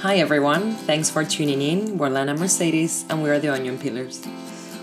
[0.00, 1.98] Hi everyone, thanks for tuning in.
[1.98, 4.26] We're Lana Mercedes and we are the Onion Pillars.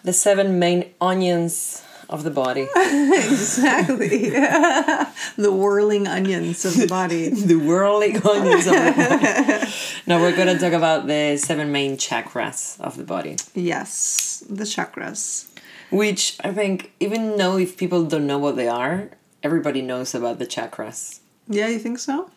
[0.04, 2.68] the seven main onions of the body.
[2.76, 4.30] exactly.
[5.36, 7.28] the whirling onions of the body.
[7.52, 9.72] the whirling onions of the body.
[10.06, 13.36] now we're going to talk about the seven main chakras of the body.
[13.54, 15.48] Yes, the chakras.
[15.90, 19.08] Which I think, even though if people don't know what they are,
[19.42, 21.20] everybody knows about the chakras.
[21.48, 22.30] Yeah, you think so?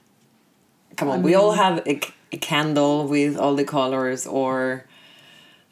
[0.95, 1.99] Come on, we all have a,
[2.31, 4.85] a candle with all the colors or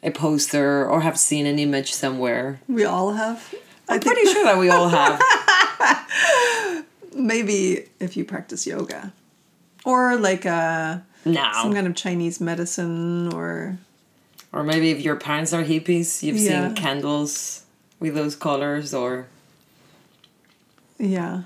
[0.02, 2.60] a poster or have seen an image somewhere.
[2.68, 3.54] We all have.
[3.88, 5.20] I'm pretty sure that we all have.
[7.14, 9.12] Maybe if you practice yoga.
[9.84, 11.50] Or like uh, No.
[11.62, 13.78] some kind of Chinese medicine or.
[14.52, 16.68] Or maybe if your parents are hippies, you've Yeah.
[16.68, 17.64] seen candles
[18.00, 19.26] with those colors or
[20.98, 21.42] Yeah.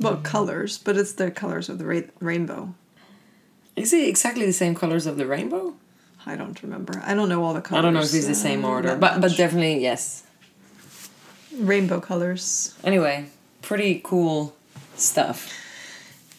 [0.00, 2.74] Well, colors, but it's the colors of the ra- rainbow.
[3.76, 5.74] is it exactly the same colors of the rainbow?
[6.26, 7.00] I don't remember.
[7.04, 7.78] I don't know all the colors.
[7.78, 10.22] I don't know if it's the uh, same order, that but but definitely yes.
[11.56, 12.74] Rainbow colors.
[12.84, 13.26] Anyway,
[13.62, 14.56] pretty cool
[14.96, 15.52] stuff.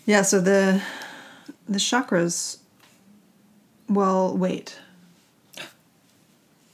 [0.05, 0.81] Yeah, so the
[1.67, 2.57] the chakras
[3.91, 4.79] well, wait.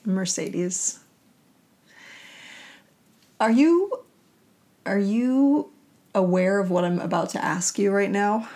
[0.05, 0.99] Mercedes.
[3.39, 4.03] Are you
[4.85, 5.71] are you
[6.13, 8.47] aware of what I'm about to ask you right now?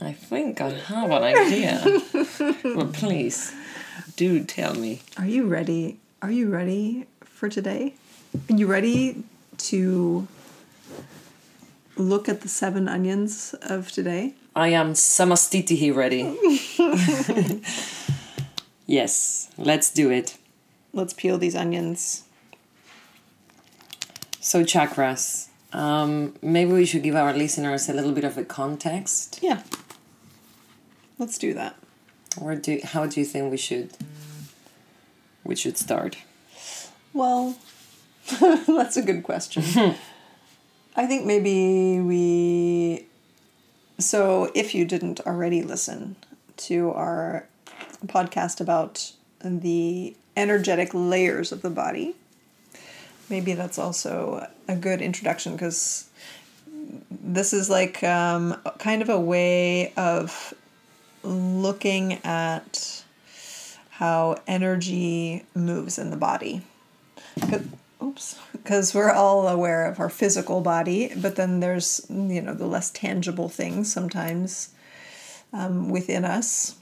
[0.00, 1.82] I think I have an idea.
[2.74, 3.54] but please,
[4.16, 5.02] do tell me.
[5.18, 6.00] Are you ready?
[6.22, 7.94] Are you ready for today?
[8.32, 9.24] Are you ready
[9.58, 10.28] to
[11.96, 14.34] look at the seven onions of today?
[14.54, 16.36] I am samasthitihi ready.
[18.86, 20.38] yes, let's do it.
[20.92, 22.24] Let's peel these onions.
[24.40, 25.48] So chakras.
[25.72, 29.40] Um, maybe we should give our listeners a little bit of a context.
[29.42, 29.62] Yeah.
[31.18, 31.76] Let's do that.
[32.40, 33.90] Or do how do you think we should
[35.44, 36.16] we should start?
[37.12, 37.56] Well,
[38.66, 39.62] that's a good question.
[40.96, 43.06] I think maybe we.
[43.98, 46.16] So, if you didn't already listen
[46.58, 47.46] to our
[48.06, 52.16] podcast about the energetic layers of the body,
[53.28, 56.08] maybe that's also a good introduction because
[57.10, 60.54] this is like um, kind of a way of
[61.22, 63.04] looking at
[63.90, 66.62] how energy moves in the body.
[68.14, 72.66] 'Cause- because we're all aware of our physical body, but then there's you know the
[72.66, 74.70] less tangible things sometimes
[75.52, 76.74] um, within us,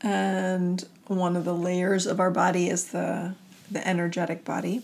[0.00, 3.34] and one of the layers of our body is the
[3.70, 4.82] the energetic body,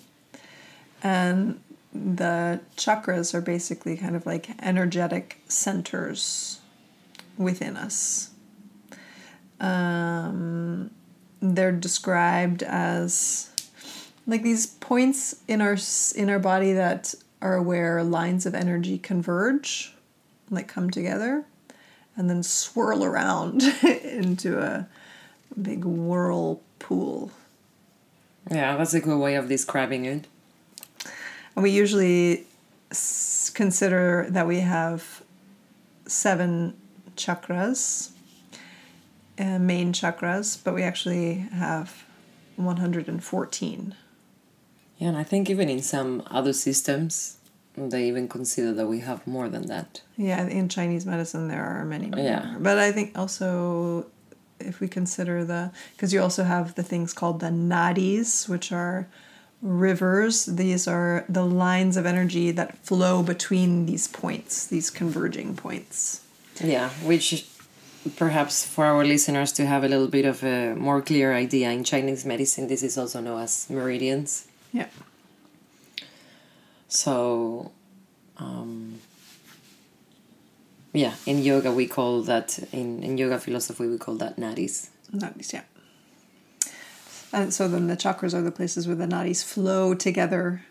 [1.02, 1.60] and
[1.94, 6.58] the chakras are basically kind of like energetic centers
[7.36, 8.30] within us.
[9.60, 10.90] Um,
[11.40, 13.50] they're described as
[14.26, 15.76] like these points in our
[16.14, 19.94] in our body that are where lines of energy converge,
[20.50, 21.44] like come together,
[22.16, 24.86] and then swirl around into a
[25.60, 27.30] big whirlpool.
[28.50, 30.26] Yeah, that's a good way of describing it.
[31.54, 32.46] And we usually
[32.90, 35.22] s- consider that we have
[36.06, 36.74] seven
[37.16, 38.10] chakras,
[39.38, 42.04] uh, main chakras, but we actually have
[42.56, 43.94] 114.
[45.02, 47.36] Yeah, and I think even in some other systems,
[47.76, 50.00] they even consider that we have more than that.
[50.16, 52.20] Yeah, in Chinese medicine, there are many more.
[52.20, 52.54] Yeah.
[52.60, 54.06] But I think also,
[54.60, 59.08] if we consider the, because you also have the things called the nadis, which are
[59.60, 60.46] rivers.
[60.46, 66.20] These are the lines of energy that flow between these points, these converging points.
[66.62, 67.48] Yeah, which
[68.14, 71.82] perhaps for our listeners to have a little bit of a more clear idea in
[71.82, 74.46] Chinese medicine, this is also known as meridians.
[74.72, 74.88] Yeah.
[76.88, 77.72] So,
[78.38, 79.00] um,
[80.92, 84.88] yeah, in yoga we call that in in yoga philosophy we call that nadis.
[85.12, 85.62] Nadis, yeah.
[87.32, 90.62] And so then the chakras are the places where the nadis flow together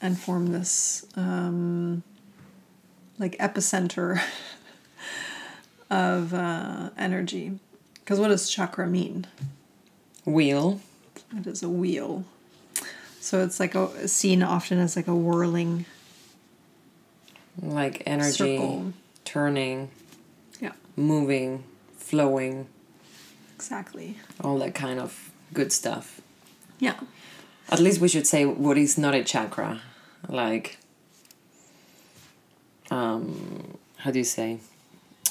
[0.00, 2.02] and form this um,
[3.18, 4.22] like epicenter
[5.90, 7.58] of uh, energy.
[7.94, 9.26] Because what does chakra mean?
[10.24, 10.80] Wheel.
[11.36, 12.24] It is a wheel.
[13.28, 15.84] So it's like a seen often as like a whirling
[17.60, 18.94] like energy circle.
[19.26, 19.90] turning,
[20.60, 21.64] Yeah, moving,
[21.98, 22.68] flowing,
[23.54, 24.16] exactly.
[24.42, 26.22] all that kind of good stuff.
[26.78, 26.94] Yeah.
[27.68, 29.82] At least we should say what is not a chakra.
[30.26, 30.78] Like,
[32.90, 34.60] um, how do you say?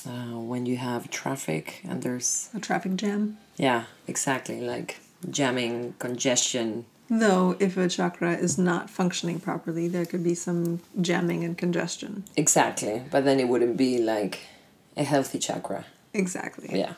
[0.05, 3.39] Uh, when you have traffic and there's, A traffic jam.
[3.57, 4.99] yeah, exactly, like
[5.31, 6.85] jamming, congestion.
[7.09, 12.25] Though if a chakra is not functioning properly, there could be some jamming and congestion.
[12.35, 13.03] Exactly.
[13.09, 14.39] But then it wouldn't be like
[14.97, 15.85] a healthy chakra.
[16.13, 16.77] Exactly.
[16.77, 16.93] Yeah.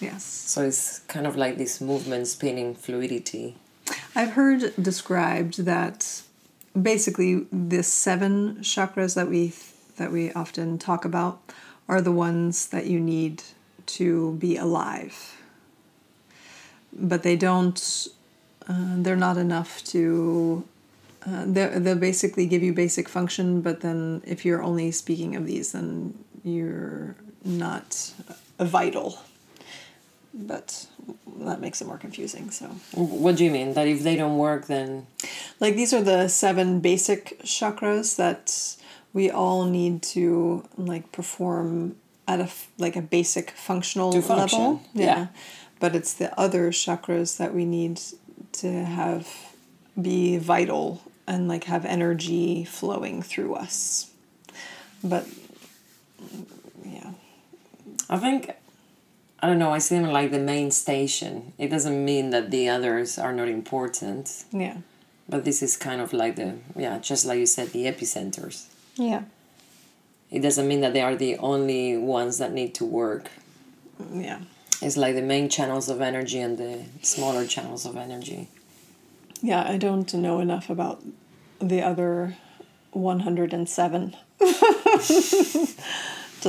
[0.00, 0.24] Yes.
[0.24, 3.56] So it's kind of like this movement, spinning, fluidity.
[4.14, 6.22] I've heard described that
[6.80, 9.54] basically the seven chakras that we
[9.96, 11.40] that we often talk about
[11.88, 13.42] are the ones that you need
[13.86, 15.40] to be alive.
[16.92, 18.08] But they don't.
[18.68, 20.64] Uh, they're not enough to.
[21.26, 25.46] Uh, they they basically give you basic function, but then if you're only speaking of
[25.46, 26.14] these, then
[26.44, 28.12] you're not
[28.58, 29.18] vital.
[30.34, 30.86] But
[31.40, 32.50] that makes it more confusing.
[32.50, 32.66] So.
[32.92, 33.74] What do you mean?
[33.74, 35.06] That if they don't work, then
[35.60, 38.76] Like these are the seven basic chakras that
[39.12, 41.96] we all need to like perform
[42.28, 42.48] at a
[42.78, 44.82] like a basic functional function, level.
[44.94, 45.26] yeah.
[45.80, 48.00] But it's the other chakras that we need
[48.60, 49.28] to have
[50.00, 54.10] be vital and like have energy flowing through us.
[55.02, 55.26] But
[56.84, 57.10] yeah.
[58.08, 58.50] I think
[59.40, 59.72] I don't know.
[59.72, 61.52] I see them like the main station.
[61.58, 64.78] It doesn't mean that the others are not important, Yeah.
[65.28, 68.66] but this is kind of like the yeah, just like you said, the epicenters.
[68.96, 69.22] Yeah.
[70.30, 73.30] It doesn't mean that they are the only ones that need to work.
[74.12, 74.40] Yeah.
[74.82, 78.48] It's like the main channels of energy and the smaller channels of energy.
[79.42, 81.02] Yeah, I don't know enough about
[81.60, 82.36] the other
[82.92, 84.46] 107 to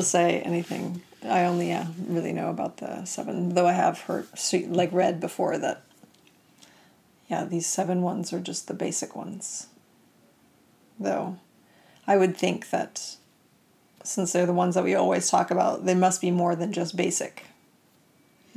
[0.01, 1.01] say anything.
[1.23, 4.27] I only yeah, really know about the seven, though I have heard,
[4.69, 5.83] like, read before that,
[7.27, 9.67] yeah, these seven ones are just the basic ones.
[10.99, 11.37] Though
[12.05, 13.17] I would think that
[14.03, 16.95] since they're the ones that we always talk about, they must be more than just
[16.95, 17.45] basic.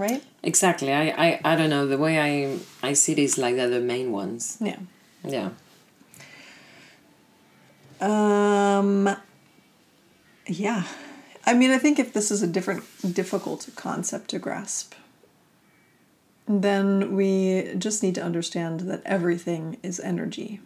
[0.00, 0.22] Right?
[0.42, 0.94] Exactly.
[0.94, 1.86] I, I, I don't know.
[1.86, 4.56] The way I I see is like they're the main ones.
[4.58, 4.78] Yeah.
[5.22, 5.50] Yeah.
[8.00, 9.14] Um,
[10.46, 10.84] yeah.
[11.44, 12.82] I mean, I think if this is a different,
[13.14, 14.94] difficult concept to grasp,
[16.48, 20.60] then we just need to understand that everything is energy.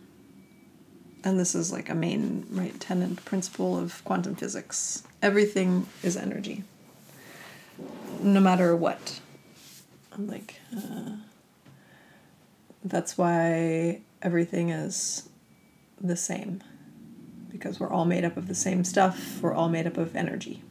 [1.24, 5.02] And this is like a main right tenant principle of quantum physics.
[5.20, 6.62] Everything is energy.
[8.20, 9.20] No matter what.
[10.18, 11.16] Like, uh,
[12.84, 15.28] that's why everything is
[16.00, 16.62] the same
[17.50, 19.38] because we're all made up of the same stuff.
[19.40, 20.62] We're all made up of energy,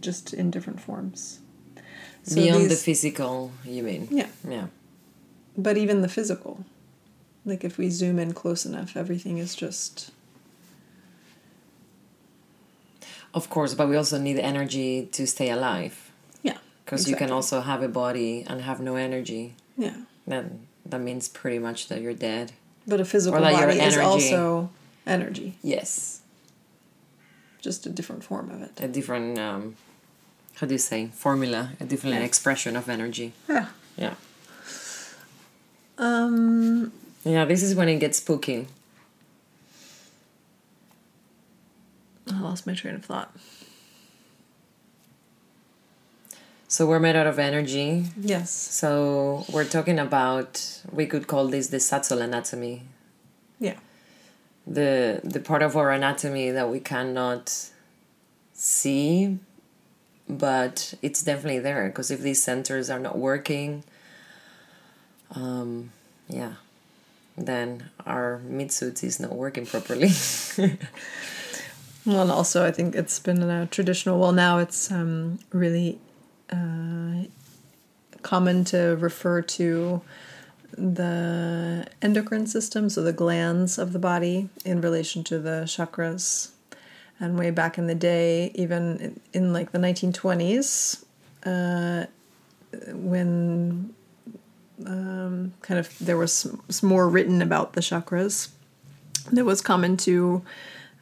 [0.00, 1.40] just in different forms.
[2.24, 4.08] So Beyond the physical, you mean?
[4.10, 4.66] yeah, Yeah.
[5.56, 6.64] but even the physical,
[7.44, 10.10] like if we zoom in close enough, everything is just
[13.34, 16.05] Of course, but we also need energy to stay alive.
[16.86, 19.54] Because you can also have a body and have no energy.
[19.76, 22.52] yeah, Then that means pretty much that you're dead.
[22.86, 24.70] but a physical body is also
[25.06, 26.20] energy, Yes.
[27.60, 28.70] just a different form of it.
[28.78, 29.74] A different, um,
[30.54, 32.22] how do you say, formula, a different Yeah.
[32.22, 33.32] expression of energy.
[33.48, 33.66] Yeah.
[33.98, 34.14] Yeah.
[35.98, 36.92] Um.
[37.24, 38.68] Yeah, this is when it gets spooky.
[42.32, 43.34] I lost my train of thought.
[46.68, 48.06] So we're made out of energy.
[48.20, 48.50] Yes.
[48.50, 52.82] So we're talking about, we could call this the subtle anatomy.
[53.58, 53.76] Yeah.
[54.66, 57.70] the the part of our anatomy that we cannot
[58.52, 59.38] see
[60.28, 63.84] but it's definitely there because if these centers are not working
[65.34, 65.90] um
[66.28, 66.54] yeah
[67.38, 70.10] then our midsuit is not working properly
[72.04, 74.20] Well, and also I think it's been a traditional.
[74.20, 75.98] Well, now it's um, really
[76.50, 77.24] uh,
[78.22, 80.00] common to refer to
[80.76, 86.50] the endocrine system, so the glands of the body, in relation to the chakras.
[87.18, 91.04] And way back in the day, even in, like the 1920s,
[91.46, 92.06] uh,
[92.92, 93.94] when
[94.84, 98.50] um, kind of there was more written about the chakras,
[99.34, 100.42] it was common to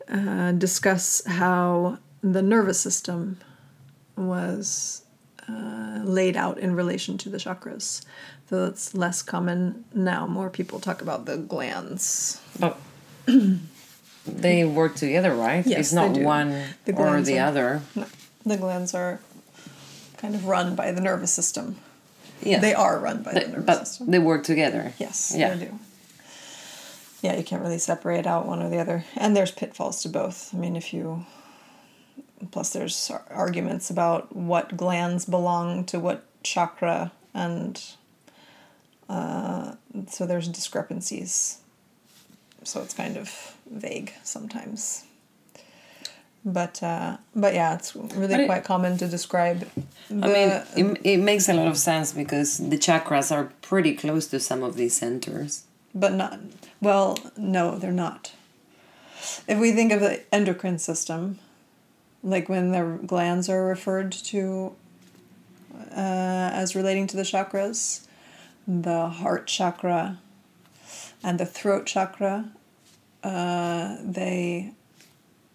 [0.09, 3.39] uh, discuss how the nervous system
[4.17, 5.04] was
[5.49, 8.05] uh, laid out in relation to the chakras.
[8.51, 10.27] So it's less common now.
[10.27, 12.41] More people talk about the glands.
[12.59, 12.79] But
[14.27, 15.67] they work together, right?
[15.67, 16.51] Yes, it's not one
[16.85, 17.83] The or the are- other.
[17.95, 18.07] No,
[18.45, 19.21] the glands are
[20.19, 21.77] kind of run by the nervous system.
[22.43, 22.59] Yeah.
[22.61, 24.11] They are run by the They- nervous but system.
[24.11, 24.93] they work together.
[24.99, 25.55] Yes, Yeah.
[25.55, 25.79] they do.
[27.23, 29.05] Yeah, you can't really separate out one or the other.
[29.17, 30.55] And there's pitfalls to both.
[30.55, 31.25] I mean, if you.
[32.51, 37.83] Plus, there's arguments about what glands belong to what chakra, and
[39.09, 39.75] uh,
[40.09, 41.59] so there's discrepancies.
[42.65, 45.05] So it's kind of vague sometimes.
[46.45, 49.67] But uh, but yeah, it's really But it- quite common to describe.
[50.11, 50.51] The, I mean,
[50.95, 54.63] it, it makes a lot of sense because the chakras are pretty close to some
[54.63, 55.65] of these centers.
[55.95, 56.39] but not
[56.81, 58.33] well no they're not
[59.47, 61.39] if we think of the endocrine system
[62.25, 64.75] like when the glands are referred to
[65.91, 68.07] uh, as relating to the chakras
[68.67, 70.19] the heart chakra
[71.23, 72.51] and the throat chakra
[73.23, 74.73] uh, they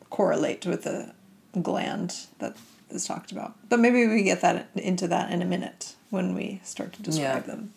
[0.10, 1.14] correlate with the
[1.62, 2.56] gland that
[2.90, 3.54] is talked about.
[3.70, 7.44] But maybe we get that into that in a minute when we start to describe
[7.46, 7.54] Yeah.
[7.56, 7.74] them.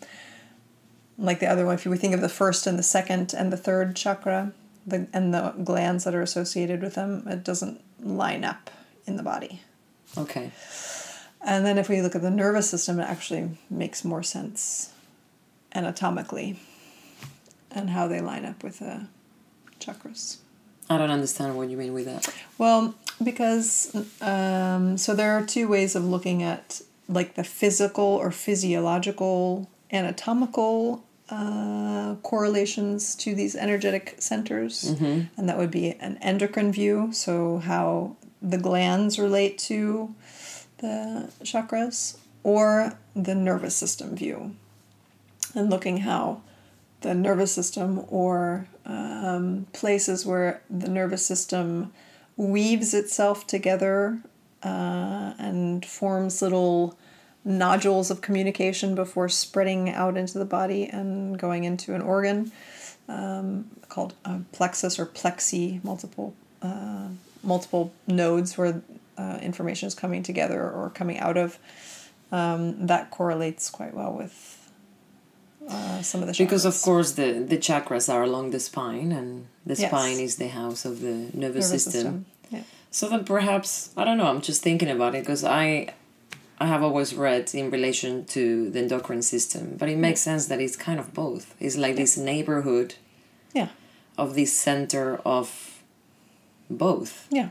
[1.19, 3.57] Like the other one, if we think of the first and the second and the
[3.59, 4.53] third chakra,
[4.87, 8.71] the and the glands that are associated with them, it doesn't line up
[9.07, 9.61] in the body.
[10.17, 10.53] Okay.
[11.41, 14.93] And then if we look at the nervous system, it actually makes more sense
[15.75, 16.61] anatomically
[17.71, 19.07] and how they line up with the
[19.81, 20.37] chakras.
[20.91, 22.29] I don't understand what you mean with that.
[22.59, 28.31] Well, because um, so there are two ways of looking at like the physical or
[28.31, 34.85] physiological anatomical uh, correlations to these energetic centers,
[35.37, 37.11] and that would be an endocrine view.
[37.13, 40.15] So how the glands relate to
[40.79, 44.57] the chakras, or the nervous system view,
[45.55, 46.43] and looking how
[47.03, 51.93] the nervous system or um, places where the nervous system
[52.37, 54.19] weaves itself together
[54.63, 56.97] uh, and forms little
[57.45, 62.53] nodules of communication before spreading out into the body and going into an organ
[63.09, 64.15] um, called
[64.53, 67.09] plexus or plexi, multiple uh,
[67.43, 68.83] multiple nodes where
[69.19, 71.59] uh, information is coming together or coming out of.
[72.31, 74.71] Um, that correlates quite well with
[75.69, 76.39] uh, some of the chakras.
[76.39, 79.91] Because of course the the chakras are along the spine, and the Yes.
[79.91, 81.35] spine is the house of the nervous,
[81.69, 81.93] nervous system.
[81.93, 82.27] system.
[82.51, 82.63] Yeah.
[82.91, 84.27] So then perhaps I don't know.
[84.27, 85.93] I'm just thinking about it because I,
[86.59, 90.61] I have always read in relation to the endocrine system, but it makes sense that
[90.61, 91.55] it's kind of both.
[91.61, 92.95] It's like this neighborhood
[93.55, 93.69] Yeah.
[94.17, 95.72] of this center of
[96.77, 97.49] both, Yeah.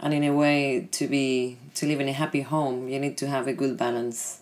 [0.00, 3.26] and in a way, to be to live in a happy home, you need to
[3.28, 4.38] have a good balance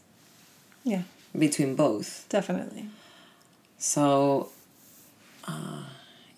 [0.85, 1.03] Yeah.
[1.39, 2.27] between both.
[2.29, 2.87] Definitely.
[3.79, 4.49] So,
[5.47, 5.85] uh,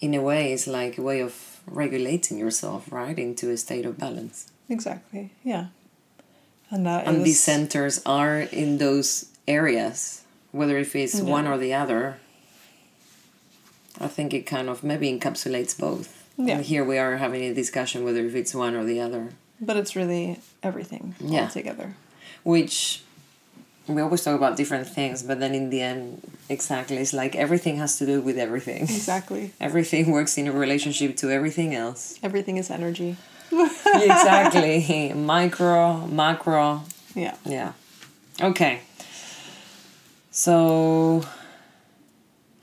[0.00, 3.96] in a way, it's like a way of regulating yourself, right, into a state of
[3.98, 4.46] balance.
[4.68, 5.30] Exactly.
[5.44, 5.66] Yeah.
[6.70, 10.22] And that and is- these centers are in those areas
[10.52, 11.22] whether if it's Yeah.
[11.22, 12.18] one or the other
[14.00, 16.56] i think it kind of maybe encapsulates both Yeah.
[16.56, 19.28] and here we are having a discussion whether if it's one or the other
[19.60, 21.42] But it's really everything Yeah.
[21.44, 21.94] all together.
[22.44, 23.02] which
[23.88, 27.76] we always talk about different things but then in the end exactly it's like everything
[27.78, 29.52] has to do with everything Exactly.
[29.60, 33.16] everything works in a relationship to everything else Everything is energy.
[33.52, 36.82] exactly micro macro
[37.14, 37.36] Yeah.
[37.44, 37.72] Yeah.
[38.40, 38.80] Okay.
[40.30, 41.22] So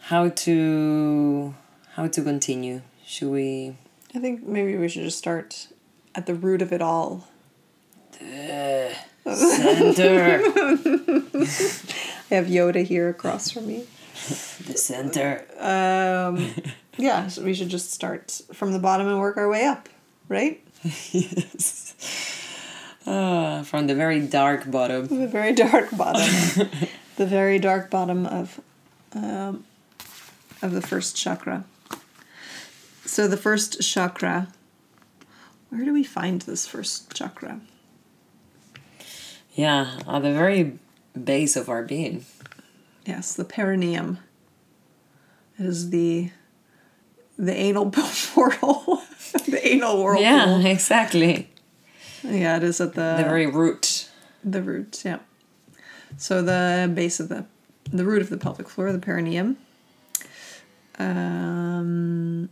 [0.10, 1.54] how to
[1.96, 2.82] how to continue?
[3.10, 3.76] Should we
[4.14, 5.68] I think maybe we should just start
[6.14, 7.28] at the root of it all.
[8.22, 8.94] uh,
[9.34, 10.42] center
[12.30, 13.86] I have Yoda here across from me.
[14.68, 15.44] the center?
[15.58, 16.54] Um,
[16.98, 19.90] yeah, so we should just start from the bottom and work our way up,
[20.28, 20.62] right?
[21.12, 21.96] yes.
[23.08, 25.08] Ah, from the very dark bottom.
[25.08, 26.30] The very dark bottom.
[27.16, 28.62] the very dark bottom of
[29.16, 29.66] um,
[30.62, 31.64] of the first chakra.
[33.10, 34.50] So the first chakra.
[35.70, 37.60] Where do we find this first chakra?
[39.56, 40.78] Yeah, at the very
[41.22, 42.26] base of our being.
[43.08, 44.20] Yes, the perineum.
[45.58, 46.30] It is the
[47.38, 47.90] the anal
[48.34, 49.02] portal,
[49.48, 50.22] the anal whirlpool.
[50.24, 51.50] Yeah, exactly.
[52.24, 54.10] Yeah, it is at the The very root.
[54.44, 55.02] the root.
[55.04, 55.20] Yeah.
[56.18, 57.46] So the base of the
[57.92, 59.58] the root of the pelvic floor, the perineum.
[61.00, 62.50] Um,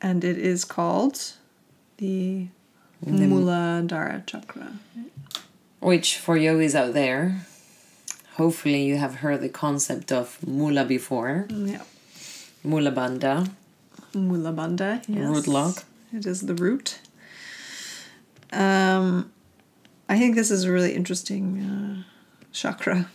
[0.00, 1.32] and it is called
[1.98, 2.48] the
[3.04, 4.72] Muladhara chakra.
[5.80, 7.42] Which for yogis out there,
[8.34, 11.46] hopefully you have heard the concept of mula before.
[11.50, 11.82] Yeah.
[12.64, 13.50] Mula bandha.
[14.12, 15.04] Mulabandha.
[15.08, 15.28] Yes.
[15.28, 15.84] Root lock.
[16.12, 16.98] It is the root.
[18.52, 19.32] Um,
[20.08, 22.02] I think this is a really interesting uh,
[22.52, 23.08] chakra.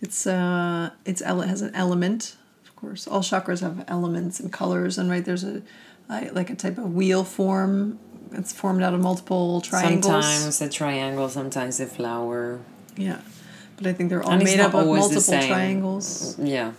[0.00, 3.06] It's uh, it's ele- has an element, of course.
[3.08, 5.62] All chakras have elements and colors, and right there's a
[6.08, 7.98] like a type of wheel form.
[8.32, 10.04] It's formed out of multiple triangles.
[10.24, 12.60] Sometimes a triangle, sometimes a flower.
[12.96, 13.20] Yeah,
[13.76, 16.38] but I think they're all And made up of multiple triangles.
[16.38, 16.72] Yeah.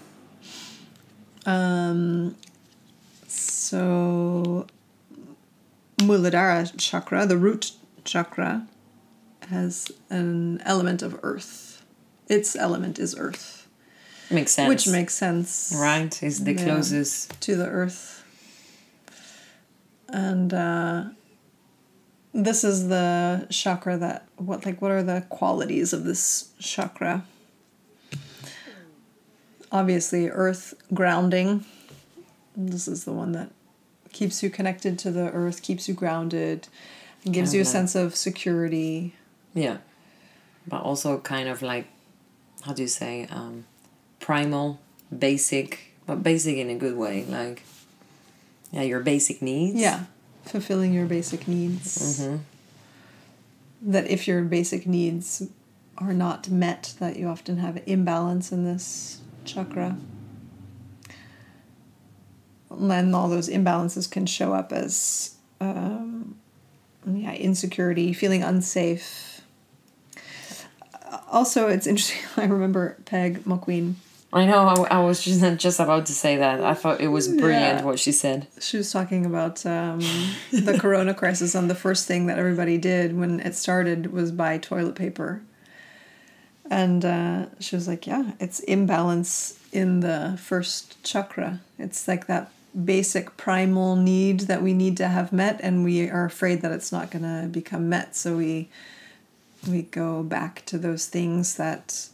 [1.46, 2.36] Um,
[3.28, 4.68] so,
[5.98, 7.72] Muladhara chakra, the root
[8.04, 8.68] chakra,
[9.50, 11.84] has an element of earth.
[12.28, 13.68] Its element is earth,
[14.30, 14.70] Makes sense.
[14.70, 16.22] which makes sense Right?
[16.22, 16.64] It's the Yeah.
[16.64, 17.40] closest.
[17.42, 18.19] to the earth.
[20.12, 21.04] And uh,
[22.34, 27.26] this is the chakra that what like what are the qualities of this chakra?
[29.72, 31.66] Obviously, earth grounding.
[32.56, 33.52] This is the one that
[34.12, 36.68] keeps you connected to the earth, keeps you grounded,
[37.30, 39.14] gives you a sense of security.
[39.54, 39.78] Yeah.
[40.68, 41.88] But also kind of like,
[42.64, 43.66] how do you say, um,
[44.20, 44.80] primal,
[45.18, 47.26] basic, but basic in a good way.
[47.26, 47.64] Like,
[48.72, 49.80] yeah, your basic needs.
[49.80, 50.06] Yeah,
[50.46, 52.20] fulfilling your basic needs.
[52.20, 52.38] hmm
[53.82, 55.48] that if your basic needs
[55.98, 59.98] are not met, that you often have imbalance in this chakra.
[62.70, 66.36] And all those imbalances can show up as um,
[67.06, 69.42] yeah, insecurity, feeling unsafe.
[71.32, 72.20] Also, it's interesting.
[72.38, 73.96] I remember Peg Mulqueen.
[74.32, 74.68] I know.
[74.68, 76.64] I, I was just just about to say that.
[76.64, 77.84] I thought it was brilliant Yeah.
[77.84, 78.48] what she said.
[78.60, 80.00] She was talking about um,
[80.52, 84.58] the corona crisis, and the first thing that everybody did when it started was buy
[84.60, 85.42] toilet paper.
[86.70, 91.62] And uh, she was like, Yeah, it's imbalance in the first chakra.
[91.80, 92.52] It's like that
[92.86, 96.92] basic primal need that we need to have met, and we are afraid that it's
[96.92, 98.16] not going to become met.
[98.16, 98.70] So we
[99.68, 102.10] we go back to those things that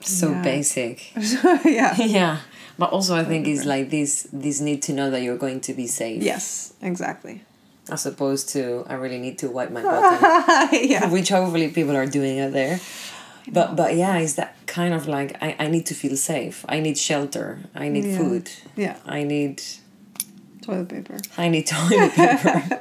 [0.00, 0.42] So Yeah.
[0.42, 1.12] basic.
[1.64, 2.36] yeah yeah.
[2.78, 5.74] But also, I think it's like this this need to know that you're going to
[5.74, 6.22] be safe.
[6.22, 7.42] yes exactly
[7.90, 10.72] As opposed to, I really need to wipe my butt.
[10.72, 12.78] yeah which hopefully people are doing it there
[13.52, 16.78] but but yeah it's that kind of like I, I need to feel safe i
[16.80, 18.16] need shelter i need Yeah.
[18.18, 19.60] food yeah i need
[20.62, 22.80] toilet paper i need toilet paper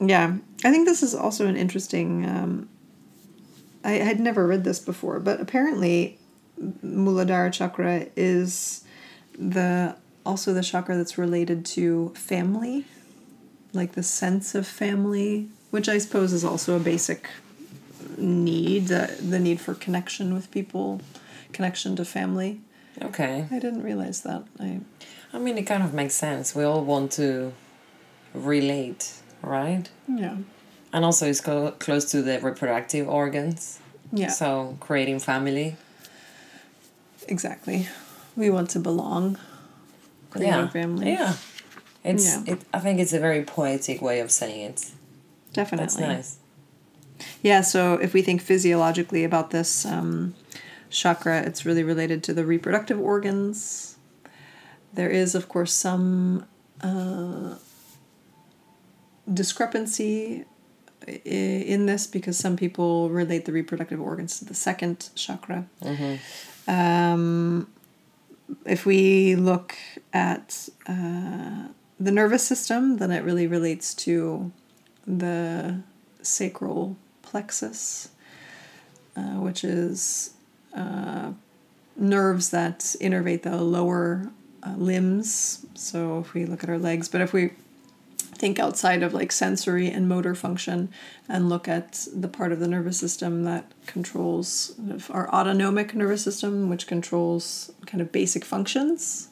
[0.00, 2.24] Yeah, I think this is also an interesting.
[2.26, 2.68] Um,
[3.84, 6.18] I had never read this before, but apparently,
[6.60, 8.84] Muladhara chakra is
[9.38, 12.86] the also the chakra that's related to family,
[13.72, 17.28] like the sense of family, which I suppose is also a basic
[18.16, 21.00] need the, the need for connection with people,
[21.52, 22.60] connection to family.
[23.02, 24.44] okay I didn't realize that.
[24.58, 24.80] I
[25.34, 27.52] i mean it kind of makes sense we all want to
[28.32, 30.36] relate right yeah
[30.94, 33.80] and also it's co- close to the reproductive organs
[34.12, 35.76] yeah so creating family
[37.28, 37.88] exactly.
[38.36, 39.38] We want to belong.
[40.30, 41.12] creating yeah family.
[41.12, 41.34] yeah
[42.04, 42.52] it's Yeah.
[42.54, 44.90] It, i think it's a very poetic way of saying it
[45.52, 45.84] Definitely.
[45.86, 46.38] that's nice
[47.42, 50.34] Yeah, so if we think physiologically about this um,
[50.90, 53.96] chakra, it's really related to the reproductive organs.
[54.92, 56.44] There is, of course, some
[56.82, 57.54] uh,
[59.32, 60.44] discrepancy
[61.06, 65.66] in this because some people relate the reproductive organs to the second chakra.
[66.66, 67.68] Um,
[68.66, 69.76] if we look
[70.12, 71.68] at uh,
[72.00, 74.52] the nervous system, then it really relates to
[75.06, 75.80] the
[76.22, 78.08] sacral plexus,
[79.16, 80.34] uh, which is
[80.74, 81.32] uh,
[81.96, 84.30] nerves that innervate the lower
[84.62, 85.66] uh, limbs.
[85.74, 87.52] So if we look at our legs, but if we
[88.44, 90.90] think outside of like sensory and motor function
[91.30, 94.78] and look at the part of the nervous system that controls
[95.08, 99.30] our autonomic nervous system, which controls kind of basic functions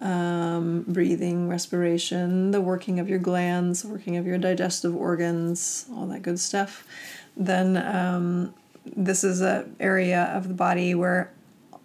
[0.00, 6.22] um, breathing, respiration, the working of your glands, working of your digestive organs, all that
[6.22, 6.84] good stuff,
[7.36, 8.52] then um,
[8.84, 11.30] this is a area of the body where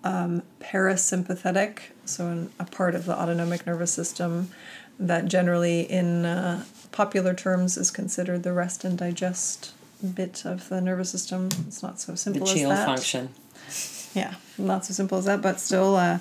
[0.03, 4.49] um, parasympathetic, so an, a part of the autonomic nervous system
[4.99, 9.73] that generally, in uh, popular terms, is considered the rest and digest
[10.15, 11.49] bit of the nervous system.
[11.67, 12.85] It's not so The simple as chill that.
[12.85, 13.29] function.
[14.13, 16.19] Yeah, not so simple as that, but still, uh,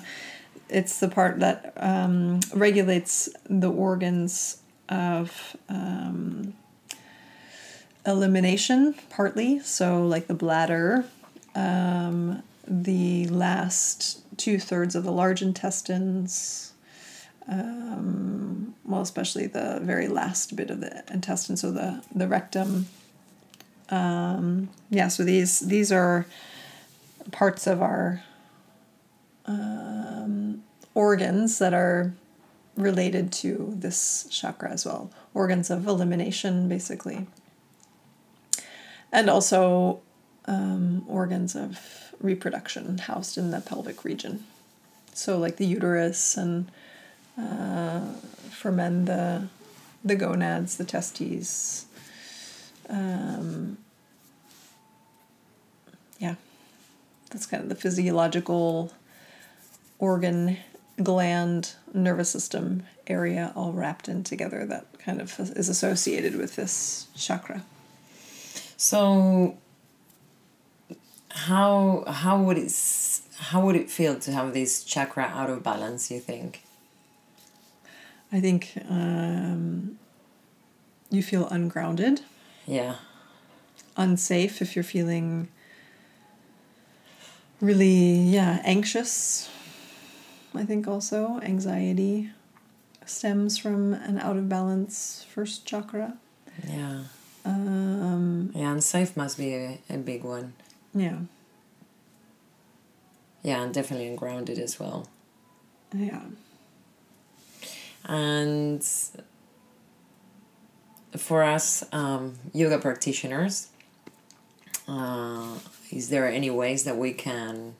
[0.69, 6.53] it's the part that um, regulates the organs of um,
[8.05, 9.59] elimination, partly.
[9.59, 11.05] So, like the bladder,
[11.55, 16.68] um, the last two thirds of the large intestines,
[17.49, 22.87] um, well, especially the very last bit of the intestine, so the, the rectum.
[23.89, 26.27] Um, yeah, so these these are
[27.31, 28.23] parts of our
[29.45, 32.13] um, organs that are
[32.75, 35.11] related to this chakra as well.
[35.33, 37.27] Organs of elimination, basically.
[39.11, 40.01] And also
[40.45, 44.45] um, organs of reproduction housed in the pelvic region.
[45.13, 46.71] So, like the uterus, and
[47.39, 48.01] uh,
[48.51, 49.47] for men, the,
[50.03, 51.85] the gonads, the testes.
[52.89, 53.77] Um,
[56.17, 56.35] yeah,
[57.29, 58.91] that's kind of the physiological
[59.99, 60.57] organ,
[61.01, 67.07] gland, nervous system area all wrapped in together that kind of is associated with this
[67.15, 67.63] chakra.
[68.77, 69.57] So,
[71.29, 72.73] how how would it
[73.37, 76.09] how would it feel to have this chakra out of balance?
[76.11, 76.63] You think?
[78.31, 79.97] I think um,
[81.09, 82.21] you feel ungrounded,
[82.67, 82.95] Yeah.
[83.97, 85.47] unsafe if you're feeling
[87.61, 89.49] really, yeah, anxious.
[90.53, 92.31] I think also anxiety
[93.05, 96.17] stems from an out of balance first chakra.
[96.67, 97.03] Yeah.
[97.45, 100.53] Um, Yeah, and safe must be a, a big one.
[100.93, 101.19] yeah,
[103.41, 105.07] Yeah, and definitely ungrounded as well.
[105.95, 106.21] yeah.
[108.05, 108.83] And
[111.17, 113.67] for us um, yoga practitioners,
[114.87, 115.55] uh,
[115.91, 117.75] is there any ways that we can,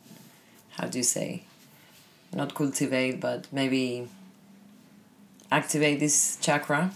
[0.71, 1.43] how do you say,
[2.33, 4.07] not cultivate, but maybe
[5.51, 6.91] activate this chakra,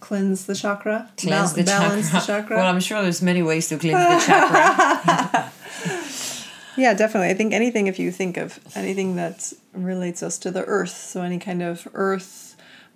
[0.00, 2.20] Cleanse the chakra, cleanse bal- the balance chakra?
[2.20, 2.56] the chakra.
[2.58, 5.50] Well, I'm sure there's many ways to cleanse the chakra.
[6.76, 7.30] Yeah, definitely.
[7.30, 11.22] I think anything, if you think of anything that relates us to the earth, so
[11.22, 12.53] any kind of earth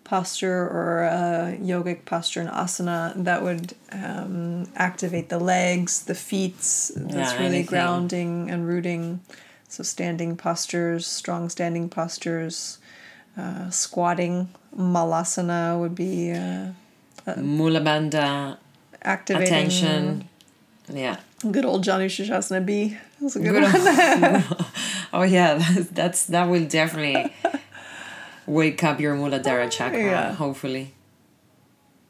[0.08, 6.56] posture or uh, yogic posture and asana, that would um, activate the legs, the feet.
[6.56, 7.66] That's Yeah, really anything.
[7.66, 9.20] grounding and rooting.
[9.68, 12.78] So, standing postures, strong standing postures,
[13.36, 16.72] uh, squatting, malasana would be uh,
[17.36, 18.56] Mula bandha,
[19.02, 19.46] activating.
[19.48, 20.28] attention.
[20.90, 21.16] Yeah.
[21.50, 22.96] Good old Janu Sirsasana B.
[23.20, 24.44] That's a good, Good one.
[25.12, 27.30] oh yeah, that's, that's that will definitely
[28.48, 30.02] wake up your Muladhara chakra.
[30.02, 30.32] Yeah.
[30.34, 30.94] Hopefully.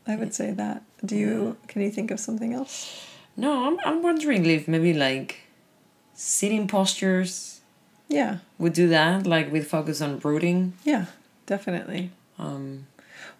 [0.06, 0.82] I would say that.
[1.04, 1.56] Do you?
[1.68, 3.04] Can you think of something else?
[3.36, 5.40] No, I'm I'm wondering if maybe like
[6.14, 7.60] sitting postures
[8.08, 10.72] Yeah, would do that, like with focus on rooting.
[10.84, 11.04] yeah,
[11.46, 12.10] definitely.
[12.38, 12.86] Um,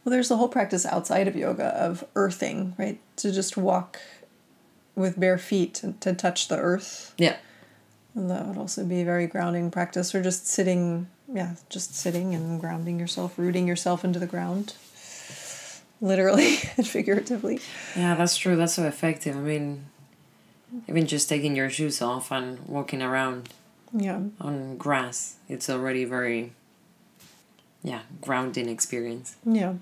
[0.05, 2.99] Well, there's the whole practice outside of yoga of earthing, right?
[3.17, 3.99] To just walk
[4.95, 7.15] with bare feet and to touch the earth.
[7.19, 7.37] yeah,
[8.15, 12.35] And that would also be a very grounding practice, or just sitting, yeah, just sitting
[12.35, 14.75] and grounding yourself, rooting yourself into the ground,
[16.01, 17.61] literally and figuratively.
[17.97, 18.57] yeah, that's true.
[18.57, 19.37] That's so effective.
[19.37, 19.87] I mean,
[20.89, 23.49] even just taking your shoes off and walking around
[23.93, 26.53] Yeah, on grass, it's already very,
[27.83, 29.37] yeah, grounding experience.
[29.45, 29.75] yeah.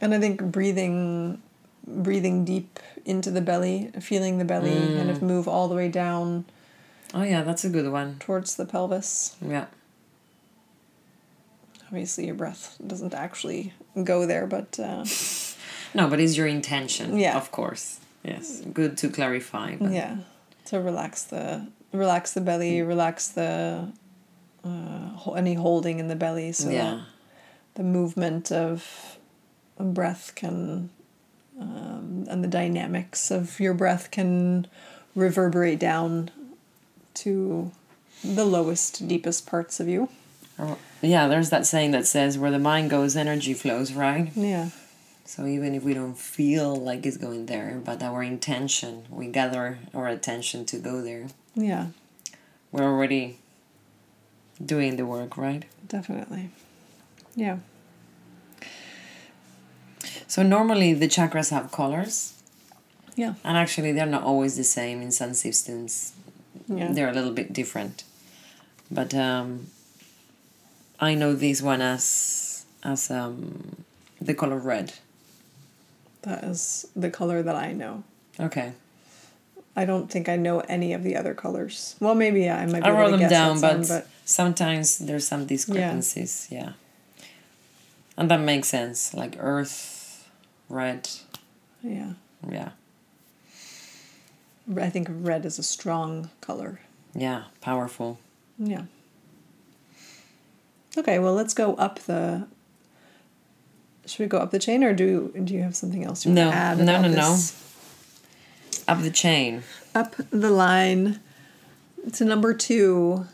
[0.00, 1.40] And I think breathing,
[1.86, 5.22] breathing deep into the belly, feeling the belly kind of mm.
[5.22, 6.44] move all the way down
[7.14, 8.16] Oh yeah, that's a good one.
[8.20, 9.36] towards the pelvis.
[9.46, 9.66] Yeah.
[11.92, 15.04] Obviously, your breath doesn't actually go there, but uh,
[15.94, 17.18] No, but it's your intention.
[17.18, 17.36] Yeah.
[17.36, 18.00] Of course.
[18.24, 18.62] Yes.
[18.72, 19.76] Good to clarify.
[19.76, 20.18] But yeah,
[20.66, 23.92] to relax the relax the belly, relax the
[24.64, 27.02] uh, any holding in the belly, so yeah.
[27.74, 29.18] the movement of
[29.78, 30.90] breath can
[31.60, 34.66] um, and the dynamics of your breath can
[35.14, 36.30] reverberate down
[37.14, 37.70] to
[38.24, 40.08] the lowest, deepest parts of you.
[40.62, 44.30] Or- Yeah, there's that saying that says where the mind goes, energy flows, right?
[44.36, 44.68] Yeah,
[45.24, 49.78] So even if we don't feel like it's going there, but our intention, we gather
[49.94, 51.86] our attention to go there, yeah,
[52.70, 53.38] we're already
[54.64, 55.64] doing the work, right?
[55.88, 56.50] definitely.
[57.36, 57.58] Yeah.
[60.26, 62.34] So normally the chakras have colors,
[63.16, 63.34] Yeah.
[63.44, 66.12] and actually they're not always the same in some systems.
[66.68, 66.92] Yeah.
[66.92, 68.04] They're a little bit different.
[68.90, 69.68] but um,
[71.02, 73.84] I know this one as as um,
[74.20, 74.92] the color red.
[76.22, 78.04] That is the color that I know.
[78.38, 78.72] Okay,
[79.76, 81.96] I don't think I know any of the other colors.
[82.00, 82.82] Well, maybe I might.
[82.82, 86.46] Be I able wrote to them down, but, some, but sometimes there's some discrepancies.
[86.50, 86.72] Yeah.
[88.16, 89.12] and that makes sense.
[89.12, 90.28] Like earth,
[90.68, 91.08] red.
[91.82, 92.12] yeah,
[92.48, 92.70] Yeah,
[94.76, 96.78] I think red is a strong color.
[97.14, 98.18] yeah, powerful.
[98.58, 98.82] Yeah.
[100.96, 102.46] Okay, well, let's go up the.
[104.06, 106.42] Should we go up the chain, or do do you have something else you No,
[106.46, 106.78] want to add?
[106.78, 107.32] no, no, no.
[107.32, 107.58] this?
[108.88, 109.62] Up the chain.
[109.94, 111.20] Up the line
[112.14, 113.26] to number two.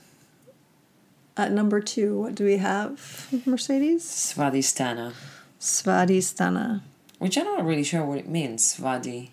[1.36, 4.04] At number two, what do we have, Mercedes?
[4.04, 5.12] Svadhisthana,
[5.60, 6.80] Svadhisthana.
[7.20, 8.74] which I'm not really sure what it means.
[8.76, 9.28] Svadi.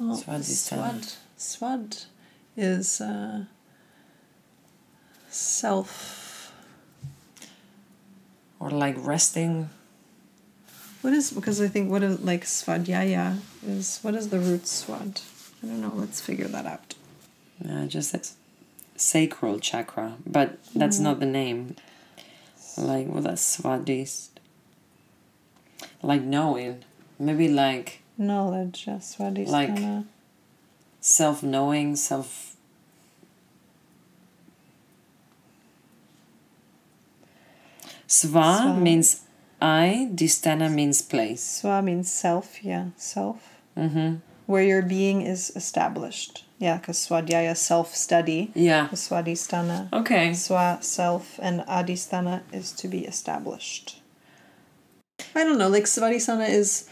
[0.00, 1.04] Oh, Svadhisthana.
[1.04, 1.12] Swad.
[1.36, 1.96] Swad
[2.56, 3.44] is uh,
[5.28, 6.27] self.
[8.60, 9.70] Or like resting.
[11.02, 15.20] What is because I think what is like svadhyaya is what is the root swad?
[15.62, 15.92] I don't know.
[15.94, 16.94] Let's figure that out.
[17.68, 18.34] Uh, just says
[18.96, 21.76] sacral chakra, but that's not the name.
[22.76, 24.28] Like, well, that's Svadhist.
[26.02, 26.84] Like knowing.
[27.18, 29.48] Maybe like Knowledge, svadhisthana.
[29.48, 30.04] Like-
[31.00, 32.56] self knowing, self.
[38.08, 38.80] Sva Sva.
[38.80, 39.22] means
[39.60, 41.62] I, Distana means place.
[41.62, 42.64] Swa means self.
[42.64, 43.60] Yeah, self.
[43.76, 44.16] Mm-hmm.
[44.46, 46.44] Where your being is established.
[46.58, 48.50] Yeah, because swadhyaya self study.
[48.54, 48.88] Yeah.
[48.88, 49.92] Swadhisthana.
[49.92, 50.30] Okay.
[50.30, 54.00] Swa self and adhisthana is to be established.
[55.34, 56.88] I don't know, like Svadhisthana is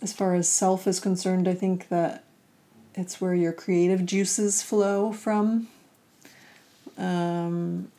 [0.00, 2.24] as far as self is concerned, I think that
[2.94, 5.68] it's where your creative juices flow from.
[6.96, 7.90] Um,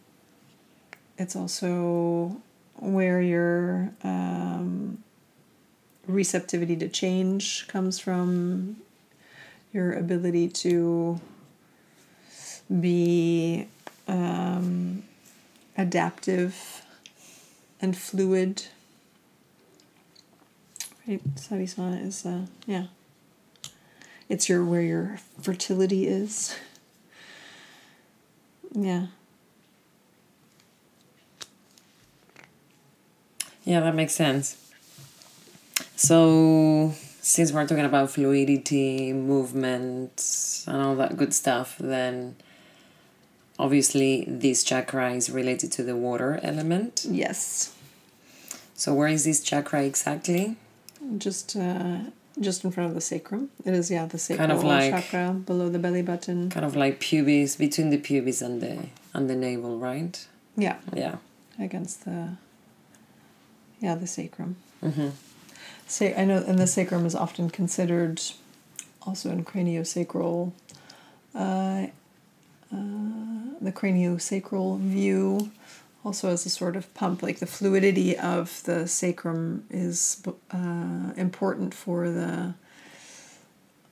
[1.18, 2.38] it's also
[2.76, 5.04] where your um,
[6.08, 8.78] receptivity to change comes from,
[9.74, 11.20] your ability to
[12.80, 13.68] be
[14.08, 15.04] um,
[15.78, 16.84] adaptive
[17.82, 18.64] and fluid.
[21.08, 22.86] Right, Savisana is uh, yeah.
[24.30, 26.56] It's your where your fertility is.
[28.74, 29.08] Yeah.
[33.68, 34.56] Yeah, that makes sense.
[35.98, 42.38] So, since we're talking about fluidity, movement, and all that good stuff, then
[43.60, 47.06] obviously this chakra is related to the water element.
[47.10, 47.74] Yes.
[48.76, 50.56] So, where is this chakra exactly?
[51.18, 51.98] Just uh,
[52.40, 53.50] just in front of the sacrum.
[53.66, 56.50] It is yeah the sacral Kind of like- chakra below the belly button.
[56.50, 60.26] Kind of like pubis, between the pubis and the and the navel, right?
[60.56, 61.16] Yeah, Yeah.
[61.60, 62.38] against the
[63.80, 64.56] yeah the sacrum.
[64.84, 65.10] Mm-hmm.
[65.88, 68.22] Say I know, and the sacrum is often considered
[69.06, 70.52] also in craniosacral.
[71.34, 71.88] Uh,
[72.74, 75.52] uh, the craniosacral view
[76.04, 81.74] also as a sort of pump, like the fluidity of the sacrum is uh, important
[81.74, 82.54] for the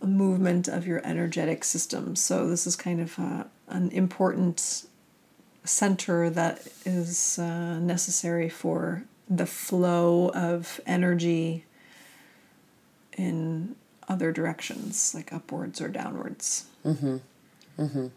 [0.01, 2.15] movement of your energetic system.
[2.15, 4.85] So this is kind of uh, an important
[5.63, 11.65] center that is uh, necessary for the flow of energy
[13.17, 13.75] in
[14.07, 16.65] other directions, like upwards or downwards.
[16.85, 17.17] Mm-hmm.
[17.79, 18.07] Mm-hmm.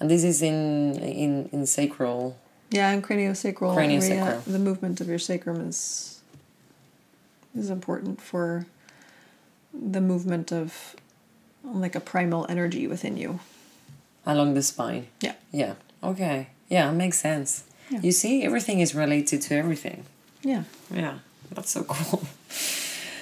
[0.00, 2.36] And this is in in in sacral.
[2.70, 4.44] Yeah, and craniosacral, Craniosacral.
[4.44, 6.20] the movement of your sacrum is
[7.54, 8.66] is important for
[9.74, 10.96] the movement of
[11.64, 13.40] like a primal energy within you.
[14.26, 15.06] along the spine.
[15.20, 15.34] Yeah.
[15.52, 15.74] Yeah.
[16.02, 16.48] Okay.
[16.68, 17.64] Yeah, makes sense.
[17.90, 18.00] Yeah.
[18.02, 20.04] You see, everything is related to everything.
[20.42, 20.64] Yeah.
[20.94, 21.18] Yeah,
[21.54, 22.22] that's so cool.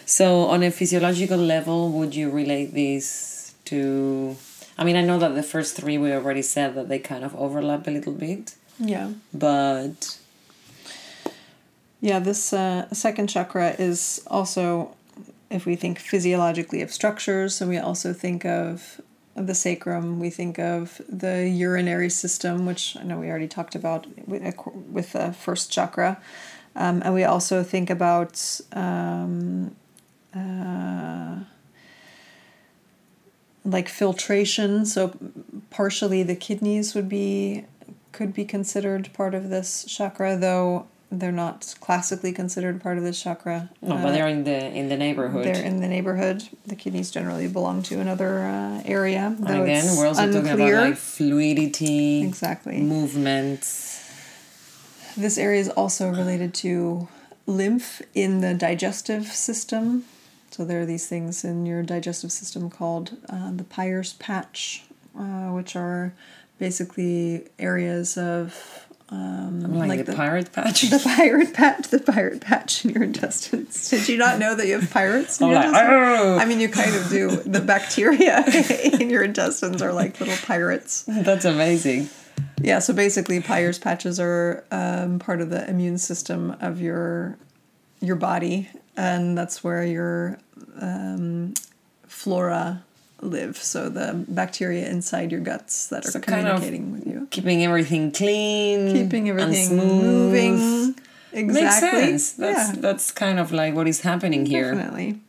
[0.06, 4.35] So, on a physiological level, would you relate these to?
[4.76, 7.33] I mean, I know that the first three we already said that they kind of
[7.37, 9.11] overlap a little bit, Yeah.
[9.33, 10.18] but
[12.00, 14.96] Yeah, this uh, second chakra is also,
[15.48, 19.00] if we think physiologically of structures, and we also think of
[19.37, 24.06] the sacrum, we think of the urinary system, which I know we already talked about
[24.26, 24.42] with,
[24.90, 26.18] with the first chakra.
[26.76, 29.74] Um, and we also think about um,
[30.35, 31.37] uh,
[33.64, 34.87] like filtration.
[34.87, 35.12] So
[35.70, 37.64] partially the kidneys would be
[38.12, 43.20] could be considered part of this chakra, though they're not classically considered part of this
[43.20, 43.68] chakra.
[43.83, 45.44] No, Uh, but they're in the in the neighborhood.
[45.44, 46.44] they're in the neighborhood.
[46.66, 49.26] The kidneys generally belong to another uh, area.
[49.26, 50.80] and though again, it's we're also talking about unclear.
[50.83, 52.78] like fluidity, Exactly.
[52.80, 53.64] movement.
[55.16, 57.09] This area is also related to
[57.46, 60.05] lymph in the digestive system.
[60.51, 64.85] So there are these things in your digestive system called uh, the Peyer's patch,
[65.18, 66.12] uh, which are
[66.59, 70.83] basically areas of um, Like, the, the, pirate patch.
[70.90, 73.90] the pirate patch, the pirate patch in your intestines.
[73.90, 76.20] Did you not know that you have pirates in I'm your like, intestines?
[76.20, 77.31] "Oh." I mean, you kind of do.
[77.31, 78.44] The bacteria
[79.01, 81.05] in your intestines are like little pirates.
[81.09, 82.09] That's amazing.
[82.61, 87.38] Yeah, so basically, Peyer's patches are um, part of the immune system of your
[88.01, 90.38] your body, and that's where your
[90.81, 91.55] um,
[92.07, 92.83] flora
[93.23, 93.57] live.
[93.59, 97.64] So the bacteria inside your guts that are So kind of communicating with you, Keeping
[97.64, 100.94] everything clean, keeping everything moving.
[101.33, 101.53] Exactly.
[101.53, 102.33] Makes sense.
[102.33, 104.75] That's yeah, that's kind of like what is happening here.
[104.75, 105.20] definitely.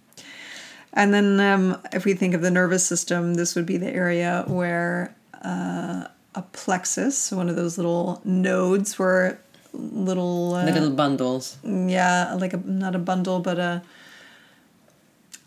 [0.94, 4.44] And then, um, if we think of the nervous system, this would be the area
[4.48, 9.39] where uh, a plexus, one of those little nodes, where
[9.74, 11.58] little uh, little bundles.
[11.63, 13.82] yeah like a not a bundle but a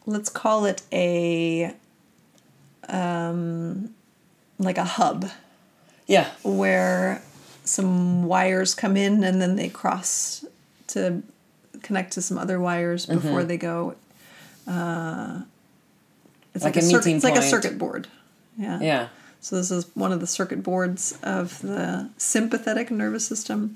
[0.06, 1.74] let's call it a
[2.88, 3.94] um
[4.58, 5.30] like a hub
[6.06, 6.30] Yeah.
[6.42, 7.22] where
[7.64, 10.44] some wires come in and then they cross
[10.88, 11.22] to
[11.82, 13.94] connect to some other wires before they go
[14.66, 15.40] uh
[16.54, 18.08] it's Like like, a a, circuit, it's like a circuit board
[18.58, 19.08] yeah Yeah.
[19.44, 23.74] So this is one of the circuit boards of the sympathetic nervous system,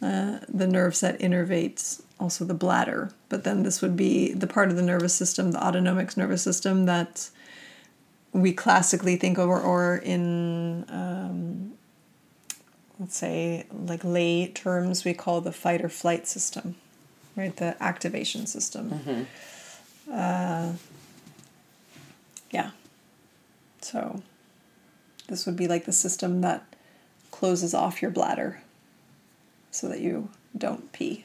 [0.00, 3.12] uh, the nerves that innervate also the bladder.
[3.28, 6.86] But then this would be the part of the nervous system, the autonomic nervous system
[6.86, 7.28] that
[8.32, 11.74] we classically think of, or, in um,
[12.98, 16.76] let's say like lay terms, we call the fight or flight system,
[17.36, 17.54] right?
[17.54, 19.26] The activation system.
[20.10, 20.72] Uh,
[22.50, 22.70] yeah.
[23.82, 24.22] So
[25.32, 26.62] this would be like the system that
[27.30, 28.60] closes off your bladder
[29.70, 31.24] so that you don't pee.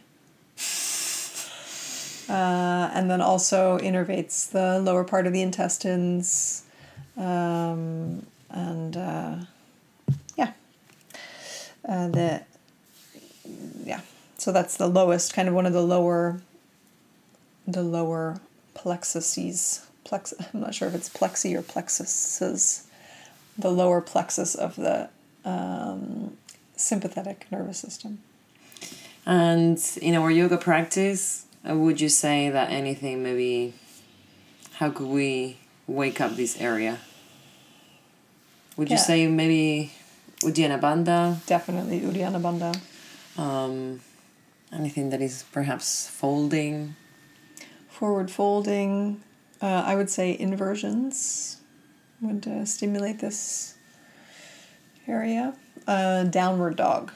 [2.30, 6.64] Uh, and then also innervates the lower part of the intestines.
[7.18, 9.36] Um, and uh,
[10.38, 10.54] yeah.
[11.88, 12.44] Uh, the,
[13.84, 14.00] yeah.
[14.38, 16.40] So that's the lowest, kind of one of the lower,
[17.68, 18.40] the lower
[18.74, 19.86] plexuses.
[20.06, 22.87] Plex, I'm not sure if it's plexi or plexuses
[23.58, 25.10] the lower plexus of the
[25.44, 26.38] um,
[26.76, 28.20] sympathetic nervous system.
[29.26, 33.74] And in our yoga practice, uh, would you say that anything maybe
[34.76, 37.00] how could we wake up this area?
[38.78, 39.92] Would you say maybe
[40.42, 41.44] Uddiyana Bandha?
[41.48, 42.80] Definitely Uddiyana Bandha.
[43.42, 44.02] Um,
[44.72, 46.96] anything that is perhaps folding?
[47.90, 49.24] Forward folding,
[49.62, 51.58] uh, I would say inversions
[52.22, 53.76] would uh, stimulate this
[55.08, 55.54] area.
[55.88, 57.12] Uh, downward dog.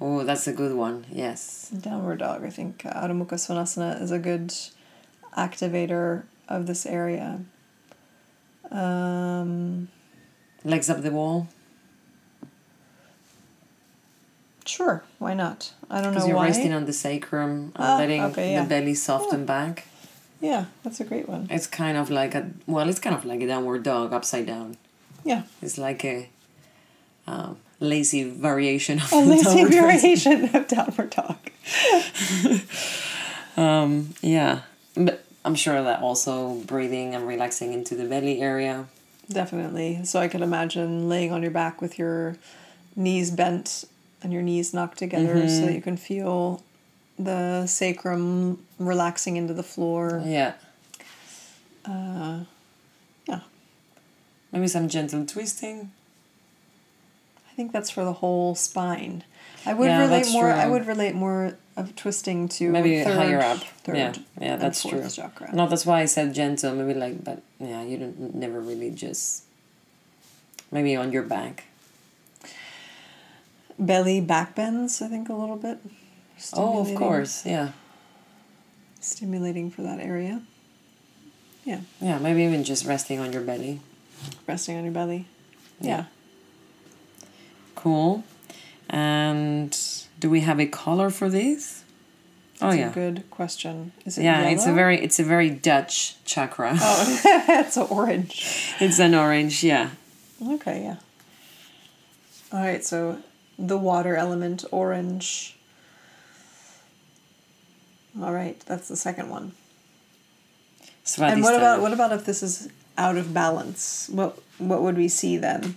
[0.00, 1.06] Oh, that's a good one.
[1.10, 1.68] Yes.
[1.70, 2.44] Downward dog.
[2.44, 4.52] I think uh, Adho Mukha Svanasana is a good
[5.36, 7.40] activator of this area.
[8.70, 9.88] Um,
[10.64, 11.48] Legs up the wall.
[14.64, 15.72] sure, why not?
[15.90, 16.46] I don't know Because you're why.
[16.46, 18.62] resting on the sacrum Ah, letting okay, yeah.
[18.62, 19.86] the belly soften back.
[20.42, 21.46] Yeah, that's a great one.
[21.50, 24.76] It's kind of like a well, it's kind of like a downward dog upside down.
[25.24, 25.44] Yeah.
[25.62, 26.28] It's like a
[27.28, 29.70] um, lazy variation of A lazy downward dog.
[29.70, 31.38] variation of downward dog.
[33.56, 34.62] Um, yeah,
[34.96, 38.86] but I'm sure that also breathing and relaxing into the belly area.
[39.28, 40.04] Definitely.
[40.04, 42.36] So I can imagine laying on your back with your
[42.96, 43.84] knees bent
[44.22, 46.62] and your knees knocked together so that you can feel
[47.18, 50.22] the sacrum relaxing into the floor.
[50.24, 50.54] Yeah,
[51.84, 52.44] Uh,
[53.26, 53.40] yeah.
[54.52, 55.90] maybe some gentle twisting.
[57.50, 59.24] I think that's for the whole spine.
[59.66, 63.40] I would Yeah, relate more I would relate more of twisting to Maybe third, higher
[63.40, 63.58] up.
[63.84, 65.06] third yeah, yeah, that's true.
[65.08, 65.54] chakra.
[65.54, 66.74] No, that's why I said gentle.
[66.74, 69.44] Maybe like, but yeah, you don't never really just
[70.70, 71.64] maybe on your back.
[73.78, 75.78] Belly back bends, I think a little bit.
[76.54, 77.70] Oh, of course, yeah,
[79.12, 80.40] Stimulating for that area.
[81.64, 81.80] Yeah.
[82.00, 82.18] yeah.
[82.18, 83.80] Maybe even just resting on your belly.
[84.46, 85.26] Resting on your belly.
[85.80, 85.88] Yeah.
[85.88, 86.04] yeah.
[87.74, 88.24] Cool.
[88.88, 89.78] And
[90.18, 91.84] do we have a color for this?
[92.62, 92.90] Oh That's yeah.
[92.90, 93.92] a good question.
[94.06, 96.76] Is it Yeah, it's a very it's a very Dutch chakra.
[96.80, 98.74] Oh, it's a orange.
[98.80, 99.90] It's an orange, yeah.
[100.42, 100.96] Okay, yeah.
[102.52, 103.18] All right, so
[103.58, 105.56] the water element, orange.
[108.20, 109.52] All right, that's the second one.
[111.04, 111.32] Svadhisthana.
[111.32, 114.08] And what about what about if this is out of balance?
[114.12, 115.76] What what would we see then?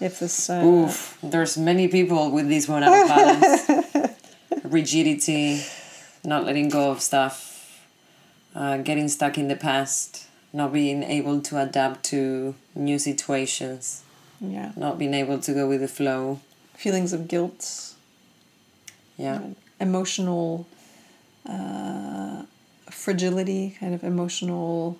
[0.00, 4.14] If this uh, Oof, there's many people with this one out of balance.
[4.64, 5.62] Rigidity,
[6.24, 7.80] not letting go of stuff,
[8.54, 14.02] uh, getting stuck in the past, not being able to adapt to new situations,
[14.40, 16.40] yeah, not being able to go with the flow.
[16.76, 17.94] feelings of guilt,
[19.16, 19.40] Yeah.
[19.80, 20.66] emotional
[21.48, 22.42] uh,
[22.90, 24.98] fragility, kind of emotional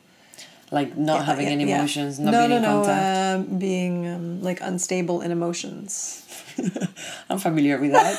[0.71, 1.79] Like not Yeah, having yeah, any yeah.
[1.79, 3.51] emotions, not no, being no, in no, contact.
[3.53, 6.23] um, being um, like unstable in emotions.
[7.31, 8.17] I'm familiar with that.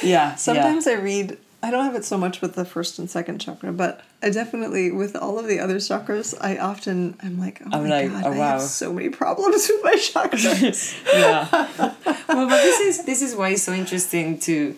[0.02, 0.34] yeah.
[0.36, 1.38] Sometimes I read.
[1.62, 4.90] I don't have it so much with the first and second chakra, but I definitely
[4.92, 8.22] with all of the other chakras, I often I'm like, oh I'm my like, god,
[8.26, 8.48] oh, I wow.
[8.58, 10.94] have so many problems with my chakras.
[11.12, 11.48] Yeah.
[11.52, 11.94] yeah.
[12.28, 14.76] well, but this is this is why it's so interesting to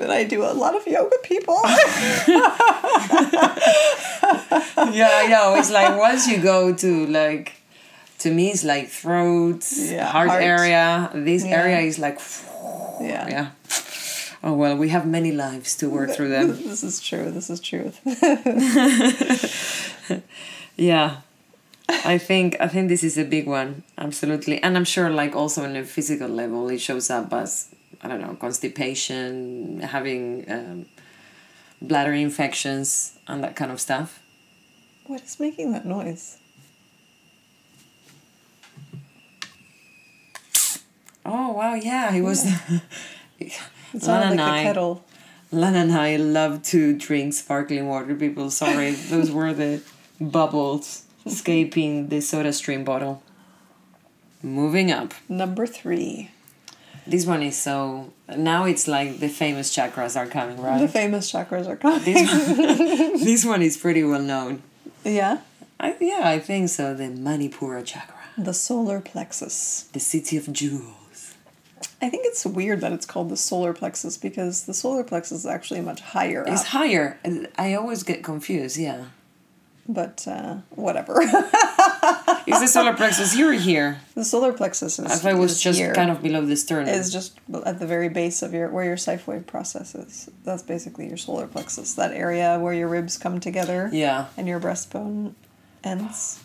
[0.00, 1.58] that I do a lot of yoga people.
[4.92, 5.54] yeah, I know.
[5.56, 7.52] It's like once you go to like,
[8.20, 10.42] to me, it's like throat, Yeah, heart, heart.
[10.42, 11.10] area.
[11.14, 11.56] This Yeah.
[11.60, 12.18] area is like,
[13.00, 13.28] yeah.
[13.34, 13.50] yeah.
[14.42, 16.48] Oh well, we have many lives to work through them.
[16.70, 17.30] This is true.
[17.30, 17.92] This is true.
[20.76, 21.16] Yeah,
[21.88, 25.64] I think I think this is a big one, absolutely, and I'm sure like also
[25.64, 27.66] on a physical level, it shows up as
[28.02, 30.86] I don't know constipation, having um,
[31.82, 34.20] bladder infections, and that kind of stuff.
[35.06, 36.38] what is making that noise?
[41.24, 42.44] Oh wow, yeah, it was.
[43.38, 43.52] It
[43.98, 45.04] sounded Lana like and the I- kettle.
[45.52, 48.14] Lana and I love to drink sparkling water.
[48.14, 49.82] People, sorry, those were the
[50.20, 53.22] bubbles escaping the soda stream bottle.
[54.42, 55.12] Moving up.
[55.28, 56.30] Number three.
[57.10, 58.12] This one is so.
[58.36, 60.80] Now it's like the famous chakras are coming, right?
[60.80, 62.04] The famous chakras are coming.
[62.04, 64.62] This one, this one is pretty well known.
[65.04, 65.38] yeah.
[65.82, 66.92] I, yeah, I think so.
[66.94, 69.88] The Manipura chakra, The solar plexus.
[69.94, 71.34] the city of jewels.
[72.02, 75.46] I think it's weird that it's called the solar plexus because the solar plexus is
[75.46, 76.66] actually much higher It's up.
[76.68, 77.18] higher.
[77.58, 78.76] I always get confused.
[78.76, 79.06] Yeah,
[79.92, 81.20] But uh, whatever.
[82.46, 84.00] is the solar plexus here here?
[84.14, 85.26] the solar plexus is.
[85.26, 85.92] I was just here.
[85.94, 86.94] kind of below the sternum.
[86.94, 90.30] It's just at the very base of your where your wave process is.
[90.44, 91.94] That's basically your solar plexus.
[91.94, 95.34] That area where your ribs come together yeah, and your breastbone
[95.82, 96.38] ends.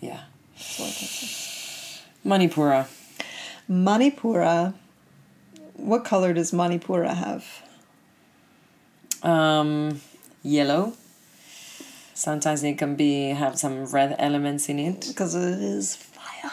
[0.00, 0.22] yeah.
[0.56, 2.02] Solar plexus.
[2.26, 2.88] Manipura.
[3.70, 4.74] Manipura.
[5.74, 7.62] What color does Manipura have?
[9.22, 10.00] Um,
[10.42, 10.94] yellow.
[12.14, 15.06] Sometimes it can be have some red elements in it.
[15.08, 16.50] Because it is fire.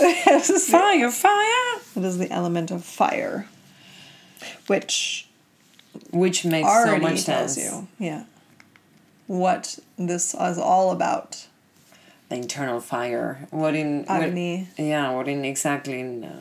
[0.00, 1.80] it, is the, Fire, fire!
[1.96, 3.46] it is the element of fire,
[4.66, 5.28] which
[6.10, 7.58] Which makes so much tells sense.
[7.58, 8.24] you, yeah,
[9.26, 11.46] what this is all about.
[12.28, 13.46] The internal fire.
[13.50, 14.68] What in what- Agni.
[14.78, 16.40] yeah, what in exactly in uh,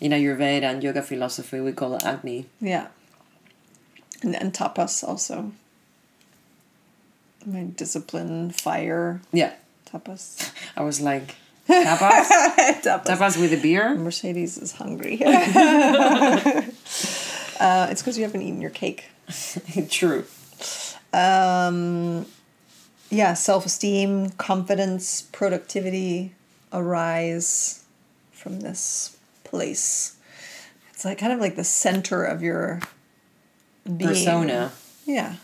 [0.00, 2.46] in Ayurveda and yoga philosophy we call it Agni.
[2.60, 2.88] Yeah.
[4.22, 5.52] And, and tapas also.
[7.46, 9.52] My discipline, fire, Yeah,
[9.90, 10.50] tapas.
[10.76, 11.36] I was like
[11.68, 12.26] tapas,
[12.82, 13.04] tapas.
[13.04, 13.94] tapas with a beer.
[13.94, 15.20] Mercedes is hungry.
[15.24, 15.32] uh,
[17.90, 19.04] it's because you haven't eaten your cake.
[19.88, 20.24] True.
[21.12, 22.26] Um,
[23.10, 26.34] yeah, self esteem, confidence, productivity
[26.72, 27.84] arise
[28.32, 30.16] from this place.
[30.90, 32.80] It's like kind of like the center of your
[33.84, 34.08] being.
[34.10, 34.72] Persona.
[35.04, 35.36] Yeah,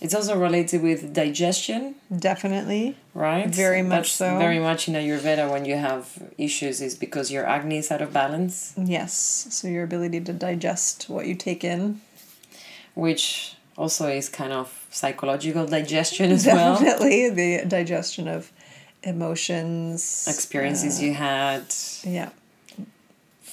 [0.00, 2.96] It's also related with digestion, definitely.
[3.14, 3.48] right?
[3.48, 4.38] Very much That's so.
[4.38, 6.04] Very much in Ayurveda when you have
[6.38, 9.12] issues is because your Agni is out of balance, Yes,
[9.50, 12.00] so your ability to digest what you take in.
[12.94, 16.74] which also is kind of psychological digestion as well.
[16.78, 18.50] Definitely the digestion of
[19.02, 21.64] emotions, Experiences uh, you had,
[22.04, 22.30] Yeah,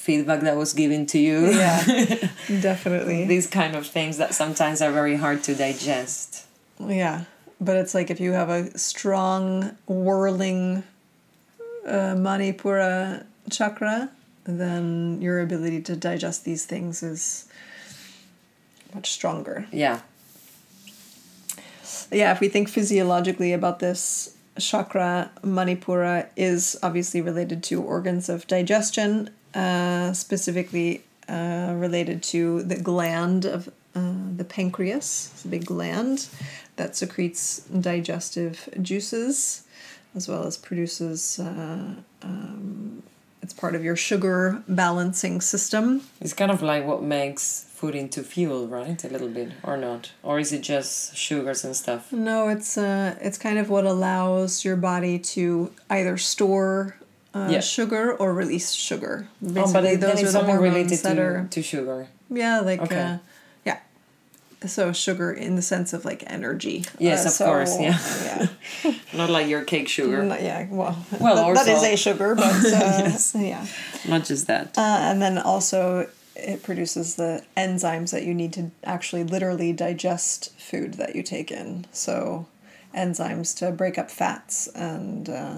[0.05, 1.49] feedback that was given to you.
[1.49, 1.83] yeah,
[2.61, 3.25] definitely.
[3.25, 6.45] These kind of things that sometimes are very hard to digest.
[6.79, 7.23] Yeah,
[7.59, 10.83] but it's like if you have a strong whirling
[11.87, 14.11] uh, Manipura chakra,
[14.43, 17.47] then your ability to digest these things is
[18.93, 19.65] much stronger.
[19.71, 20.01] Yeah.
[22.11, 28.45] Yeah, if we think physiologically about this chakra, Manipura is obviously related to organs of
[28.45, 35.31] digestion, uh, specifically uh, related to the gland of uh, the pancreas.
[35.33, 36.27] It's a big gland
[36.75, 39.63] that secretes digestive juices
[40.15, 41.39] as well as produces.
[41.39, 43.03] Uh, um,
[43.41, 46.01] it's part of your sugar balancing system.
[46.19, 49.03] It's kind of like what makes food into fuel, right?
[49.03, 50.11] A little bit, or not?
[50.23, 52.11] Or is it just sugars and stuff?
[52.11, 56.97] No, it's uh, it's kind of what allows your body to either store
[57.35, 57.59] uh, Yeah.
[57.59, 59.27] sugar or release sugar.
[59.43, 62.07] oh, but Basically, it, those are the hormones related that to, are to sugar.
[62.29, 63.01] yeah, like Okay.
[63.01, 63.17] uh,
[63.65, 63.79] yeah.
[64.65, 66.85] So sugar in the sense of like energy.
[66.97, 67.99] Yes, Uh, of so, course, yeah.
[68.83, 68.93] yeah.
[69.13, 70.23] Not like your cake sugar.
[70.25, 70.67] Yeah.
[70.71, 73.35] Well, Well, that, that is a sugar, but uh, Yes.
[73.37, 73.65] yeah.
[74.07, 74.77] Not just that.
[74.77, 80.51] Uh, and then also it produces the enzymes that you need to actually literally digest
[80.59, 81.85] food that you take in.
[81.91, 82.47] So
[82.95, 85.57] enzymes to break up fats and uh,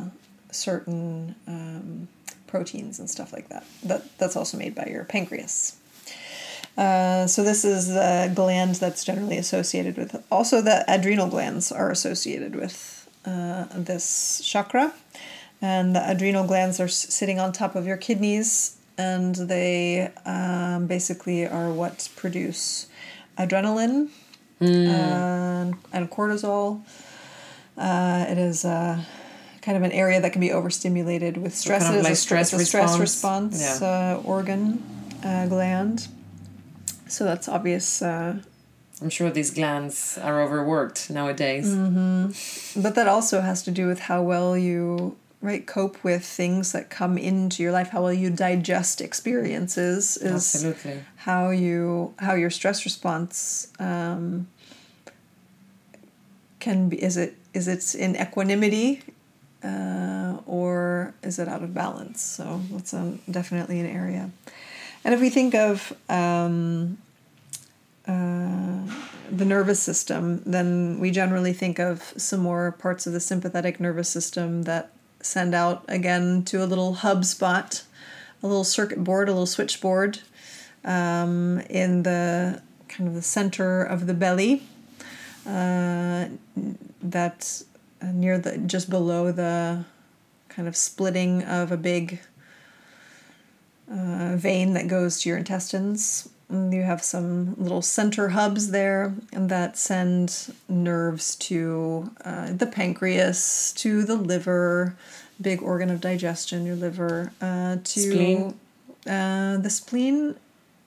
[0.52, 2.08] certain um,
[2.48, 3.66] proteins and stuff like that.
[3.84, 5.76] That that's also made by your pancreas.
[6.78, 10.24] Uh, so this is the gland that's generally associated with.
[10.32, 14.94] Also, the adrenal glands are associated with uh, this chakra,
[15.62, 20.86] and the adrenal glands are s- sitting on top of your kidneys, and they um,
[20.86, 22.88] basically are what produce
[23.38, 24.10] adrenaline
[24.60, 26.82] and, and cortisol.
[27.78, 29.04] Uh, it is uh,
[29.68, 31.84] kind of an area that can be overstimulated with stress.
[31.84, 33.56] kind of it is like a stress, stress a stress response.
[33.56, 34.16] response Yeah.
[34.16, 34.82] uh, organ
[35.26, 36.08] uh, gland.
[37.10, 38.02] So that's obvious.
[38.02, 38.38] Uh,
[39.02, 41.68] I'm sure these glands are overworked nowadays.
[42.82, 46.90] but that also has to do with how well you right cope with things that
[46.90, 47.90] come into your life.
[47.90, 51.04] How well you digest experiences is Absolutely.
[51.28, 54.48] how you how your stress response um,
[56.60, 57.04] can be.
[57.04, 59.02] Is it is it in equanimity,
[59.68, 62.22] uh, or is it out of balance?
[62.22, 62.92] So that's
[63.30, 64.30] definitely an area.
[65.04, 66.98] And if we think of um,
[68.08, 68.80] uh,
[69.32, 74.10] the nervous system, then we generally think of some more parts of the sympathetic nervous
[74.10, 74.92] system that
[75.22, 77.84] send out again to a little hub spot,
[78.42, 80.20] a little circuit board, a little switchboard
[80.86, 84.64] um, in the kind of the center of the belly,
[85.46, 86.28] uh,
[87.02, 87.64] that
[88.02, 89.86] near the just below the
[90.50, 92.20] kind of splitting of a big
[93.92, 96.30] uh, vein that goes to your intestines.
[96.50, 102.68] And you have some little center hubs there and that send nerves to uh, the
[102.68, 104.96] pancreas, to the liver,
[105.42, 108.60] big organ of digestion, your liver, uh, to Spleen?
[109.06, 110.36] Uh, the spleen.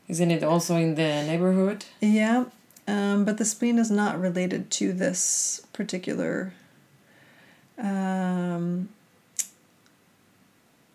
[0.08, 1.86] Isn't it also in the neighborhood?
[2.00, 2.46] Yeah,
[2.86, 6.52] um, but the spleen is not related to this particular.
[7.80, 8.88] Um,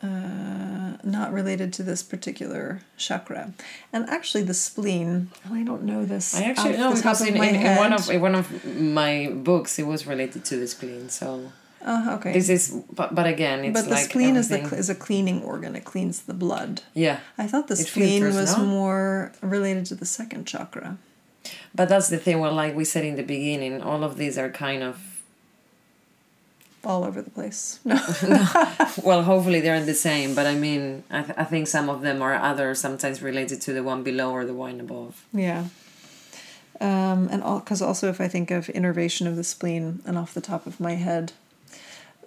[0.03, 3.53] uh, not related to this particular chakra,
[3.93, 5.29] and actually the spleen.
[5.51, 6.35] I don't know this.
[6.35, 9.87] I actually know because in, in, in one of in one of my books it
[9.87, 11.09] was related to the spleen.
[11.09, 11.51] So
[11.87, 12.33] Oh, okay.
[12.33, 15.43] this is, but, but again, it's but the like spleen is the is a cleaning
[15.43, 15.75] organ.
[15.75, 16.81] It cleans the blood.
[16.93, 17.19] yeah.
[17.37, 18.65] I thought the It spleen was no?
[18.65, 20.97] more related to the second chakra.
[21.75, 22.39] But that's the thing.
[22.39, 25.14] Well, like we said in the beginning, all of these are kind of
[26.85, 27.79] All over the place.
[27.85, 27.95] No.
[29.03, 29.23] well.
[29.23, 30.35] Hopefully they're in the same.
[30.35, 33.73] But I mean, I, th- I think some of them are other sometimes related to
[33.73, 35.25] the one below or the one above.
[35.33, 35.65] Yeah.
[36.81, 40.41] Um, and because also if I think of innervation of the spleen and off the
[40.41, 41.31] top of my head,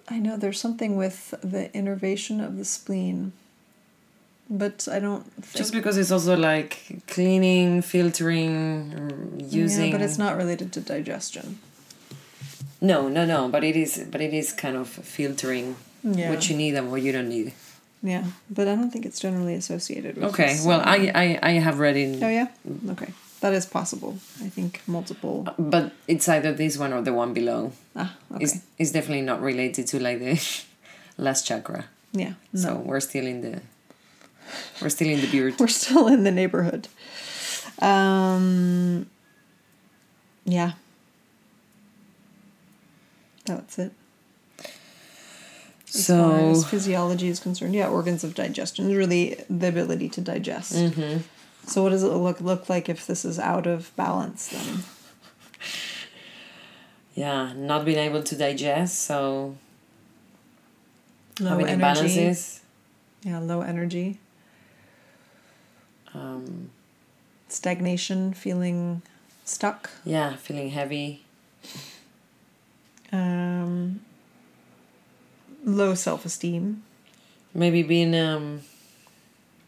[0.09, 3.31] I know there's something with the innervation of the spleen,
[4.49, 5.55] but I don't think.
[5.55, 9.85] Just because it's also like cleaning, filtering, using.
[9.85, 11.59] Yeah, but it's not related to digestion.
[12.81, 13.49] No, no, no.
[13.49, 14.05] But it is.
[14.11, 16.29] But it is kind of filtering Yeah.
[16.29, 17.53] what you need and what you don't need.
[18.01, 20.23] Yeah, but I don't think it's generally associated with.
[20.31, 20.53] Okay.
[20.53, 22.23] this, Well, uh, I, I I have read in.
[22.23, 22.47] Oh yeah.
[22.91, 23.11] Okay,
[23.41, 24.13] that is possible.
[24.45, 25.43] I think multiple.
[25.57, 27.71] But it's either this one or the one below.
[27.95, 28.43] Ah, okay.
[28.45, 30.39] It's, it's definitely not related to like the
[31.17, 31.83] last chakra.
[32.13, 32.33] yeah.
[32.53, 32.59] No.
[32.61, 33.59] So we're still in the
[34.81, 35.55] we're still in the beard.
[35.59, 36.87] We're still in the neighborhood.
[37.81, 39.05] Um,
[40.45, 40.71] yeah.
[43.55, 43.91] That's it.
[45.93, 50.73] As far as physiology is concerned, yeah, organs of digestion, really the ability to digest.
[50.73, 51.23] Mhm.
[51.65, 54.47] So, what does it look look like if this is out of balance?
[54.49, 54.83] Then,
[57.15, 59.55] yeah, not being able to digest, so
[61.39, 62.15] low having energy.
[62.15, 62.59] imbalances.
[63.23, 64.19] Yeah, low energy,
[66.13, 66.69] Um,
[67.49, 69.01] stagnation, feeling
[69.43, 69.89] stuck.
[70.05, 71.23] yeah, feeling heavy.
[73.11, 74.01] Um,
[75.63, 76.83] low self esteem.
[77.53, 78.61] Maybe being um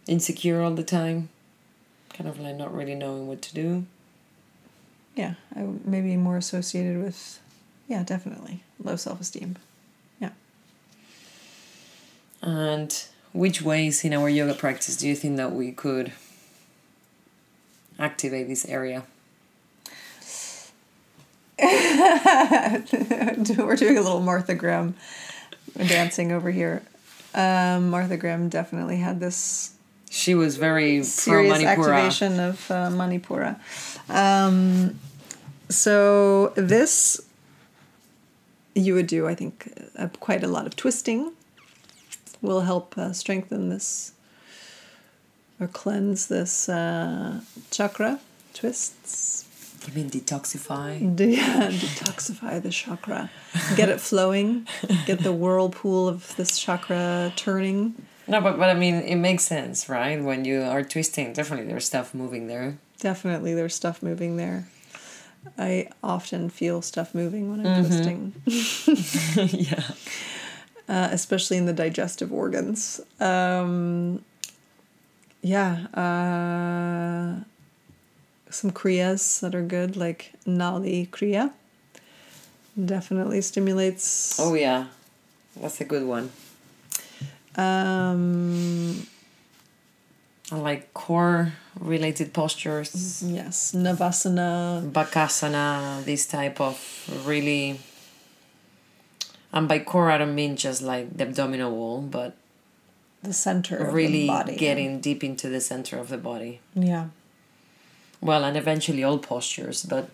[0.07, 1.29] insecure all the time.
[2.13, 3.85] Kind of like not really knowing what to do.
[5.15, 7.39] Yeah, I maybe more associated with,
[7.87, 9.57] yeah, definitely low self esteem.
[10.19, 10.31] Yeah.
[12.41, 16.11] And which ways in our yoga practice do you think that we could
[17.99, 19.03] activate this area?
[23.57, 24.95] We're doing a little Martha Graham
[25.77, 26.81] dancing over here.
[27.35, 29.75] Um, Martha Graham definitely had this
[30.09, 31.67] She was very serious Manipura.
[31.67, 33.59] activation of uh, Manipura.
[34.09, 34.99] Um,
[35.69, 37.21] so this
[38.73, 41.33] you would do, I think, uh, quite a lot of twisting.
[42.41, 44.13] Will help uh, strengthen this
[45.59, 48.19] or cleanse this uh, chakra
[48.55, 49.30] twists.
[49.87, 51.15] You mean detoxify?
[51.15, 53.31] De- detoxify the chakra,
[53.75, 54.67] get it flowing,
[55.05, 57.95] get the whirlpool of this chakra turning.
[58.27, 60.21] No, but, but I mean, it makes sense, right?
[60.23, 62.77] When you are twisting, definitely there's stuff moving there.
[62.99, 64.67] Definitely, there's stuff moving there.
[65.57, 68.33] I often feel stuff moving when I'm twisting,
[69.51, 69.83] yeah.
[70.87, 73.01] uh, especially in the digestive organs.
[73.19, 74.23] Um,
[75.41, 77.43] yeah, uh,
[78.51, 81.51] some kriyas that are good, like Nauli Kriya.
[82.77, 84.39] Definitely stimulates.
[84.39, 84.87] Oh, yeah.
[85.59, 86.31] That's a good one.
[87.55, 89.05] Um,
[90.51, 94.89] I like core related postures, yes, Navasana.
[94.91, 96.77] bakasana, this type of
[97.25, 97.79] really.
[99.53, 102.35] And by core, I don't mean just like the abdominal wall, but
[103.21, 104.55] the center of really the body.
[104.55, 106.61] getting deep into the center of the body.
[106.73, 107.07] Yeah.
[108.21, 110.09] Well, and eventually all postures, but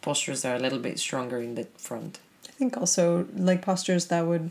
[0.00, 2.20] postures that are a little bit stronger in the front.
[2.48, 4.50] I think also like postures that would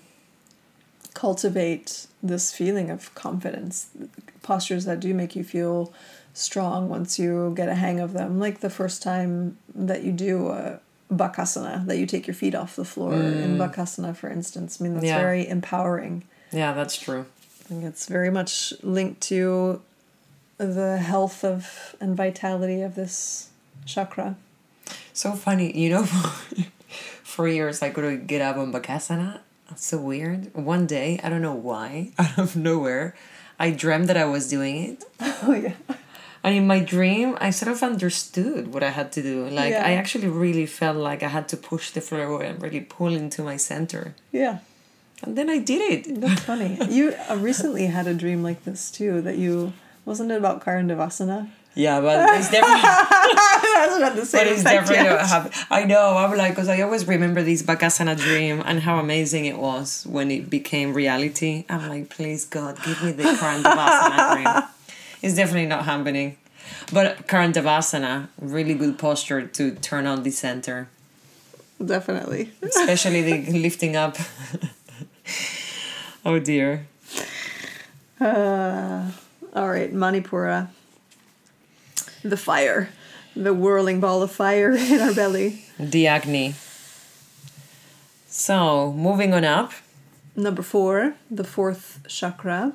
[1.14, 3.90] cultivate this feeling of confidence.
[4.44, 5.94] Postures that do make you feel
[6.34, 8.38] strong once you get a hang of them.
[8.38, 10.80] Like the first time that you do a
[11.12, 13.58] bakasana, that you take your feet off the floor in mm.
[13.58, 14.80] bakasana, for instance.
[14.80, 15.20] I mean, that's Yeah.
[15.20, 16.24] very empowering.
[16.52, 17.26] Yeah, that's true.
[17.62, 19.82] I think it's very much linked to
[20.58, 23.50] the health of and vitality of this
[23.86, 24.36] chakra.
[25.14, 26.04] So funny, you know,
[27.24, 29.40] for years I couldn't get up on Bakasana.
[29.70, 30.54] That's so weird.
[30.54, 33.16] One day, I don't know why, out of nowhere,
[33.60, 35.04] I dreamt that I was doing it.
[35.44, 35.74] Oh yeah.
[36.44, 39.48] And in my dream, I sort of understood what I had to do.
[39.50, 39.84] Like, Yeah.
[39.84, 43.16] I actually really felt like I had to push the floor away and really pull
[43.16, 44.14] into my center.
[44.32, 44.60] Yeah.
[45.24, 46.22] And then I did it.
[46.22, 46.78] That's funny.
[46.88, 49.22] You uh, recently had a dream like this too.
[49.22, 49.74] That you
[50.06, 51.50] wasn't it about Karandavasana?
[51.76, 52.82] Yeah, but it's definitely.
[52.82, 54.40] That's not the same.
[54.46, 55.18] But it's definitely yet.
[55.18, 55.52] not happen.
[55.70, 56.16] I know.
[56.16, 60.32] I'm like, because I always remember this Bakasana dream and how amazing it was when
[60.32, 61.66] it became reality.
[61.68, 64.64] I'm like, please God, give me the Karandavasana dream.
[65.22, 66.38] It's definitely not happening.
[66.94, 70.88] But Karandavasana, really good posture to turn on the center,
[71.84, 72.52] Definitely.
[72.62, 74.18] especially the lifting up.
[76.26, 76.88] oh dear.
[78.20, 79.12] Uh,
[79.56, 80.68] all right, Manipura.
[82.24, 82.90] The fire,
[83.36, 85.64] the whirling ball of fire in our belly.
[85.80, 86.56] The Agni.
[88.28, 89.72] So, moving on up.
[90.36, 92.74] Number four, the fourth chakra,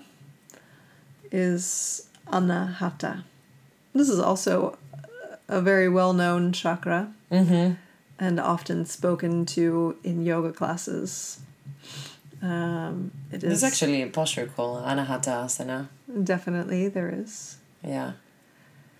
[1.30, 3.24] is Anahata.
[3.94, 4.78] This is also
[5.48, 7.74] a very well known chakra Mm-hmm.
[8.18, 11.38] and often spoken to in yoga classes.
[12.42, 15.88] Um, it is There's actually a posture called Anahata Asana.
[16.24, 17.56] Definitely there is.
[17.84, 18.12] Yeah.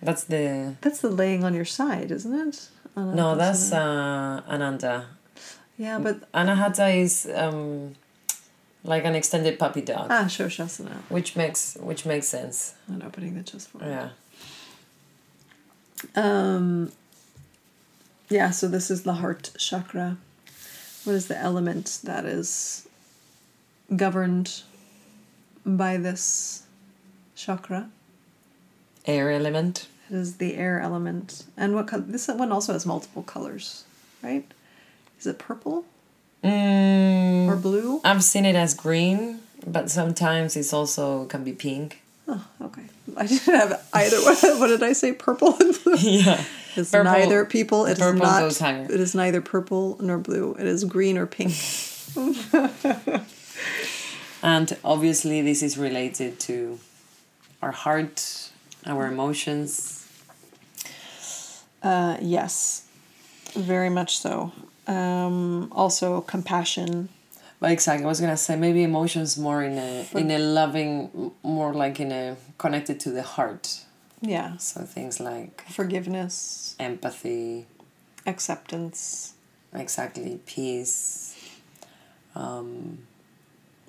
[0.01, 2.69] That's the That's the laying on your side, isn't it?
[2.95, 5.05] No, that's uh, Ananda.
[5.77, 7.95] yeah, but Anahata is um,
[8.83, 10.97] like an extended puppy dog, ah, Shishosana.
[11.09, 12.75] which makes which makes sense.
[12.87, 13.87] Not opening the chest forward.
[13.87, 14.09] Yeah.
[16.15, 16.91] Um,
[18.29, 20.17] yeah, so this is the heart chakra.
[21.03, 22.87] What is the element that is
[23.95, 24.63] governed
[25.65, 26.60] by this
[27.45, 27.89] chakra?
[29.05, 29.87] Air element.
[30.09, 31.43] It is the air element.
[31.57, 33.83] And what co- this one also has multiple colors,
[34.21, 34.45] right?
[35.19, 35.85] Is it purple
[36.43, 38.01] Mm, or blue?
[38.03, 42.01] I've seen it as green, but sometimes it's also can be pink.
[42.27, 42.81] Oh, okay.
[43.15, 44.35] I didn't have either one.
[44.59, 45.13] what did I say?
[45.13, 45.95] Purple and blue.
[45.99, 46.43] yeah.
[46.75, 47.85] It's Purple- neither people.
[47.85, 48.39] It is purple not.
[48.39, 48.83] goes higher.
[48.85, 50.55] It is neither purple nor blue.
[50.59, 51.53] It is green or pink.
[54.43, 56.79] And obviously, this is related to
[57.61, 58.49] our heart,
[58.85, 60.07] our emotions.
[61.83, 62.85] Uh, yes,
[63.55, 64.51] very much so.
[64.87, 67.09] Um, also, compassion.
[67.59, 71.73] But exactly, I was gonna say maybe emotions more in a in a loving, more
[71.73, 73.81] like in a connected to the heart.
[74.23, 77.65] Yeah, So things like forgiveness, empathy,
[78.27, 79.33] acceptance,
[79.73, 81.35] exactly peace.
[82.35, 82.99] Um,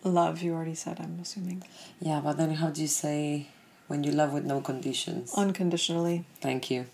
[0.05, 0.41] love.
[0.43, 1.01] You already said.
[1.01, 1.65] I'm assuming.
[2.01, 3.49] yeah, but then how do you say
[3.89, 5.33] When you love with no conditions.
[5.37, 6.25] unconditionally.
[6.41, 6.87] Thank you.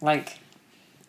[0.00, 0.38] Like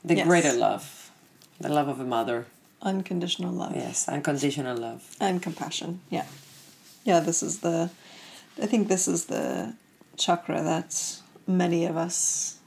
[0.03, 0.28] the Yes.
[0.28, 1.11] greater love,
[1.59, 2.45] the love of a mother.
[2.82, 3.76] Unconditional love.
[3.76, 5.15] Yes, unconditional love.
[5.19, 6.01] And compassion.
[6.09, 6.26] Yeah.
[7.05, 7.89] Yeah, this is the
[8.61, 9.74] I think this is the
[10.17, 12.57] chakra that many of us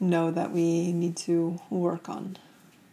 [0.00, 2.36] know that we need to work on.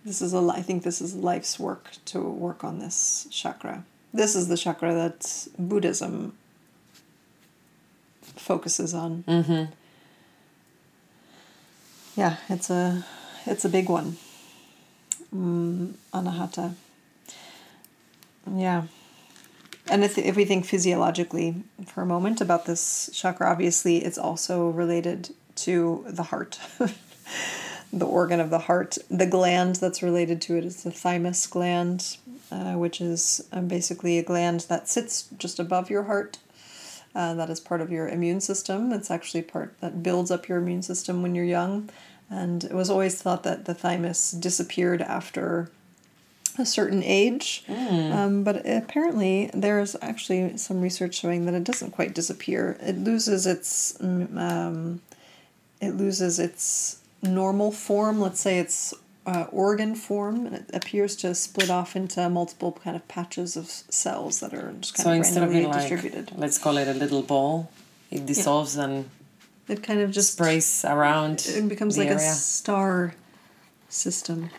[0.03, 3.83] This is a, I think this is life's work to work on this chakra.
[4.13, 6.33] This is the chakra that Buddhism
[8.35, 9.23] focuses on.
[9.27, 9.71] Mm-hmm.
[12.15, 13.05] Yeah, it's a
[13.45, 14.17] it's a big one.
[15.33, 16.73] Mm, anahata.
[18.49, 18.83] Yeah.
[19.87, 24.69] And if, if we think physiologically for a moment about this chakra, obviously it's also
[24.69, 26.59] related to the heart,
[27.93, 28.97] the organ of the heart.
[29.09, 32.17] The gland that's related to it is the thymus gland,
[32.51, 36.39] uh, which is um, basically a gland that sits just above your heart.
[37.15, 38.91] Uh, that is part of your immune system.
[38.91, 41.89] It's actually part that builds up your immune system when you're young.
[42.29, 45.69] And it was always thought that the thymus disappeared after
[46.57, 47.63] a certain age.
[48.11, 52.77] Um, but apparently, there's actually some research showing that it doesn't quite disappear.
[52.81, 55.01] It loses its mm, um,
[55.81, 58.19] it loses its normal form.
[58.19, 58.93] Let's say its
[59.25, 63.67] uh, organ form, and it appears to split off into multiple kind of patches of
[63.69, 66.31] cells that are just kind So of instead of randomly being like, distributed.
[66.37, 67.71] let's call it a little ball,
[68.11, 69.09] it dissolves and
[69.67, 71.45] It kind of just sprays around.
[71.47, 73.15] it becomes like a star
[73.89, 74.49] system.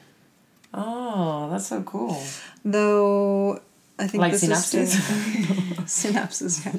[0.75, 2.21] Oh, that's so cool.
[2.65, 3.61] Though
[3.99, 4.77] I think Like this synapses?
[4.77, 4.95] is
[5.87, 6.65] synapses.
[6.65, 6.73] Yeah.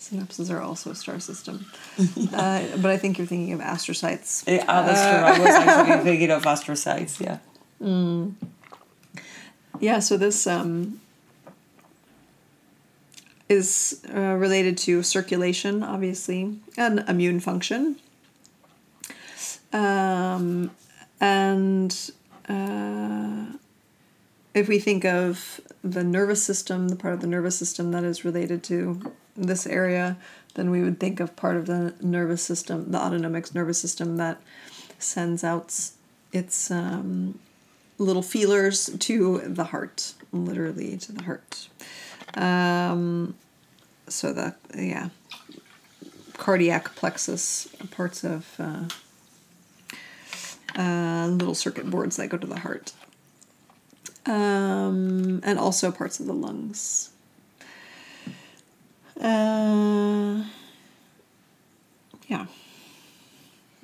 [0.00, 1.66] Synapses are also a star system,
[2.32, 4.44] uh, but I think you're thinking of astrocytes.
[4.46, 5.10] Yeah, oh, that's true.
[5.10, 7.20] I was actually thinking of astrocytes.
[7.20, 7.38] Yeah.
[9.80, 11.00] Yeah, so this um,
[13.48, 17.96] is uh, related to circulation, obviously, and immune function.
[19.72, 20.70] Um,
[21.20, 22.10] and
[22.48, 23.46] uh,
[24.54, 28.24] if we think of the nervous system, the part of the nervous system that is
[28.24, 30.16] related to this area,
[30.54, 34.40] then we would think of part of the nervous system, the autonomic nervous system that
[34.98, 35.90] sends out
[36.32, 37.38] its um,
[37.98, 41.68] little feelers to the heart, literally to the heart.
[42.34, 43.34] Um,
[44.08, 45.08] so the yeah,
[46.34, 48.84] cardiac plexus, parts of uh,
[50.76, 52.92] uh, little circuit boards that go to the heart,
[54.26, 57.10] um, and also parts of the lungs.
[59.20, 60.44] Uh,
[62.28, 62.46] yeah.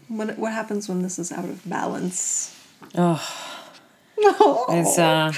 [0.08, 2.56] What what happens when this is out of balance?
[2.96, 3.20] Oh,
[4.18, 4.64] No.
[4.70, 5.32] it's uh,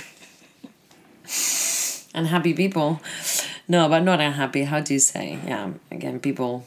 [2.14, 3.00] unhappy people.
[3.68, 4.64] No, but not unhappy.
[4.64, 5.38] How do you say?
[5.46, 6.66] Yeah, again, people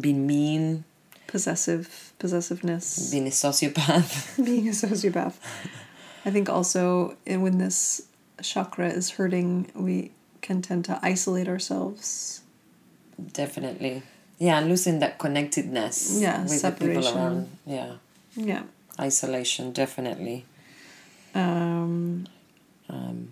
[0.00, 0.84] being mean,
[1.26, 4.36] possessive possessiveness being a sociopath.
[4.44, 5.34] being a sociopath
[6.24, 8.02] i think also when this
[8.42, 10.10] chakra is hurting we
[10.40, 12.40] can tend to isolate ourselves
[13.32, 14.02] Definitely.
[14.38, 17.16] Yeah, losing that connectedness Yeah, with the people separation.
[17.16, 17.58] around.
[17.64, 17.92] Yeah,
[18.34, 18.62] yeah
[18.98, 20.44] isolation, definitely.
[21.34, 22.26] um,
[22.88, 23.30] Um,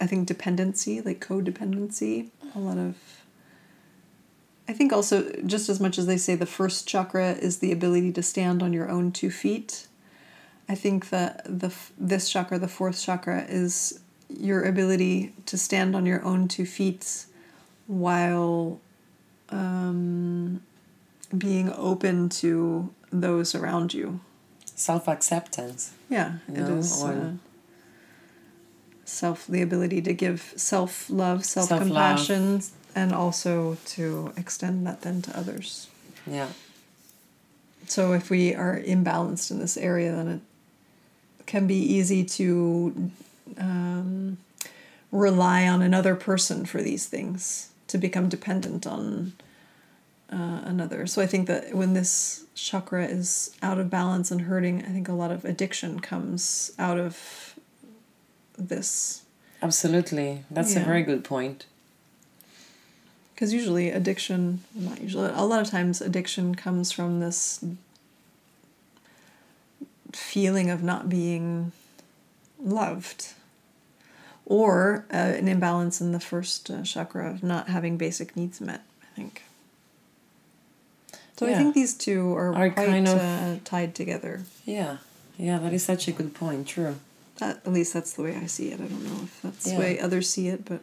[0.00, 2.96] i think dependency like codependency a lot of
[4.68, 8.10] i think also just as much as they say the first chakra is the ability
[8.12, 9.86] to stand on your own two feet
[10.70, 11.30] i think that
[11.62, 11.70] the
[12.10, 17.04] this chakra the fourth chakra is your ability to stand on your own two feet
[17.88, 18.78] while
[19.50, 20.62] um,
[21.36, 22.50] being open to
[23.26, 24.20] those around you
[24.76, 25.90] Self acceptance.
[26.08, 27.30] yeah it No, is or- uh,
[29.04, 32.62] self the ability to give self love self compassion,
[32.94, 35.88] and also to extend that then to others
[36.26, 36.48] Yeah.
[37.88, 40.40] so if we are imbalanced in this area then it
[41.50, 43.10] can be easy to
[43.58, 44.38] um,
[45.10, 49.32] rely on another person for these things to become dependent on
[50.32, 54.84] uh, another so i think that when this chakra is out of balance and hurting
[54.84, 57.56] i think a lot of addiction comes out of
[58.56, 59.22] this
[59.62, 60.44] Absolutely.
[60.50, 61.66] That's a very good point.
[63.34, 67.62] because usually addiction not usually a lot of times addiction comes from this
[70.12, 71.72] feeling of not being
[72.62, 73.28] loved
[74.46, 78.82] or uh, an imbalance in the first uh, chakra of not having basic needs met
[79.02, 79.42] i think
[81.36, 84.98] so i think these two are, Are quite kind of- uh, tied together Yeah.
[85.38, 86.68] Yeah, that is such a good point.
[86.68, 86.96] True.
[87.38, 89.74] That, at least that's the way i see it i don't know if that's Yeah.
[89.74, 90.82] the way others see it but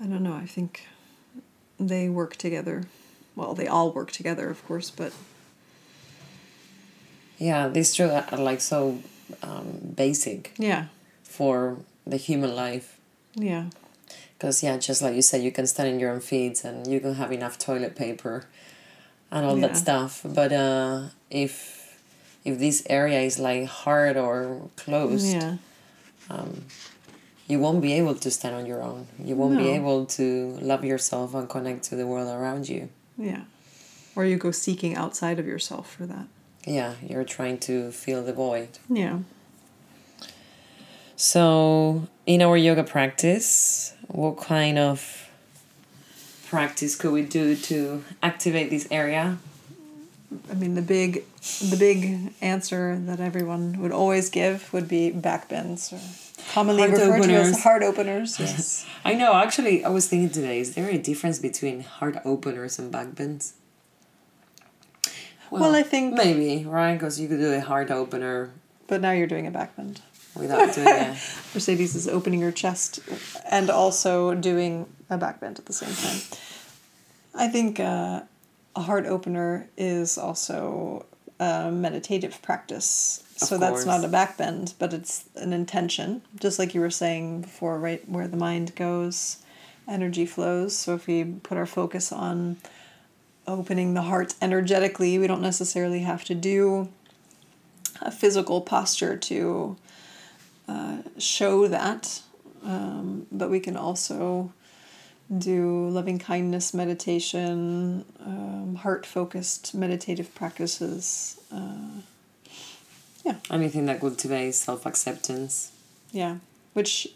[0.00, 0.86] i don't know i think
[1.78, 2.84] they work together.
[3.34, 5.12] Well, they all work together, of course, but
[7.38, 8.98] Yeah, these two are like so
[9.42, 10.86] um, basic yeah,
[11.22, 12.98] for the human life.
[13.34, 13.64] yeah,
[14.38, 17.00] Because, yeah, just like you said, you can stand on your own feet and you
[17.00, 18.44] can have enough toilet paper
[19.30, 19.66] and all Yeah.
[19.68, 20.20] that stuff.
[20.24, 21.82] But uh, if
[22.44, 25.56] if this area is like hard or closed, yeah,
[27.46, 29.06] you won't be able to stand on your own.
[29.18, 32.88] You won't be able to love yourself and connect to the world around you.
[33.18, 33.42] yeah.
[34.16, 36.26] Or you go seeking outside of yourself for that.
[36.66, 38.68] Yeah, you're trying to fill the void.
[38.88, 39.18] Yeah.
[41.16, 45.28] So, in our yoga practice, what kind of
[46.46, 49.38] practice could we do to activate this area?
[50.50, 51.22] I mean, the big,
[51.60, 56.00] the big answer that everyone would always give would be back bends, or
[56.52, 57.46] commonly Heart referred to openers.
[57.48, 58.38] as heart openers.
[58.40, 58.86] Yes.
[59.04, 62.90] I know, actually, I was thinking today, is there a difference between heart openers and
[62.90, 63.54] back bends?
[65.60, 66.94] Well, I think- Maybe, right?
[66.94, 68.50] Because you could do a heart opener
[68.86, 70.00] but now you're doing a back bend.
[70.36, 71.08] without doing a.
[71.54, 73.00] Mercedes is opening her chest
[73.50, 76.20] and also doing a back bend at the same time.
[77.34, 78.22] I think uh,
[78.76, 81.06] a heart opener is also
[81.40, 83.22] a meditative practice.
[83.40, 86.22] Of so that's not a back bend, but it's an intention.
[86.38, 88.06] Just like you were saying before, right?
[88.08, 89.38] Where the mind goes,
[89.88, 90.76] energy flows.
[90.76, 92.58] So if we put our focus on
[93.46, 96.88] opening the heart energetically, we don't necessarily have to do
[98.00, 99.76] a physical posture to
[100.68, 102.22] uh, show that,
[102.64, 104.52] um, but we can also
[105.38, 111.40] do loving kindness meditation, um, heart focused meditative practices.
[111.52, 112.00] Uh,
[113.50, 115.72] Anything that cultivates self acceptance.
[116.12, 116.36] yeah,
[116.74, 117.08] which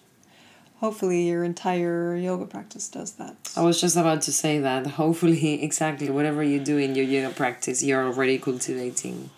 [0.80, 3.36] hopefully your entire yoga practice does that.
[3.56, 4.86] I was just about to say that.
[4.86, 9.30] Hopefully, exactly whatever you do in your yoga practice, you're already cultivating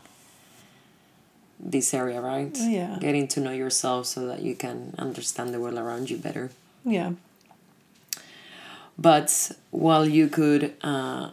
[1.59, 2.57] this area, right?
[2.57, 2.97] Yeah.
[3.01, 6.51] Getting to know yourself so that you can understand the world around you better.
[6.85, 7.13] Yeah,
[8.99, 11.31] But while you could uh,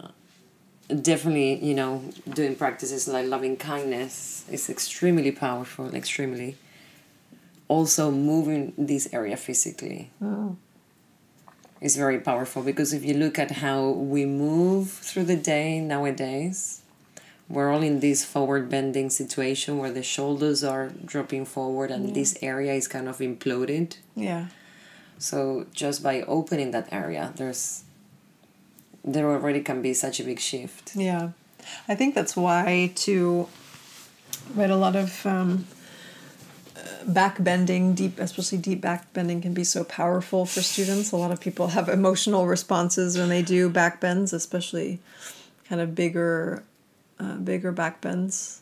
[1.02, 6.58] definitely, you know, doing practices like loving kindness is extremely powerful, extremely.
[7.68, 10.10] Also, moving this area physically
[11.82, 16.82] is very powerful because if you look at how we move through the day nowadays,
[17.50, 22.38] we're all in this forward bending situation where the shoulders are dropping forward and this
[22.42, 23.98] area is kind of imploded.
[24.16, 24.48] yeah,
[25.20, 27.84] So just by opening that area, there's
[29.04, 30.96] there already can be such a big shift.
[30.96, 31.30] yeah.
[31.88, 33.48] I think that's why to
[34.56, 35.66] right a lot of um,
[37.06, 41.12] back bending, deep, especially deep back bending, can be so powerful for students.
[41.12, 45.00] A lot of people have emotional responses when they do back bends, especially
[45.68, 46.64] kind of bigger,
[47.20, 48.62] uh, bigger back bends,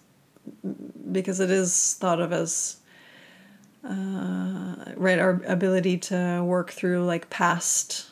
[1.11, 2.77] because it is thought of as
[3.83, 8.07] uh, right our ability to work through like past,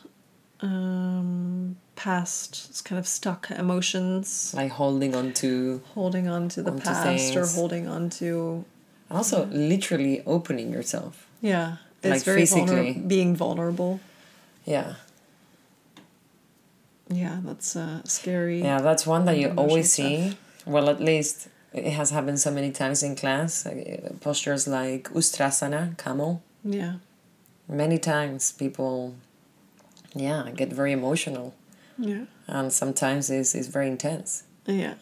[0.61, 7.35] um, past kind of stuck emotions Like holding on to holding on to the past
[7.35, 8.65] or holding on to
[9.13, 11.27] also literally opening yourself.
[11.41, 12.93] yeah it's Like very physically.
[13.07, 13.99] being vulnerable
[14.65, 14.95] Yeah.
[17.09, 20.05] yeah that's uh, scary Yeah, that's one that you always stuff.
[20.07, 20.37] see.
[20.65, 23.65] Well, at least it has happened so many times in class.
[23.65, 26.41] uh, Postures like Ustrasana, camel.
[26.63, 26.93] yeah
[27.67, 29.15] Many times people,
[30.15, 31.53] yeah, get very emotional.
[31.97, 34.43] yeah And sometimes it's, it's very intense.
[34.65, 34.95] yeah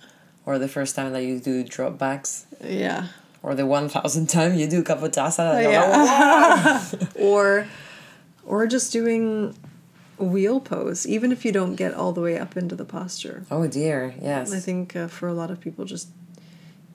[0.45, 2.45] Or the first time that you do drop backs.
[2.64, 3.07] yeah
[3.44, 5.64] Or the 1000th time you do Kapotasana.
[5.64, 6.89] you're yeah.
[7.16, 7.68] or
[8.46, 9.56] or just doing
[10.18, 13.66] wheel pose even if you don't get all the way up into the posture oh
[13.68, 14.54] dear, yes.
[14.54, 16.10] i think uh, for a lot of people just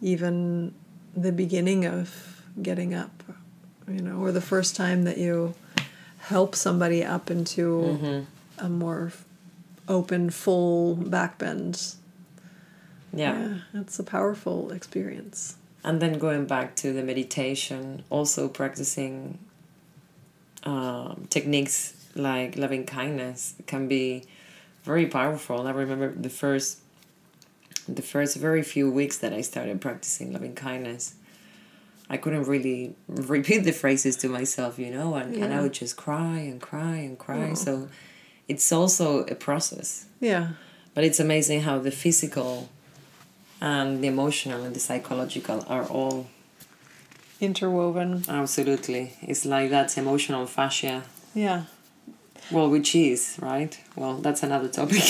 [0.00, 0.72] even
[1.16, 3.22] the beginning of getting up
[3.88, 5.54] you know or the first time that you
[6.18, 8.24] help somebody up into
[8.58, 9.12] a more
[9.88, 11.94] open full back bend
[13.12, 13.38] yeah.
[13.38, 15.56] yeah it's a powerful experience
[15.86, 19.38] And then going back to the meditation, also practicing
[20.64, 24.24] um, techniques like loving kindness can be
[24.82, 25.64] very powerful.
[25.64, 26.80] I remember the first,
[27.88, 31.14] the first very few weeks that I started practicing loving kindness.
[32.10, 35.96] I couldn't really repeat the phrases to myself, you know, and, and I would just
[35.96, 37.50] cry and cry and cry.
[37.52, 37.54] Oh.
[37.54, 37.88] So
[38.48, 40.06] it's also a process.
[40.18, 40.50] yeah
[40.94, 42.70] But it's amazing how the physical
[43.60, 46.26] and the emotional and the psychological are all
[47.40, 49.14] interwoven absolutely.
[49.22, 51.02] It's like that emotional fascia.
[51.34, 51.64] yeah
[52.50, 53.76] Well, with cheese, right?
[53.96, 55.02] Well, that's another topic.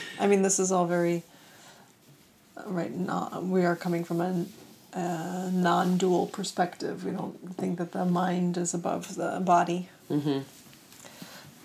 [0.20, 1.22] I mean, this is all very
[2.66, 2.92] right.
[2.94, 4.46] Not we are coming from a
[4.94, 7.04] uh, non-dual perspective.
[7.04, 9.88] We don't think that the mind is above the body.
[10.10, 10.40] mm-hmm.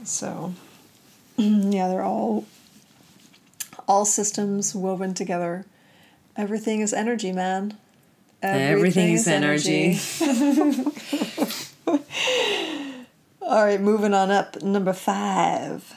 [0.04, 0.54] So,
[1.38, 2.46] yeah, they're all
[3.88, 5.66] all systems woven together.
[6.36, 7.78] Everything is energy, man.
[8.42, 10.00] Everything is energy.
[13.42, 14.62] all right, moving on up.
[14.62, 15.94] Number five.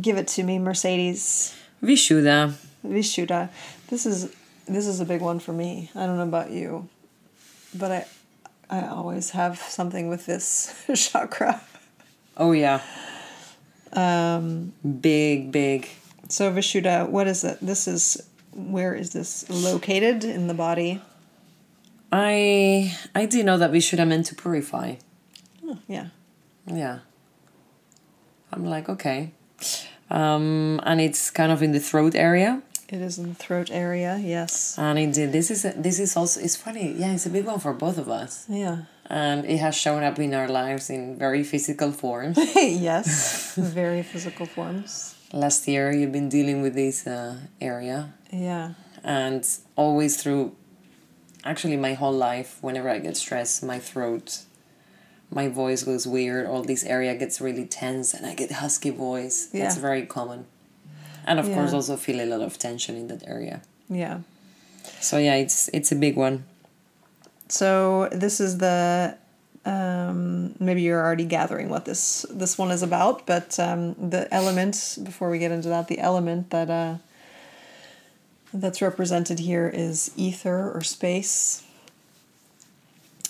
[0.00, 1.54] Give it to me, Mercedes.
[1.82, 2.54] Vishuddha.
[2.86, 3.50] Vishuddha.
[3.88, 4.34] This is
[4.66, 5.90] this is a big one for me.
[5.94, 6.88] I don't know about you,
[7.74, 8.06] but I
[8.68, 10.74] I always have something with this
[11.12, 11.60] chakra.
[12.36, 12.80] Oh yeah.
[13.92, 15.88] Um, Big, big.
[16.28, 17.58] so Vishuddha, what is it?
[17.62, 18.20] This is
[18.56, 21.00] where is this located in the body?
[22.12, 24.94] I I do know that Vishuddha meant to purify.
[25.64, 26.08] Oh, yeah.
[26.66, 27.00] Yeah.
[28.52, 29.32] I'm like, okay.
[30.10, 32.62] Um, and it's kind of in the throat area.
[32.88, 34.16] It is in the throat area.
[34.22, 34.78] Yes.
[34.78, 36.92] And indeed, this is a, this is also it's funny.
[36.92, 38.84] Yeah, it's a big one for both of us, Yeah.
[39.10, 42.38] and it has shown up in our lives in very physical forms.
[42.56, 43.56] yes.
[43.56, 45.16] Very physical forms.
[45.32, 48.74] Last year, you've been dealing with this uh, area, Yeah.
[49.04, 49.46] and
[49.76, 50.54] always through,
[51.44, 54.40] actually, my whole life, whenever I get stressed, my throat,
[55.30, 56.46] my voice goes weird.
[56.46, 59.46] All this area gets really tense, and I get husky voice.
[59.52, 59.82] That's Yeah.
[59.82, 60.46] very common,
[61.26, 63.60] and of course, also feel a lot of tension in that area.
[63.88, 64.18] Yeah.
[65.00, 66.44] So yeah, it's it's a big one.
[67.48, 69.16] So this is the
[69.64, 74.98] um, maybe you're already gathering what this this one is about, but um, the element
[75.02, 76.94] before we get into that, the element that uh,
[78.60, 81.62] that's represented here is ether or space.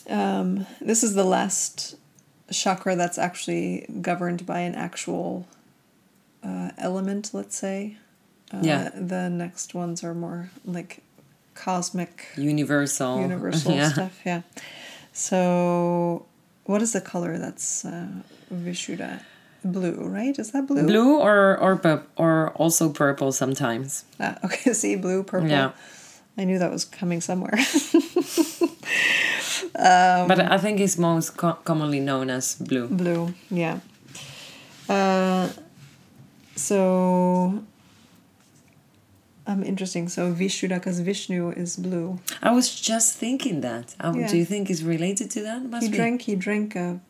[0.09, 1.97] Um, this is the last
[2.51, 5.47] chakra that's actually governed by an actual
[6.45, 7.97] uh, element, let's say.
[8.53, 8.91] Uh, Yeah.
[8.95, 11.03] The next ones are more like
[11.55, 13.21] cosmic Universal.
[13.23, 13.93] universal yeah.
[13.93, 14.21] stuff.
[14.25, 14.43] Yeah.
[15.13, 16.27] So,
[16.65, 18.09] what is the color that's uh,
[18.53, 19.23] Vishuddha?
[19.73, 20.39] Blue, right?
[20.39, 20.87] Is that blue?
[20.87, 24.05] Blue or or purp- or also purple sometimes.
[24.21, 24.73] Ah, okay.
[24.73, 25.49] See, blue, purple.
[25.49, 25.73] Yeah.
[26.39, 27.57] I knew that was coming somewhere.
[29.73, 32.89] but I think it's most co- commonly known as blue.
[32.89, 33.35] blue.
[33.51, 33.81] Yeah.
[34.89, 35.49] Uh,
[36.55, 37.63] so.
[39.49, 40.09] Um, interesting.
[40.09, 42.19] So Vishuddha, because Vishnu is blue.
[42.43, 43.95] I was just thinking that.
[44.01, 44.29] Um, Yeah.
[44.29, 45.63] Do you think it's related to that?
[45.63, 45.97] Must he be.
[45.97, 46.23] drank.
[46.23, 47.01] He drank a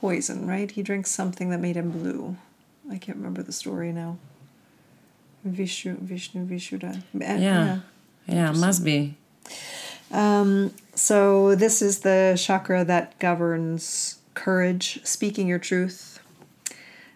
[0.00, 0.70] poison, right?
[0.70, 2.36] He drinks something that made him blue.
[2.90, 4.18] I can't remember the story now.
[5.44, 6.98] Vishnu, Vishnu, Vishuddha.
[6.98, 7.80] Uh, Yeah.
[8.26, 9.14] Yeah, must be.
[10.10, 16.20] Um, so this is the chakra that governs courage, speaking your truth,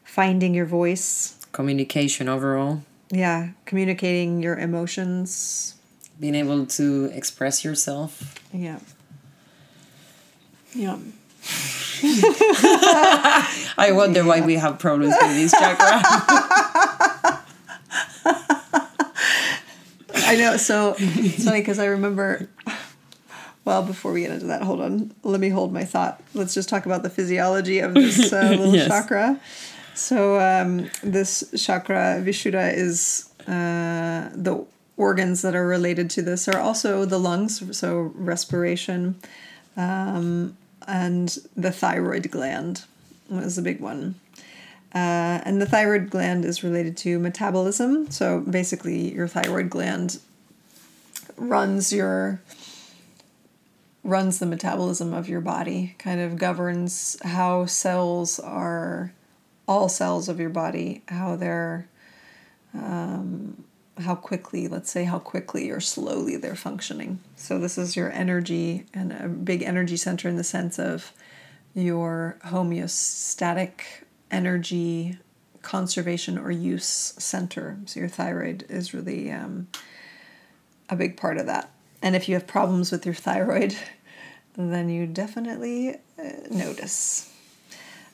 [0.05, 1.37] finding your voice.
[1.53, 5.75] Communication overall, Yeah, communicating your emotions.
[6.21, 8.39] being able to express yourself.
[8.53, 8.79] Yeah.
[10.75, 10.99] Yeah.
[12.05, 16.01] I wonder why we have problems with this chakra.
[20.15, 20.57] I know.
[20.57, 22.49] So it's funny because I remember.
[23.65, 25.15] Well, before we get into that, hold on.
[25.23, 26.21] Let me hold my thought.
[26.35, 28.89] Let's just talk about the physiology of this uh, little Yes.
[28.89, 29.39] chakra.
[29.95, 34.65] So um, this chakra Vishuddha is uh, the
[34.97, 39.17] organs that are related to this are also the lungs, so respiration,
[39.77, 42.85] um, and the thyroid gland
[43.29, 44.17] was a big one.
[44.95, 48.11] Uh, and the thyroid gland is related to metabolism.
[48.11, 50.19] So basically, your thyroid gland
[51.37, 52.43] runs your
[54.05, 59.13] runs the metabolism of your body, kind of governs how cells are,
[59.69, 61.87] all cells of your body, how they're,
[62.75, 63.63] um,
[63.99, 67.21] how quickly, let's say, how quickly or slowly they're functioning.
[67.37, 71.13] So this is your energy and a big energy center in the sense of
[71.75, 73.83] your homeostatic
[74.31, 75.19] energy
[75.63, 77.79] conservation or use center.
[77.87, 79.69] So your thyroid is really um,
[80.89, 81.71] a big part of that.
[82.03, 83.77] And if you have problems with your thyroid,
[84.57, 87.32] then you definitely uh, notice.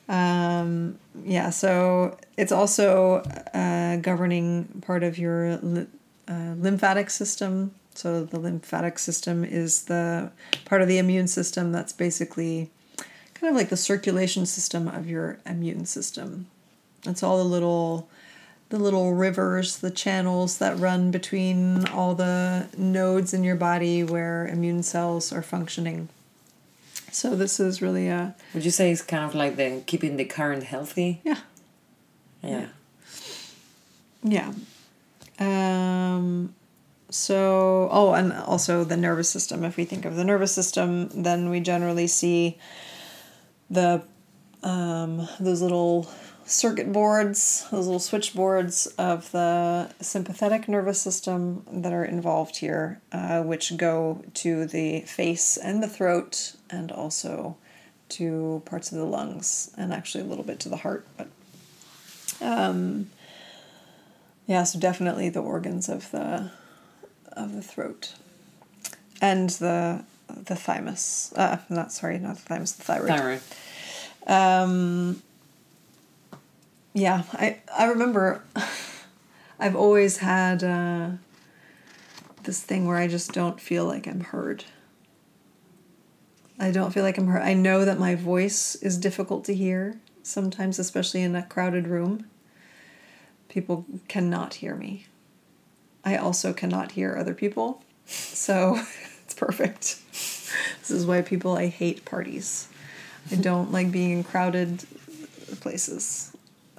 [0.09, 3.23] Um, yeah, so it's also
[3.55, 7.75] a governing part of your uh, lymphatic system.
[7.95, 10.31] So the lymphatic system is the
[10.65, 12.71] part of the immune system that's basically
[13.35, 16.47] kind of like the circulation system of your immune system.
[17.05, 18.09] It's all the little
[18.71, 24.47] the little rivers, the channels that run between all the nodes in your body where
[24.47, 26.11] immune cells are functioning.
[27.11, 30.25] So this is really a Would you say it's kind of like the keeping the
[30.25, 31.21] current healthy?
[31.25, 31.39] yeah,
[32.43, 32.69] Yeah.
[34.23, 34.53] Yeah.
[35.39, 36.55] Um,
[37.11, 39.65] so, oh, and also the nervous system.
[39.65, 42.59] If we think of the nervous system, then we generally see
[43.71, 44.03] the
[44.63, 46.11] um, those little
[46.49, 53.43] circuit boards, those little switchboards of the sympathetic nervous system that are involved here, uh,
[53.43, 57.57] which go to the face and the throat, and also
[58.09, 61.07] to parts of the lungs, and actually a little bit to the heart.
[61.17, 61.29] But
[62.41, 63.11] um,
[64.47, 66.51] yeah, so definitely the organs of the
[67.33, 68.15] of the throat
[69.21, 71.33] and the the thymus.
[71.37, 73.09] Uh, not sorry, not the thymus, the thyroid.
[73.09, 73.41] Thyroid.
[74.27, 75.23] Um,
[76.99, 78.43] yeah, I I remember
[79.61, 81.11] I've always had uh,
[82.43, 84.65] this thing where I just don't feel like I'm heard.
[86.59, 87.43] I don't feel like I'm heard.
[87.43, 92.27] I know that my voice is difficult to hear sometimes, especially in a crowded room.
[93.49, 95.07] People cannot hear me.
[96.05, 98.81] I also cannot hear other people, so
[99.25, 100.01] it's perfect.
[100.11, 102.69] This is why people I hate parties.
[103.31, 104.85] I don't like being in crowded
[105.61, 106.33] places.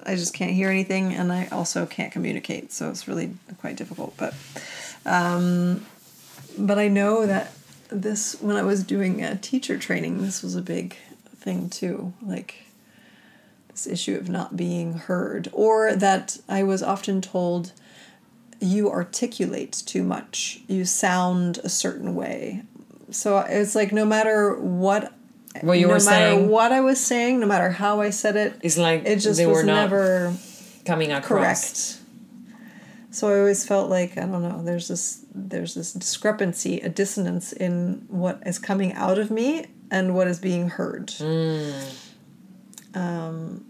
[0.04, 4.16] I just can't hear anything, and I also can't communicate, so it's really quite difficult.
[4.16, 4.34] But,
[5.06, 5.86] um,
[6.58, 7.52] but I know that
[7.88, 10.96] this when I was doing a teacher training, this was a big
[11.36, 12.12] thing too.
[12.22, 12.66] Like
[13.68, 17.72] this issue of not being heard, or that I was often told
[18.60, 22.62] you articulate too much, you sound a certain way.
[23.10, 25.12] So it's like no matter what
[25.62, 28.36] What you no were matter saying what I was saying, no matter how I said
[28.36, 30.34] it, is like it just they was were not never
[30.84, 31.28] coming across.
[31.28, 31.96] correct.
[33.12, 34.62] So I always felt like I don't know.
[34.62, 40.14] There's this there's this discrepancy, a dissonance in what is coming out of me and
[40.14, 41.12] what is being heard.
[42.94, 43.64] Um,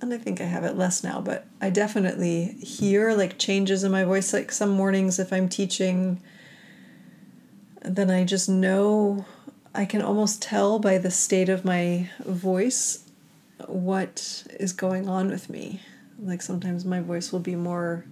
[0.00, 3.90] and I think I have it less now, but I definitely hear like changes in
[3.90, 4.32] my voice.
[4.32, 6.20] Like some mornings, if I'm teaching,
[7.82, 9.24] then I just know
[9.74, 13.04] I can almost tell by the state of my voice
[13.66, 15.80] what is going on with me.
[16.18, 18.04] Like sometimes my voice will be more,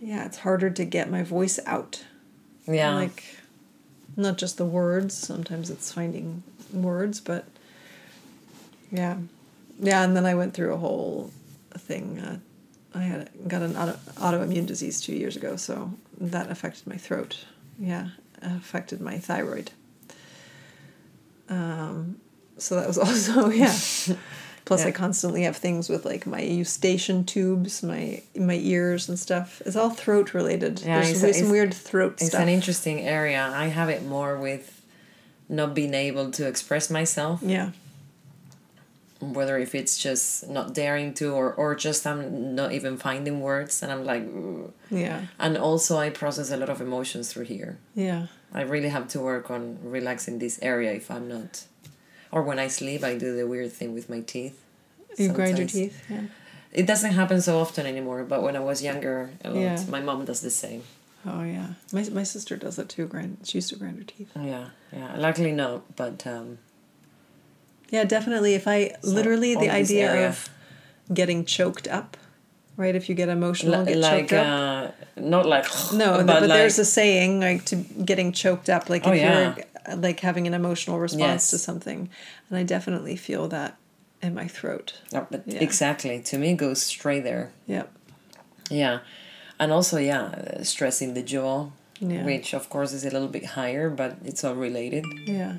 [0.00, 2.04] yeah, it's harder to get my voice out.
[2.66, 2.94] Yeah.
[2.94, 3.24] Like,
[4.16, 6.42] not just the words, sometimes it's finding
[6.72, 7.46] words, but
[8.90, 9.16] yeah.
[9.78, 11.30] Yeah, and then I went through a whole
[11.72, 12.18] thing.
[12.18, 12.38] Uh,
[12.94, 17.46] I had got an auto, autoimmune disease two years ago, so that affected my throat.
[17.78, 18.08] Yeah,
[18.42, 19.70] affected my thyroid.
[21.50, 22.16] Um,
[22.58, 23.76] so that was also yeah.
[24.66, 29.60] Plus, I constantly have things with like my eustachian tubes, my my ears and stuff.
[29.66, 30.80] It's all throat related.
[30.80, 32.40] Yeah, There's it's- some it's- weird throat It's stuff.
[32.42, 33.50] an interesting area.
[33.52, 34.80] I have it more with
[35.48, 37.70] not being able to express myself, yeah,
[39.20, 43.82] whether if it's just not daring to or, or just I'm not even finding words
[43.82, 47.78] and I'm like, "Ugh." yeah, and also I process a lot of emotions through here.
[47.94, 51.64] yeah, I really have to work on relaxing this area if I'm not.
[52.32, 54.60] Or when I sleep, I do the weird thing with my teeth.
[55.16, 56.04] You grind your teeth.
[56.08, 56.22] Yeah.
[56.72, 59.30] It doesn't happen so often anymore, but when I was younger.
[59.44, 59.82] Yeah.
[59.88, 60.84] My mom does the same.
[61.26, 61.74] Oh yeah.
[61.92, 63.06] My my sister does it too.
[63.06, 63.38] Grind.
[63.44, 64.30] She used to grind her teeth.
[64.36, 65.16] Yeah, yeah.
[65.18, 66.58] Luckily, no, but um,
[67.90, 68.54] Yeah, definitely.
[68.54, 70.28] If I So, literally the idea area.
[70.28, 70.48] of
[71.12, 72.16] getting choked up,
[72.80, 72.94] right?
[73.00, 74.94] If you get emotional, and get like choked up.
[75.16, 78.88] uh, not like No, but, but, like, there's a saying like to getting choked up,
[78.88, 79.54] like Oh, if yeah.
[79.88, 81.50] you're like having an emotional response Yes.
[81.50, 82.08] to something,
[82.48, 83.76] and I definitely feel that
[84.22, 85.00] in my throat.
[85.12, 85.60] No, but Yeah.
[85.60, 87.50] exactly to me it goes straight there.
[87.66, 87.86] Yep.
[88.70, 88.98] Yeah,
[89.58, 91.70] and also yeah, stress in the jaw,
[92.00, 92.24] Yeah.
[92.24, 95.04] which of course is a little bit higher, but it's all related.
[95.26, 95.54] Yeah.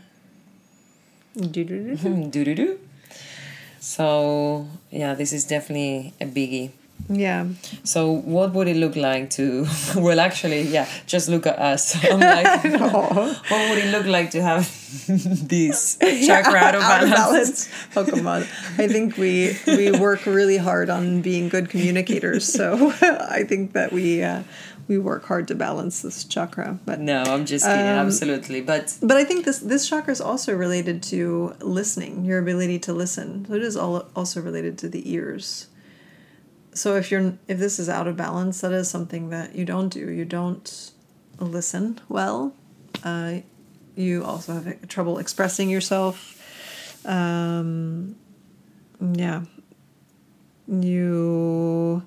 [1.54, 1.96] Do-do-do.
[2.30, 2.80] do do do.
[3.80, 6.72] So yeah, this is definitely a biggie.
[7.10, 7.48] Yeah.
[7.84, 9.66] So what would it look like to?
[9.96, 11.96] Well, actually, yeah, just look at us.
[12.12, 14.68] I'm like, what would it look like to have
[15.48, 17.68] this chakra out of out of balance?
[17.68, 17.70] balance.
[17.96, 18.42] Oh come on!
[18.78, 22.46] I think we we work really hard on being good communicators.
[22.52, 24.44] So I think that we uh,
[24.88, 26.80] we work hard to balance this chakra.
[26.86, 27.80] But No, I'm just kidding.
[27.80, 32.40] Um, absolutely, but but I think this this chakra is also related to listening, your
[32.40, 33.46] ability to listen.
[33.48, 35.68] So it is all also related to the ears.
[36.74, 39.90] So if you're if this is out of balance, that is something that you don't
[39.90, 40.10] do.
[40.10, 40.92] You don't
[41.40, 42.56] listen well.
[43.04, 43.40] Uh,
[43.96, 46.38] you also have trouble expressing yourself.
[47.06, 48.16] Um,
[49.14, 49.44] yeah.
[50.68, 52.04] You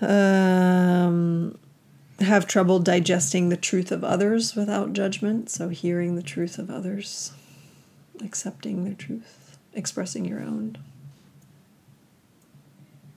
[0.00, 1.58] um,
[2.20, 5.50] have trouble digesting the truth of others without judgment.
[5.50, 7.32] So, hearing the truth of others,
[8.22, 10.78] accepting their truth, expressing your own.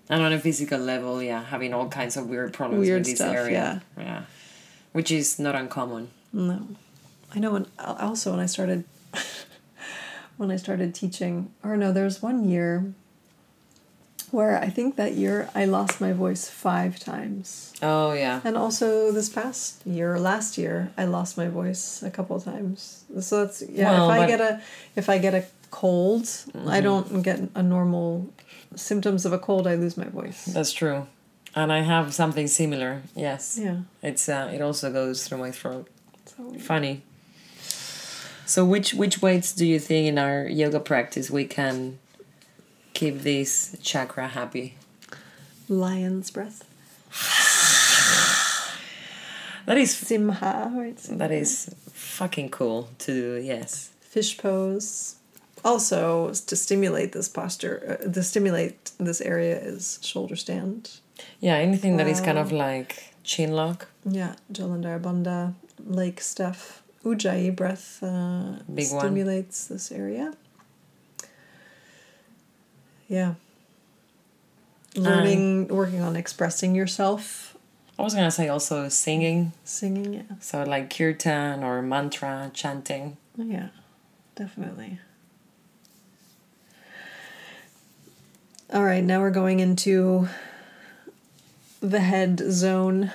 [0.10, 3.18] And on a physical level, yeah, having all kinds of weird problems Weird with this
[3.18, 3.84] stuff, area.
[3.98, 4.24] Yeah.
[4.94, 6.10] Which is not uncommon.
[6.32, 6.68] No,
[7.36, 7.52] I know.
[7.52, 8.86] When also when I started,
[10.38, 12.94] when I started teaching, or no, there was one year
[14.32, 18.42] where I think that year I lost my voice five times, Oh yeah.
[18.44, 23.04] and also this past year, last year, I lost my voice a couple of times.
[23.20, 23.92] So that's yeah.
[23.92, 24.62] Well, if I get a
[24.96, 26.84] if I get a cold, I mm-hmm.
[26.84, 28.30] don't get a normal
[28.78, 29.68] symptoms of a cold.
[29.68, 30.46] I lose my voice.
[30.46, 31.08] That's true.
[31.56, 33.02] And I have something similar.
[33.16, 33.58] Yes.
[33.62, 33.80] Yeah.
[34.02, 35.88] It's uh, it also goes through my throat.
[36.26, 37.02] So Funny.
[38.46, 42.00] So which which weights do you think in our yoga practice we can
[42.94, 44.76] keep this chakra happy?
[45.70, 46.64] lion's breath,
[49.66, 50.96] That is simha, right?
[51.20, 53.36] that is fucking cool to do.
[53.44, 53.90] Yes.
[54.00, 55.17] fish pose.
[55.72, 60.80] Also, to stimulate this posture, uh, to stimulate this area is shoulder stand.
[61.42, 61.56] Yeah.
[61.70, 62.92] Anything that is kind of like
[63.24, 63.88] chin lock.
[64.20, 65.54] Yeah, Jalandhar Bandha,
[65.86, 66.84] lake stuff.
[67.04, 69.00] Ujjayi breath uh, Big one.
[69.02, 70.34] stimulates this area.
[73.08, 73.34] Yeah.
[74.96, 77.56] Learning, working on expressing yourself,
[78.00, 79.52] I was gonna say also singing.
[79.64, 80.14] singing.
[80.14, 83.18] Yeah, So like kirtan or mantra chanting.
[83.38, 83.70] yeah,
[84.36, 85.00] definitely.
[88.74, 90.28] All right, now we're going into
[91.80, 93.12] the head zone.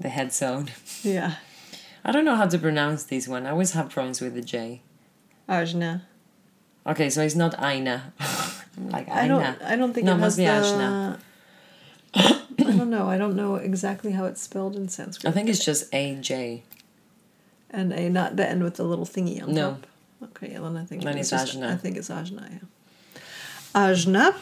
[0.00, 0.70] The head zone.
[1.02, 1.36] Yeah,
[2.04, 3.46] I don't know how to pronounce this one.
[3.46, 4.82] I always have problems with the J.
[5.48, 6.02] ajna.
[6.84, 8.12] Okay, so it's not Aina.
[8.76, 9.42] I'm like I don't.
[9.62, 10.50] I don't think No, it must be the.
[10.50, 11.18] Ajna.
[12.14, 13.08] I don't know.
[13.08, 15.30] I don't know exactly how it's spelled in Sanskrit.
[15.30, 16.64] I think it's just A J.
[17.70, 19.70] and a not the end with the little thingy on No.
[19.70, 19.86] top.
[20.42, 21.72] Okay, well, then I think Then it's it's just- ajna.
[21.72, 22.50] I think it's ajna.
[22.50, 22.58] Yeah.
[23.74, 24.34] Ajna.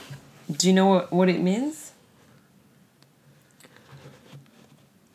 [0.51, 1.93] Do you know what, what it means?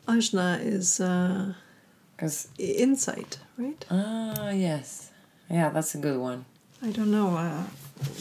[0.07, 1.53] Ajna is uh,
[2.57, 3.83] insight, right?
[3.89, 5.11] ah yes,
[5.49, 6.45] yeah, that's a good one.
[6.83, 7.35] I don't know.
[7.35, 7.63] Uh,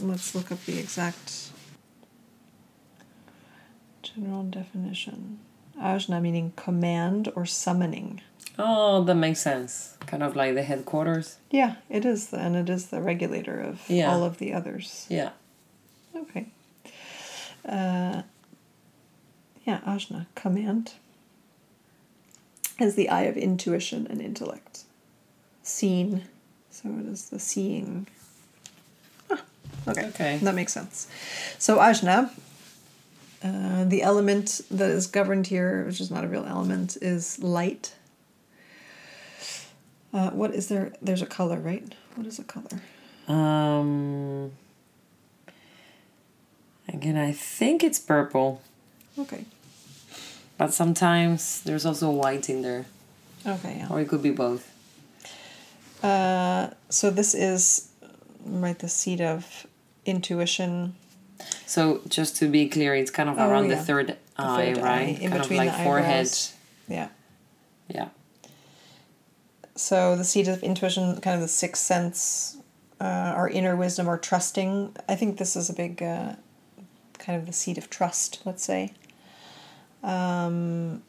[0.00, 1.50] let's look up the exact
[4.02, 5.38] general definition.
[5.78, 8.22] Ajna meaning command or summoning.
[8.58, 9.96] Oh, that makes sense.
[10.06, 11.36] Kind of like the headquarters.
[11.50, 14.10] Yeah, it is, and it is the regulator of Yeah.
[14.10, 15.06] all of the others.
[15.10, 15.30] Yeah.
[16.16, 16.46] Okay.
[17.66, 18.22] Uh,
[19.64, 20.92] yeah, ajna, command,
[22.78, 24.84] is the eye of intuition and intellect.
[25.62, 26.24] Seen,
[26.70, 28.06] so it is the seeing.
[29.30, 29.42] Ah,
[29.88, 30.06] okay.
[30.08, 30.38] Okay.
[30.42, 31.08] That makes sense.
[31.58, 32.30] So ajna,
[33.42, 37.94] uh, the element that is governed here, which is not a real element, is light.
[40.12, 40.92] Uh, what is there?
[41.00, 41.94] There's a color, right?
[42.14, 42.82] What is a color?
[43.26, 44.52] Um.
[46.94, 48.62] Again, I think it's purple,
[49.18, 49.44] Okay.
[50.56, 52.86] but sometimes there's also white in there,
[53.44, 53.88] Okay, yeah.
[53.90, 54.70] or it could be both.
[56.02, 57.88] Uh, so this is
[58.46, 59.66] right the seat of
[60.06, 60.94] intuition.
[61.66, 63.74] So just to be clear, it's kind of Oh, around yeah.
[63.76, 65.08] the third The eye, third right?
[65.08, 66.26] eye, in kind of like the forehead.
[66.26, 66.52] eyebrows.
[66.88, 67.08] Yeah.
[67.88, 68.08] Yeah.
[69.74, 72.56] So the seat of intuition, kind of the sixth sense,
[73.00, 73.04] uh,
[73.34, 74.94] our inner wisdom, our trusting.
[75.08, 76.34] I think this is a big, uh,
[77.24, 78.40] kind of the seat of trust.
[78.44, 78.92] Let's say.
[80.02, 81.02] Um,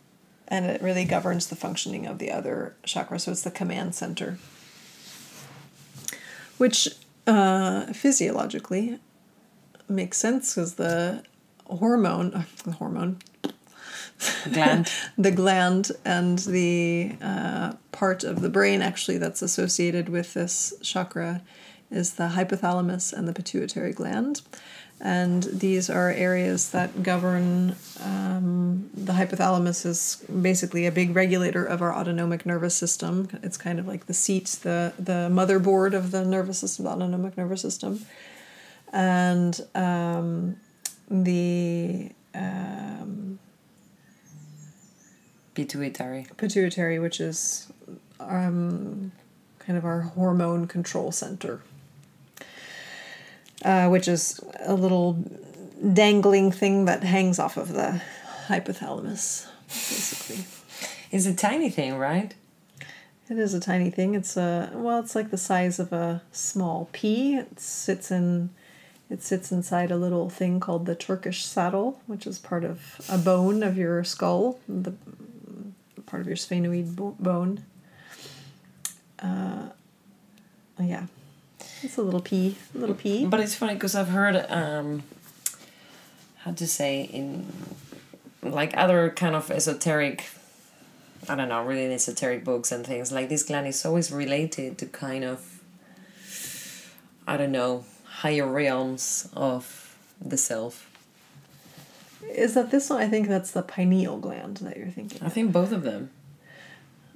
[0.48, 3.22] and it really governs the functioning of the other chakras.
[3.22, 4.38] So it's the command center,
[6.58, 6.88] which
[7.28, 9.00] uh, physiologically
[9.90, 11.24] makes sense because the
[11.66, 13.20] hormone, uh, the hormone,
[14.54, 14.92] Gland.
[15.18, 21.42] the gland and the uh, part of the brain actually that's associated with this chakra
[21.92, 24.42] is the hypothalamus and the pituitary gland.
[25.02, 27.76] And these are areas that govern.
[28.02, 33.28] Um, the hypothalamus is basically a big regulator of our autonomic nervous system.
[33.44, 37.38] It's kind of like the seat, the the motherboard of the nervous system, the autonomic
[37.38, 38.06] nervous system,
[38.94, 40.56] and um,
[41.10, 43.40] the um,
[45.56, 46.28] Pituitary.
[46.36, 47.72] pituitary, which is
[48.20, 49.14] um,
[49.60, 51.62] kind of our hormone control center,
[53.66, 55.14] uh, which is a little
[55.94, 58.02] dangling thing that hangs off of the
[58.48, 60.46] hypothalamus, basically.
[61.12, 62.34] It's a tiny thing, right?
[63.28, 64.14] It is a tiny thing.
[64.14, 67.38] It's a well, it's like the size of a small pea.
[67.38, 68.52] It sits in,
[69.10, 73.18] it sits inside a little thing called the Turkish saddle, which is part of a
[73.18, 74.94] bone of your skull, the
[76.06, 77.66] part of your sphenoid bone.
[79.18, 79.70] Uh,
[80.80, 81.08] yeah,
[81.86, 83.26] it's a little pea, a little pea.
[83.26, 85.04] But it's funny because I've heard um,
[86.40, 87.52] how to say in
[88.44, 90.26] like other kind of esoteric
[91.28, 94.86] I don't know, really esoteric books and things, like this gland is always related to
[94.86, 95.62] kind of
[97.28, 100.92] I don't know, higher realms of the self.
[102.30, 103.02] Is that this one?
[103.02, 105.22] I think that's the pineal gland that you're thinking.
[105.24, 106.12] I think both of them.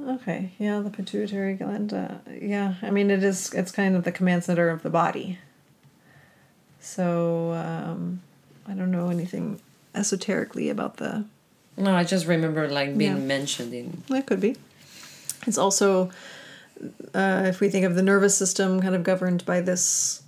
[0.02, 1.94] Okay, yeah, the pituitary gland.
[1.94, 3.54] Uh, yeah, I mean it is.
[3.54, 5.40] It's kind of the command center of the body.
[6.80, 8.22] So um,
[8.68, 9.60] I don't know anything
[9.94, 11.26] esoterically about the.
[11.78, 13.20] No, I just remember like being Yeah.
[13.24, 14.04] mentioned in.
[14.10, 14.56] That could be.
[15.48, 16.12] It's also,
[17.14, 20.22] uh, if we think of the nervous system, kind of governed by this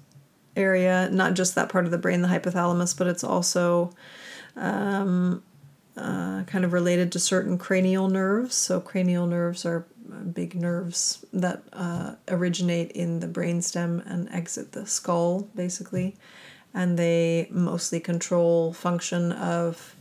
[0.55, 3.93] area, not just that part of the brain, the hypothalamus, but it's also
[4.55, 5.43] um,
[5.97, 8.55] uh, kind of related to certain cranial nerves.
[8.55, 14.71] So, cranial nerves are uh, big nerves that uh, originate in the brainstem and exit
[14.71, 16.15] the skull, basically.
[16.73, 19.95] And they mostly control function of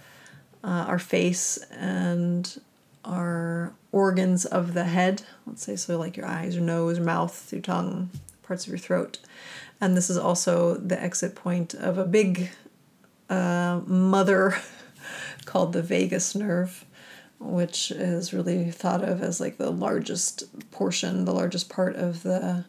[0.62, 2.60] uh, our face and
[3.04, 5.22] our organs of the head.
[5.46, 8.10] Let's say so, like your eyes, your nose, your mouth, your tongue,
[8.42, 9.18] parts of your throat.
[9.80, 12.50] And this is also the exit point of a big
[13.28, 14.56] uh, mother
[15.44, 16.84] called the vagus nerve,
[17.38, 22.64] which is really thought of as like the largest portion, the largest part of the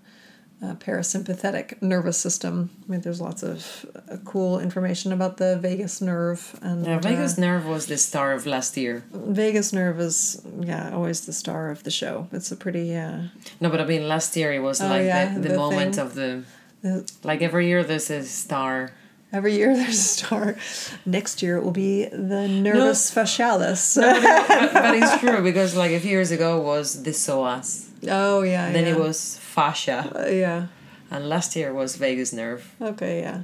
[0.64, 2.70] uh, parasympathetic nervous system.
[2.88, 7.38] I mean, there's lots of uh, cool information about the vagus nerve and Yeah, vagus
[7.38, 9.04] uh, nerve was the star of last year.
[9.12, 12.28] Vagus nerve is yeah always the star of the show.
[12.32, 13.24] It's a pretty uh,
[13.60, 15.96] No, but I mean last year it was Oh, like yeah, the, the, the moment
[15.96, 16.06] thing.
[16.06, 16.44] of the
[16.84, 18.92] the- like every year there's a star.
[19.34, 20.56] Every year there's a star.
[21.06, 23.96] Next year it will be the nervus facialis.
[24.00, 27.88] but, but it's true because like a few years ago was the psoas.
[28.10, 28.72] oh yeah.
[28.72, 28.94] Then yeah.
[28.94, 30.68] it was fascia, Uh, yeah.
[31.10, 32.64] and last year was vagus nerve.
[32.82, 33.22] Okay.
[33.22, 33.44] Yeah.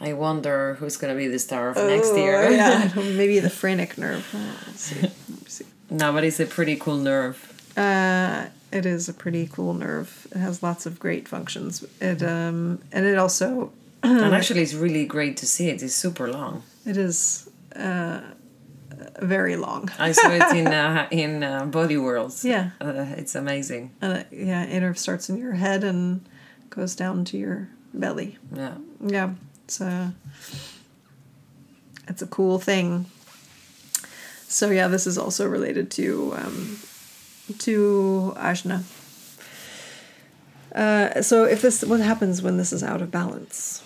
[0.00, 2.50] I wonder who's gonna be the star of next Oh, year.
[2.50, 2.92] yeah.
[2.96, 4.24] Maybe the phrenic nerve.
[4.32, 5.00] Oh, let's see.
[5.00, 5.64] Let's see.
[5.90, 7.36] no, but it's a pretty cool nerve.
[7.76, 10.28] Uh, it is a pretty cool nerve.
[10.30, 11.84] It has lots of great functions.
[12.00, 15.82] It um and it also and actually, it's really great to see it.
[15.82, 16.62] It's super long.
[16.86, 18.20] it is uh
[19.20, 19.90] very long.
[19.98, 22.44] I saw it in uh, in uh, Body Worlds.
[22.44, 22.70] Yeah.
[22.80, 23.90] uh, it's amazing.
[24.00, 26.20] And yeah, it starts in your head and
[26.70, 28.38] goes down to your belly.
[28.54, 28.74] Yeah.
[29.00, 29.34] Yeah,
[29.64, 30.14] it's a
[32.08, 33.06] it's a cool thing.
[34.48, 36.78] So yeah, this is also related to um,
[37.58, 38.82] to ajna.
[40.74, 43.82] Uh, so if this what happens when this is out of balance?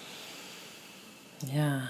[1.47, 1.89] Yeah.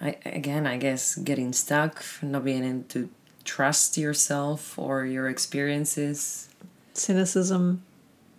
[0.00, 3.08] I again, I guess getting stuck, not being able to
[3.44, 6.48] trust yourself or your experiences.
[6.94, 7.82] Cynicism.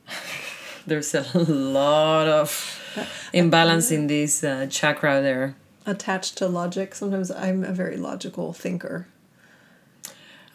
[0.87, 2.79] There's a lot of
[3.33, 5.55] imbalance in this uh, chakra there.
[5.85, 6.95] attached to logic.
[6.95, 9.07] Sometimes I'm a very logical thinker.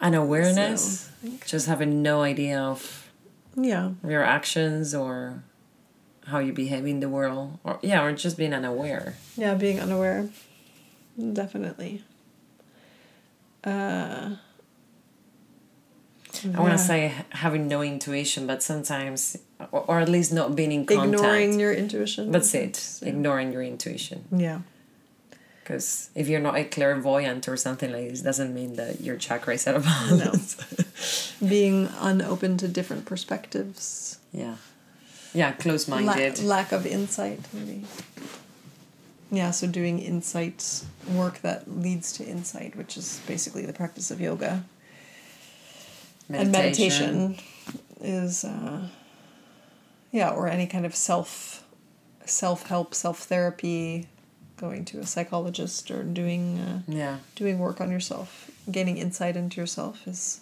[0.01, 3.09] And awareness, So, just having no idea of
[3.55, 5.43] Yeah, your actions or
[6.27, 9.15] how you behave in the world, or yeah, or just being unaware.
[9.35, 10.29] yeah, being unaware,
[11.33, 12.03] definitely.
[13.63, 14.35] Uh,
[16.53, 19.37] I want to say having no intuition, but sometimes,
[19.71, 21.13] or, or at least not being in contact.
[21.13, 22.31] ignoring your intuition.
[22.31, 22.99] That's it.
[23.01, 23.09] Yeah.
[23.09, 24.25] Ignoring your intuition.
[24.31, 24.61] Yeah.
[25.61, 29.53] Because if you're not a clairvoyant or something like this, doesn't mean that your chakra
[29.53, 30.57] is out of balance.
[31.47, 34.17] being unopen to different perspectives.
[34.33, 34.55] yeah.
[35.33, 36.39] Yeah, close La- minded.
[36.43, 37.85] lack of insight, maybe.
[39.31, 44.21] Yeah, so doing insight work that leads to insight, which is basically the practice of
[44.21, 44.63] yoga.
[46.29, 47.37] And meditation
[47.99, 48.87] is, uh,
[50.11, 51.63] yeah, or any kind of self
[52.25, 54.07] self help, self therapy,
[54.57, 57.17] going to a psychologist or doing uh, Yeah.
[57.35, 60.39] doing work on yourself, gaining insight into yourself is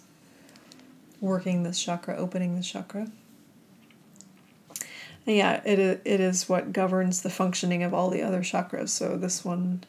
[1.20, 3.08] working this chakra, opening this chakra.
[5.26, 8.88] And yeah, it it is what governs the functioning of all the other chakras.
[8.88, 9.84] So this one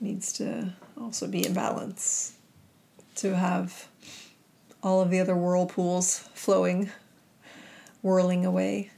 [0.00, 2.34] needs to also be in balance
[3.16, 3.88] to have
[4.82, 6.90] all of the other whirlpools flowing,
[8.02, 8.90] whirling away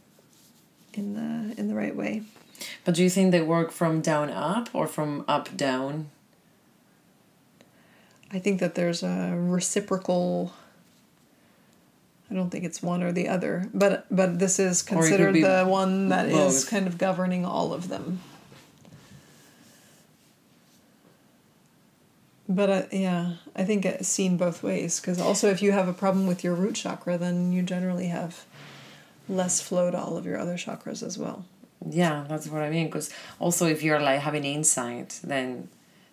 [0.94, 2.22] in the in the right way.
[2.84, 6.10] But do you think they work from down up or from up down?
[8.32, 10.52] I think that there's a reciprocal.
[12.30, 16.08] I don't think it's one or the other, but but this is considered the one
[16.08, 16.34] that is
[16.64, 16.70] both.
[16.70, 18.20] kind of governing all of them.
[22.48, 25.92] But uh, yeah, I think it's seen both ways because also if you have a
[25.94, 28.44] problem with your root chakra, then you generally have
[29.28, 31.44] less flow to all of your other chakras as well.
[31.88, 32.86] yeah, that's what I mean.
[32.86, 35.68] Because also, if you're like having insight, then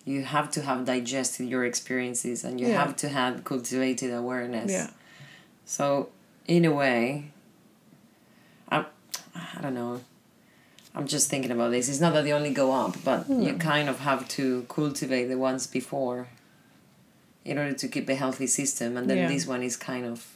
[0.06, 2.84] you have to have digested your experiences and you Yeah.
[2.86, 4.72] have to have cultivated awareness.
[4.72, 4.90] Yeah.
[5.66, 6.10] So,
[6.48, 7.32] in a way,
[8.70, 8.86] I,
[9.36, 10.02] I don't know.
[10.94, 11.88] I'm just thinking about this.
[11.88, 13.58] It's not that they only go up, but you hmm.
[13.58, 16.28] kind of have to cultivate the ones before
[17.46, 18.98] in order to keep a healthy system.
[18.98, 19.28] And then Yeah.
[19.30, 20.28] this one is kind of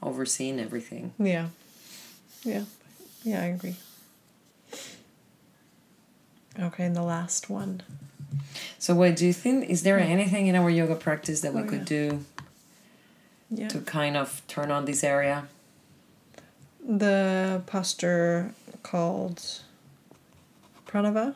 [0.00, 1.12] overseeing everything.
[1.18, 1.48] Yeah.
[2.44, 2.64] Yeah.
[3.24, 3.76] Yeah, I agree.
[6.58, 7.82] Okay, and the last one.
[8.78, 10.10] So, what do you think, is there hmm.
[10.10, 11.96] anything in our yoga practice that we Oh, could yeah.
[12.08, 12.24] do
[13.50, 13.68] Yeah.
[13.68, 15.48] to kind of turn on this area?
[16.86, 18.52] The posture
[18.82, 19.62] called
[20.86, 21.34] pranava.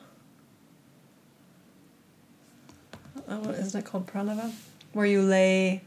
[3.28, 4.52] Oh, what isn't it called pranava?
[4.92, 5.82] Where you lay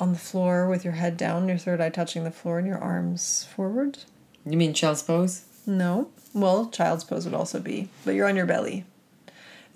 [0.00, 2.78] on the floor with your head down, your third eye touching the floor, and your
[2.78, 3.98] arms forward.
[4.46, 5.44] You mean child's pose?
[5.66, 6.10] No.
[6.34, 8.84] Well, child's pose would also be, but you're on your belly.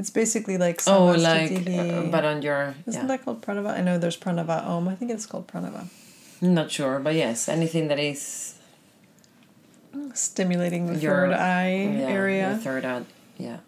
[0.02, 2.74] It's basically like Oh, like, uh, but on your.
[2.86, 3.06] Isn't yeah.
[3.06, 3.70] that called pranava?
[3.78, 4.88] I know there's pranava om.
[4.88, 5.86] I think it's called pranava.
[6.40, 8.56] Not sure, but yes, anything that is.
[10.12, 12.48] Stimulating the Your- third eye yeah, area.
[12.50, 13.04] Your third eye.
[13.38, 13.58] Yeah.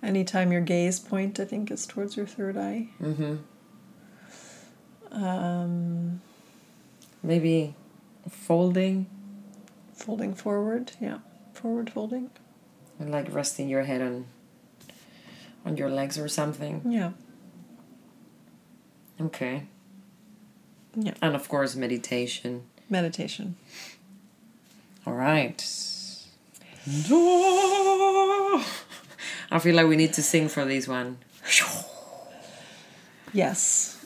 [0.00, 2.86] Anytime your gaze point, I think, is towards your third eye.
[3.02, 3.34] Mm-hmm.
[5.10, 6.20] Um,
[7.24, 7.74] Maybe
[8.30, 9.06] folding
[9.92, 11.18] folding forward, yeah.
[11.52, 12.30] Forward folding.
[13.00, 14.26] and like resting your head on
[15.66, 16.80] on your legs or something.
[16.88, 17.10] Yeah.
[19.20, 19.64] Okay.
[20.94, 21.14] Yeah.
[21.20, 22.62] And of course meditation.
[22.88, 23.56] Meditation.
[25.06, 25.60] All right.
[29.50, 31.18] I feel like we need to sing for this one.
[33.32, 33.98] Yes.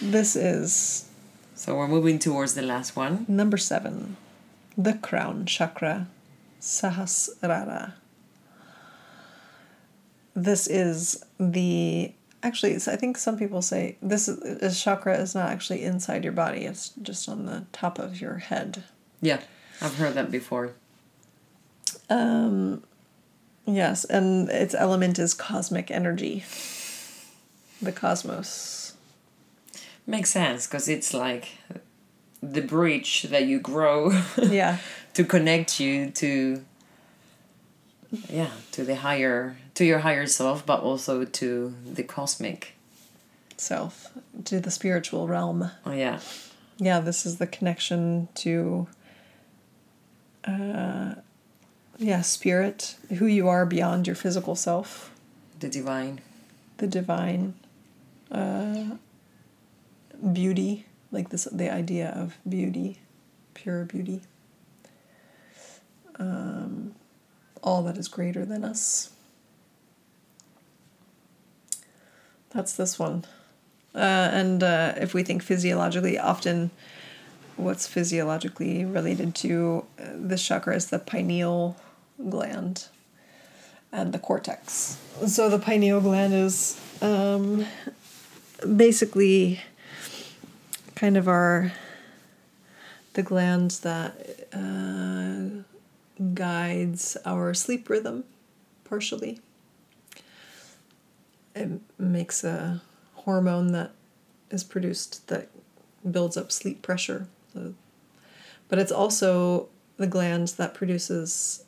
[0.00, 1.06] This is
[1.54, 3.24] So we're moving towards the last one.
[3.28, 4.16] number seven.
[4.76, 6.06] The crown chakra.
[6.60, 7.92] Sahasrara.
[10.42, 12.12] This is the
[12.42, 16.32] actually I think some people say this is, this chakra is not actually inside your
[16.32, 18.84] body, it's just on the top of your head.
[19.20, 19.40] Yeah,
[19.80, 20.74] I've heard that before.
[22.08, 22.84] Um,
[23.66, 26.44] yes, and its element is cosmic energy.
[27.82, 28.94] The cosmos.
[30.06, 31.48] Makes sense because it's like
[32.42, 34.12] the bridge that you grow
[34.42, 34.78] Yeah.
[35.14, 36.64] to connect you to
[38.28, 42.74] yeah to the higher to your higher self but also to the cosmic
[43.56, 44.12] Self
[44.44, 45.70] to the spiritual realm.
[45.84, 46.20] oh yeah
[46.78, 48.86] Yeah, this is the connection to
[50.44, 51.14] uh
[52.00, 55.10] yeah, spirit, who you are beyond your physical self,
[55.58, 56.20] the divine
[56.76, 57.54] the divine
[58.30, 58.96] uh
[60.32, 63.00] beauty, like this the idea of beauty,
[63.54, 64.20] pure beauty.
[66.20, 66.94] Um
[67.68, 69.10] all that is greater than us.
[72.50, 73.24] That's this one.
[73.94, 76.70] Uh, and uh, if we think physiologically, often
[77.56, 81.76] what's physiologically related to uh, this chakra is the pineal
[82.30, 82.86] gland
[83.92, 84.96] and the cortex.
[85.26, 87.66] So the pineal gland is um,
[88.76, 89.60] basically
[90.94, 91.72] kind of our
[93.12, 94.12] the gland that
[94.52, 95.64] uh,
[96.34, 98.24] guides our sleep rhythm
[98.84, 99.40] partially.
[101.54, 102.82] It makes a
[103.14, 103.92] hormone that
[104.50, 105.48] is produced that
[106.08, 107.26] builds up sleep pressure.
[108.68, 111.64] But it's also the gland that produces,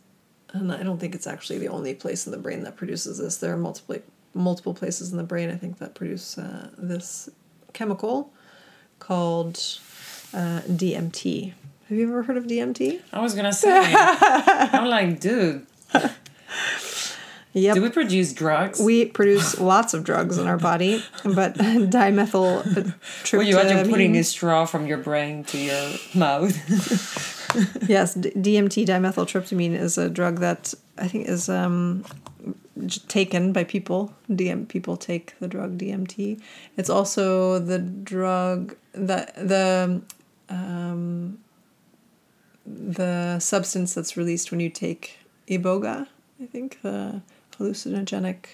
[0.52, 3.36] and I don't think it's actually the only place in the brain that produces this.
[3.38, 3.96] There are multiple
[4.32, 7.28] multiple places in the brain I think that produce uh, this
[7.72, 8.32] chemical
[9.00, 9.56] called
[10.32, 11.52] uh, DMT.
[11.90, 13.00] Have you ever heard of DMT?
[13.12, 15.66] i was gonna say i'm like dude
[17.52, 17.74] Yep.
[17.74, 23.36] do we produce drugs We produce lots of drugs in our body, but dimethyl tryptamine.
[23.38, 26.54] Were you imagine putting a straw from your brain to your mouth
[27.88, 32.04] yes, D- DMT dimethyltryptamine is a drug that I think is um,
[33.08, 34.14] taken by people.
[34.30, 36.40] DM people take the drug DMT.
[36.76, 40.00] It's also the drug that the
[40.48, 41.38] um,
[42.66, 45.18] the substance that's released when you take
[45.48, 46.06] iboga.
[46.42, 47.20] I think the
[47.58, 48.46] hallucinogenic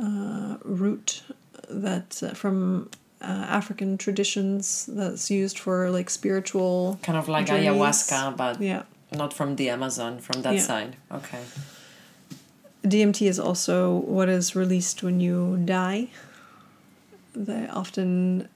[0.00, 1.22] uh, root
[1.68, 2.88] that uh, from
[3.20, 7.68] uh, African traditions that's used for like spiritual kind of like journeys.
[7.68, 8.82] ayahuasca but Yeah.
[9.16, 10.60] not from the amazon from that Yeah.
[10.62, 11.42] side okay
[12.84, 16.08] DMT is also what is released when you die.
[17.34, 18.48] They often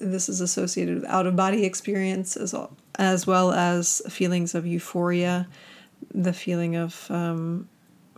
[0.00, 4.66] this is associated with out of body experience as al- as well as feelings of
[4.66, 5.46] euphoria,
[6.12, 7.68] the feeling of um,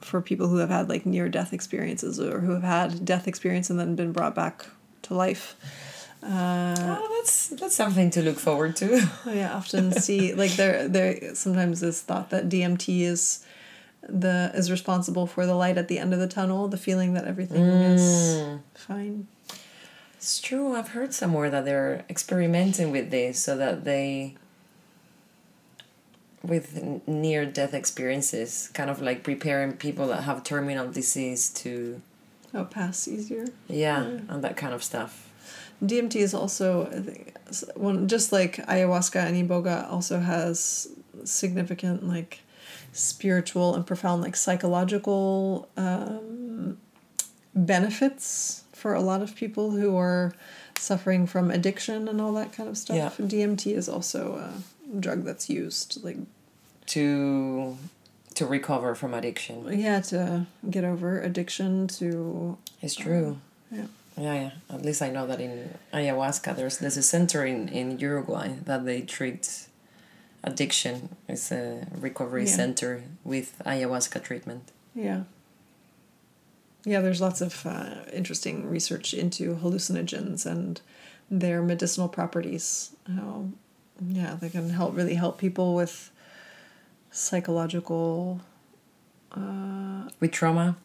[0.00, 3.70] for people who have had like near death experiences or who have had death experience
[3.70, 4.66] and then been brought back
[5.02, 5.56] to life.
[6.22, 9.08] Uh, oh, that's that's something to look forward to.
[9.26, 13.44] yeah, often see like there there sometimes is thought that DMT is
[14.02, 17.24] the is responsible for the light at the end of the tunnel, the feeling that
[17.24, 17.94] everything mm.
[17.94, 19.28] is fine.
[20.16, 20.74] It's true.
[20.74, 24.34] I've heard somewhere that they're experimenting with this so that they
[26.48, 32.00] with near death experiences, kind of like preparing people that have terminal disease to
[32.54, 33.46] oh pass easier.
[33.68, 34.20] Yeah, yeah.
[34.28, 35.30] and that kind of stuff.
[35.84, 36.86] DMT is also
[37.76, 40.88] one just like ayahuasca and iboga also has
[41.24, 42.40] significant like
[42.92, 46.78] spiritual and profound like psychological um,
[47.54, 50.32] benefits for a lot of people who are
[50.78, 52.96] suffering from addiction and all that kind of stuff.
[52.96, 53.26] Yeah.
[53.26, 56.16] DMT is also a drug that's used like
[56.88, 57.76] to
[58.34, 59.66] to recover from addiction.
[59.78, 63.38] Yeah, to get over addiction to It's true.
[63.72, 63.86] Uh, yeah.
[64.16, 64.50] Yeah, yeah.
[64.74, 68.84] At least I know that in ayahuasca there's there's a center in, in Uruguay that
[68.84, 69.66] they treat
[70.44, 71.16] addiction.
[71.28, 72.56] It's a recovery yeah.
[72.56, 74.70] center with ayahuasca treatment.
[74.94, 75.22] Yeah.
[76.84, 80.80] Yeah, there's lots of uh, interesting research into hallucinogens and
[81.30, 82.92] their medicinal properties.
[83.06, 83.48] How,
[84.00, 86.10] yeah, they can help really help people with
[87.18, 88.40] psychological.
[89.32, 90.76] Uh, with trauma.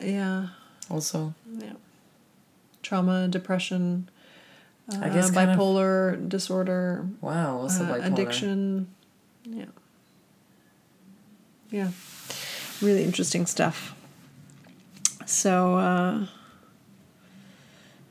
[0.00, 0.48] Yeah.
[0.90, 1.34] Also.
[1.58, 1.74] Yeah
[2.82, 4.08] trauma, depression,
[4.92, 7.06] uh, I guess bipolar of, disorder.
[7.20, 8.06] Wow, also uh, bipolar.
[8.06, 8.88] Addiction.
[9.44, 9.64] Yeah.
[11.70, 11.90] Yeah.
[12.80, 13.94] Really interesting stuff.
[15.24, 16.26] So, uh,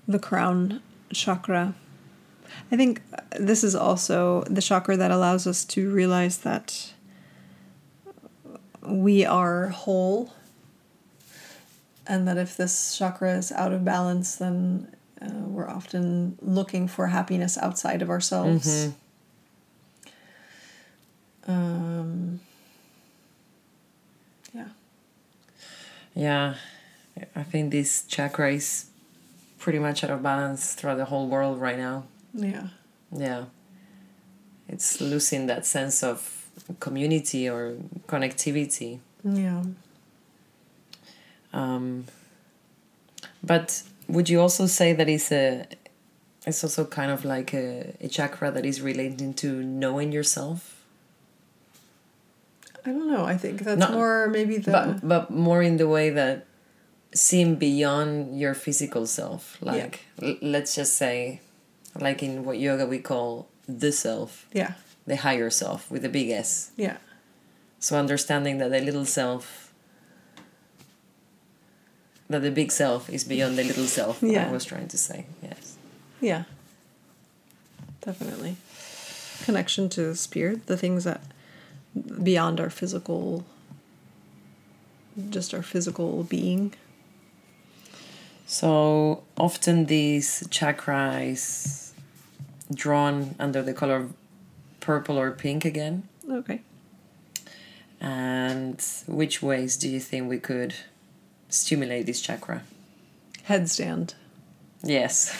[0.07, 0.81] the crown
[1.13, 1.75] chakra.
[2.71, 3.01] I think
[3.37, 6.90] this is also the chakra that allows us to realize that
[8.81, 10.33] we are whole
[12.07, 17.07] and that if this chakra is out of balance, then uh, we're often looking for
[17.07, 18.93] happiness outside of ourselves.
[21.47, 21.51] Mm-hmm.
[21.51, 22.39] Um,
[24.53, 24.67] yeah.
[26.13, 26.55] Yeah,
[27.35, 28.87] I think this chakra is
[29.59, 32.05] pretty much out of balance throughout the whole world right now.
[32.33, 32.67] Yeah.
[33.15, 33.45] Yeah.
[34.67, 36.40] It's losing that sense of
[36.79, 37.75] community or
[38.07, 38.99] connectivity.
[39.23, 39.63] Yeah.
[41.53, 42.05] Um,
[43.43, 45.65] but would you also say that it's a
[46.45, 50.83] it's also kind of like a, a chakra that is relating to knowing yourself?
[52.85, 53.25] I don't know.
[53.25, 56.47] I think that's Not, more maybe the but but more in the way that
[57.13, 59.57] seeing beyond your physical self.
[59.61, 60.33] Like yeah.
[60.41, 61.41] let's just say,
[61.99, 64.47] like in what yoga we call the self.
[64.53, 64.73] Yeah.
[65.11, 66.71] The higher self with the big S.
[66.77, 66.95] Yeah.
[67.79, 69.73] So understanding that the little self
[72.29, 74.23] that the big self is beyond the little self.
[74.23, 74.47] Yeah.
[74.47, 75.75] I was trying to say yes.
[76.21, 76.43] Yeah.
[77.99, 78.55] Definitely.
[79.43, 81.19] Connection to spirit, the things that
[82.23, 83.43] beyond our physical,
[85.29, 86.73] just our physical being.
[88.45, 91.91] So often these chakras
[92.73, 94.07] drawn under the color
[94.81, 96.09] purple or pink again.
[96.29, 96.61] Okay.
[98.01, 100.73] And which ways do you think we could
[101.49, 102.63] stimulate this chakra?
[103.47, 104.15] Headstand.
[104.83, 105.37] Yes.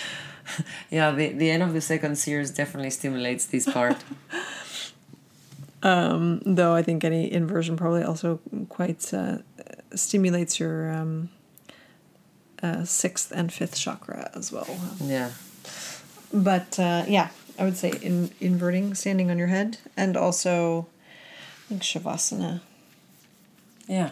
[0.90, 3.96] yeah, the, the end of the second series definitely stimulates this part.
[5.82, 9.38] um, though I think any inversion probably also quite uh,
[9.94, 11.30] stimulates your um,
[12.62, 14.68] uh, sixth and fifth chakra as well.
[15.02, 15.30] Yeah.
[16.32, 20.86] But uh, yeah, I would say in inverting, standing on your head, and also
[21.66, 22.60] I think shavasana.
[23.86, 24.10] Yeah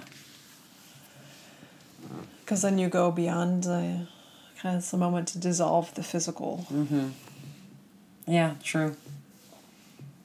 [2.51, 4.09] because then you go beyond the
[4.59, 6.67] kind of the moment to dissolve the physical.
[6.69, 7.11] Mm-hmm.
[8.27, 8.97] Yeah, true.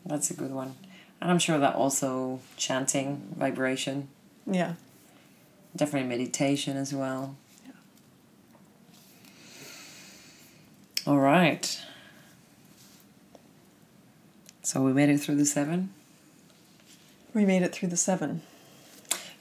[0.08, 0.74] That's a good one.
[1.22, 4.08] And I'm sure that also chanting, vibration.
[4.48, 4.74] Yeah.
[5.76, 7.36] Definitely meditation as well.
[7.64, 7.74] Yeah.
[11.06, 11.80] All right.
[14.66, 15.94] So we made it through the seven?
[17.36, 18.42] We made it through the seven.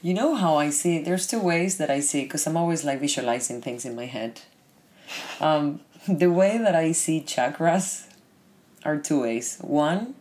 [0.03, 1.05] You know how I see it?
[1.05, 4.05] There's two ways that I see it because I'm always like visualizing things in my
[4.05, 4.41] head.
[5.41, 8.05] Um, the way that I see chakras
[8.85, 9.57] are two ways.
[9.61, 10.13] One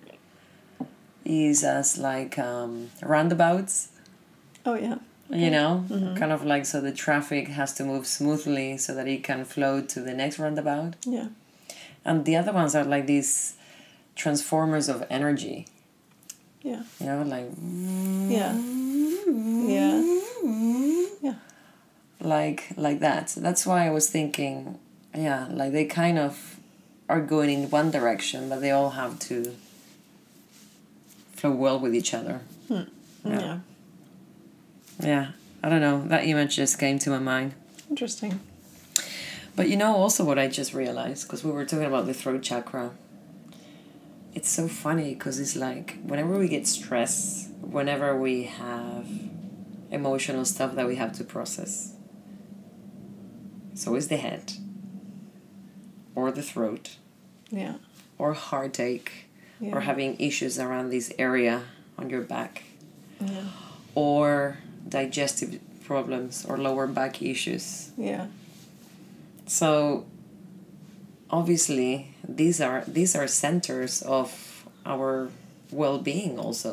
[1.23, 3.91] is as like um, roundabouts.
[4.65, 4.97] Oh yeah.
[5.31, 5.45] Okay.
[5.45, 6.15] You know, mm-hmm.
[6.15, 9.83] kind of like so the traffic has to move smoothly so that it can flow
[9.83, 10.97] to the next roundabout.
[11.05, 11.29] Yeah.
[12.07, 13.57] And the other ones are like these
[14.15, 15.67] transformers of energy.
[16.63, 16.83] Yeah.
[17.01, 17.51] You know, like
[18.31, 18.55] Yeah.
[19.73, 20.21] Yeah.
[21.23, 21.35] Yeah.
[22.21, 23.35] like like that.
[23.37, 24.79] That's why I was thinking,
[25.15, 26.57] yeah, like they kind of
[27.09, 29.55] are going in one direction, but they all have to
[31.33, 32.41] flow well with each other.
[32.69, 32.83] Hmm.
[33.25, 33.41] Yeah.
[33.41, 33.59] Yeah.
[35.03, 35.33] Yeah,
[35.63, 36.05] I don't know.
[36.07, 37.55] That image just came to my mind.
[37.91, 38.41] Interesting.
[39.57, 42.43] But you know, also what I just realized because we were talking about the throat
[42.43, 42.91] chakra.
[44.35, 49.07] It's so funny because it's like whenever we get stressed, whenever we have
[49.91, 51.95] emotional stuff that we have to process,
[53.73, 54.53] it's always the head,
[56.15, 56.97] or the throat,
[57.51, 57.75] Yeah.
[58.19, 59.27] or heartache,
[59.61, 59.75] Yeah.
[59.77, 61.63] or having issues around this area
[61.97, 62.65] on your back,
[63.21, 63.45] Yeah.
[63.95, 64.59] or
[64.89, 67.91] digestive problems or lower back issues.
[67.97, 68.27] Yeah.
[69.47, 70.07] So
[71.39, 71.91] obviously
[72.41, 74.29] these are these are centers of
[74.93, 75.29] our
[75.81, 76.73] well-being also.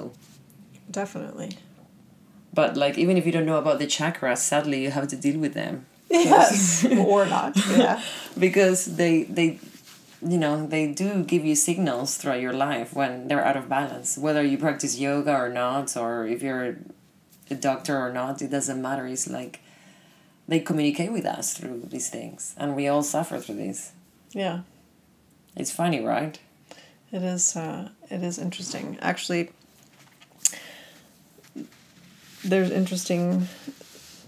[0.99, 1.51] Definitely.
[2.53, 5.39] But like even if you don't know about the chakras, sadly you have to deal
[5.45, 5.75] with them
[6.09, 6.85] Yes.
[7.11, 7.53] or not.
[7.69, 8.01] Yeah.
[8.37, 9.49] because they they
[10.31, 14.09] you know they do give you signals throughout your life when they're out of balance
[14.25, 16.67] whether you practice yoga or not or if you're
[17.49, 19.53] a doctor or not it doesn't matter it's like
[20.47, 23.79] they communicate with us through these things and we all suffer through this
[24.33, 24.61] Yeah.
[25.55, 26.39] it's funny right
[27.11, 27.55] It is.
[27.57, 28.97] Uh, it is interesting.
[29.01, 29.51] Actually,
[32.43, 33.47] there's interesting.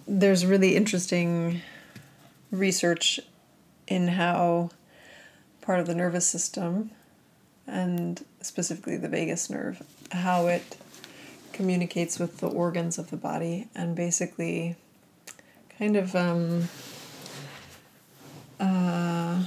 [0.06, 1.62] There's really interesting
[2.52, 3.22] research
[3.88, 4.72] in how
[5.62, 6.92] part of the nervous system,
[7.66, 9.82] and specifically the vagus nerve,
[10.12, 10.76] how it
[11.54, 14.76] communicates with the organs of the body, and basically,
[15.80, 16.14] kind of.
[16.16, 16.68] Um,
[18.60, 19.44] uh,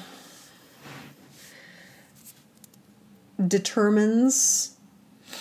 [3.44, 4.76] determines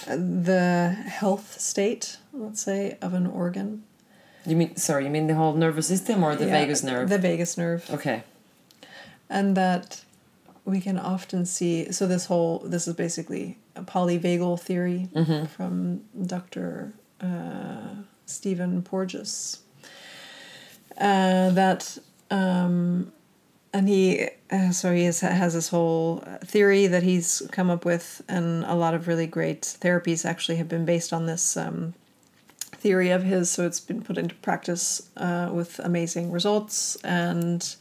[0.07, 3.84] the health state, let's say, of an organ.
[4.45, 5.05] You mean sorry?
[5.05, 7.09] You mean the whole nervous system or the Yeah, vagus nerve?
[7.09, 7.89] The vagus nerve.
[7.91, 8.23] okay.
[9.30, 10.03] And that
[10.65, 11.91] we can often see.
[11.91, 15.09] So, this whole, this is basically a polyvagal theory
[15.55, 16.93] from Dr.
[17.19, 17.95] Uh,
[18.27, 19.59] Stephen Porges.
[20.97, 21.97] Uh, that
[22.31, 23.11] um,
[23.76, 28.22] and he uh, so he has, has this whole theory that he's come up with
[28.30, 31.93] and a lot of really great therapies actually have been based on this um,
[32.72, 33.52] theory of his.
[33.52, 36.95] So it's been put into practice uh, with amazing results.
[37.03, 37.76] And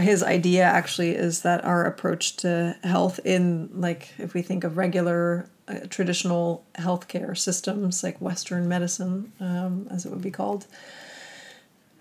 [0.00, 4.76] his idea actually is that our approach to health in like if we think of
[4.76, 10.66] regular uh, traditional healthcare systems like western medicine um, as it would be called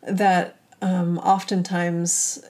[0.01, 2.43] that um, oftentimes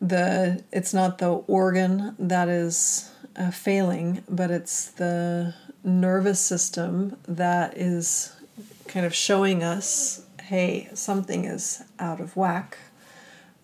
[0.00, 5.54] the it's not the organ that is uh, failing, but it's the
[5.84, 8.34] nervous system that is
[8.88, 12.78] kind of showing us, hey, something is out of whack.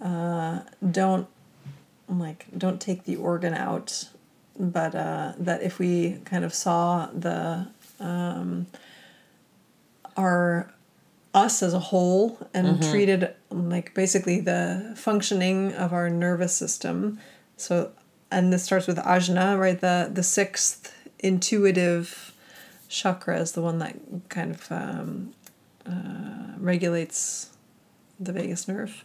[0.00, 1.26] Uh, don't
[2.08, 4.08] like don't take the organ out,
[4.58, 7.66] but uh, that if we kind of saw the
[7.98, 8.66] um,
[10.16, 10.70] our
[11.36, 17.20] us as a whole and treated like basically the functioning of our nervous system.
[17.58, 17.92] So,
[18.30, 19.78] and this starts with ajna, right?
[19.78, 22.32] The the sixth intuitive
[22.88, 23.96] chakra is the one that
[24.30, 25.34] kind of um,
[25.86, 27.50] uh, regulates
[28.18, 29.04] the vagus nerve.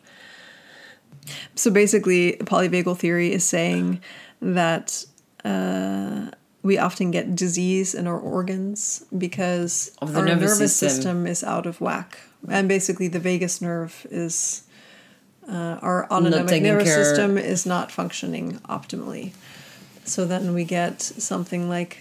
[1.55, 4.01] So basically, polyvagal theory is saying
[4.41, 5.05] that
[5.43, 6.31] uh,
[6.63, 10.89] we often get disease in our organs because Of the our nervous nervous system.
[10.89, 11.27] system.
[11.27, 14.63] is out of whack, and basically the vagus nerve is
[15.47, 19.31] uh, our autonomic nervous care- system is not functioning optimally.
[20.05, 21.97] So then we get something like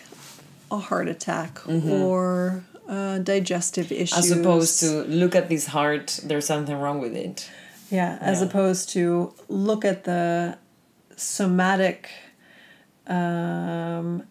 [0.70, 4.10] a heart attack or uh, digestive issues.
[4.26, 4.32] Mm-hmm.
[4.32, 7.50] As opposed to look at this heart, there's something wrong with it.
[7.90, 8.46] Yeah, as Yeah.
[8.46, 10.56] opposed to look at the
[11.16, 12.08] somatic,
[13.06, 14.22] um,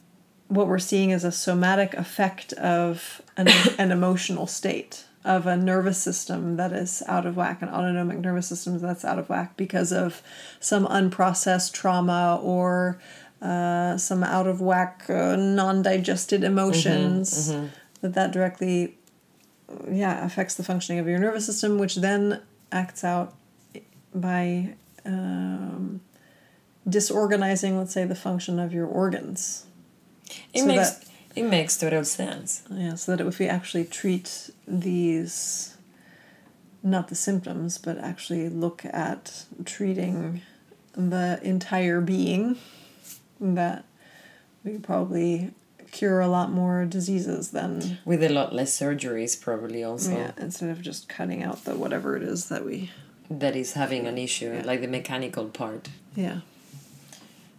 [0.49, 3.47] what we're seeing is a somatic effect of an,
[3.77, 8.47] an emotional state, of a nervous system that is out of whack, an autonomic nervous
[8.47, 10.21] system that's out of whack because of
[10.59, 12.99] some unprocessed trauma or
[13.41, 17.53] uh, some out of whack, uh, non digested emotions.
[18.01, 18.95] That that directly
[19.89, 23.35] yeah affects the functioning of your nervous system which then acts out
[24.13, 24.73] by
[25.05, 26.01] um,
[26.87, 29.65] disorganizing let's say the function of your organs
[30.53, 32.63] It So makes that- it makes total sense.
[32.71, 35.75] yeah so that if we actually treat these
[36.83, 40.41] not the symptoms but actually look at treating
[40.95, 42.57] the entire being
[43.39, 43.83] that
[44.63, 45.51] we probably
[45.91, 50.11] cure a lot more diseases than With a lot less surgeries, probably also.
[50.11, 52.91] yeah, instead of just cutting out the whatever it is that we
[53.29, 54.65] That is having an issue, Yeah.
[54.65, 55.89] like the mechanical part.
[56.15, 56.39] yeah.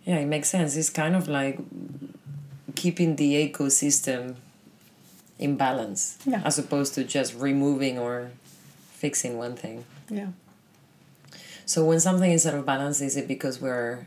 [0.06, 0.76] Yeah, it makes sense.
[0.76, 1.58] It's kind of like
[2.74, 4.36] keeping the ecosystem
[5.38, 6.42] in balance Yeah.
[6.44, 8.30] as opposed to just removing or
[8.92, 9.84] fixing one thing.
[10.10, 10.28] Yeah.
[11.66, 14.06] So when something is out of balance, is it because we're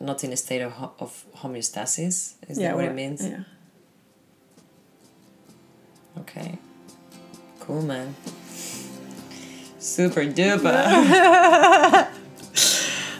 [0.00, 2.34] not in a state of, ho- of homeostasis?
[2.48, 3.24] Is yeah, that what it means?
[3.24, 3.44] Yeah.
[6.18, 6.58] Okay.
[7.60, 8.14] Cool, man.
[9.78, 10.64] Super duper.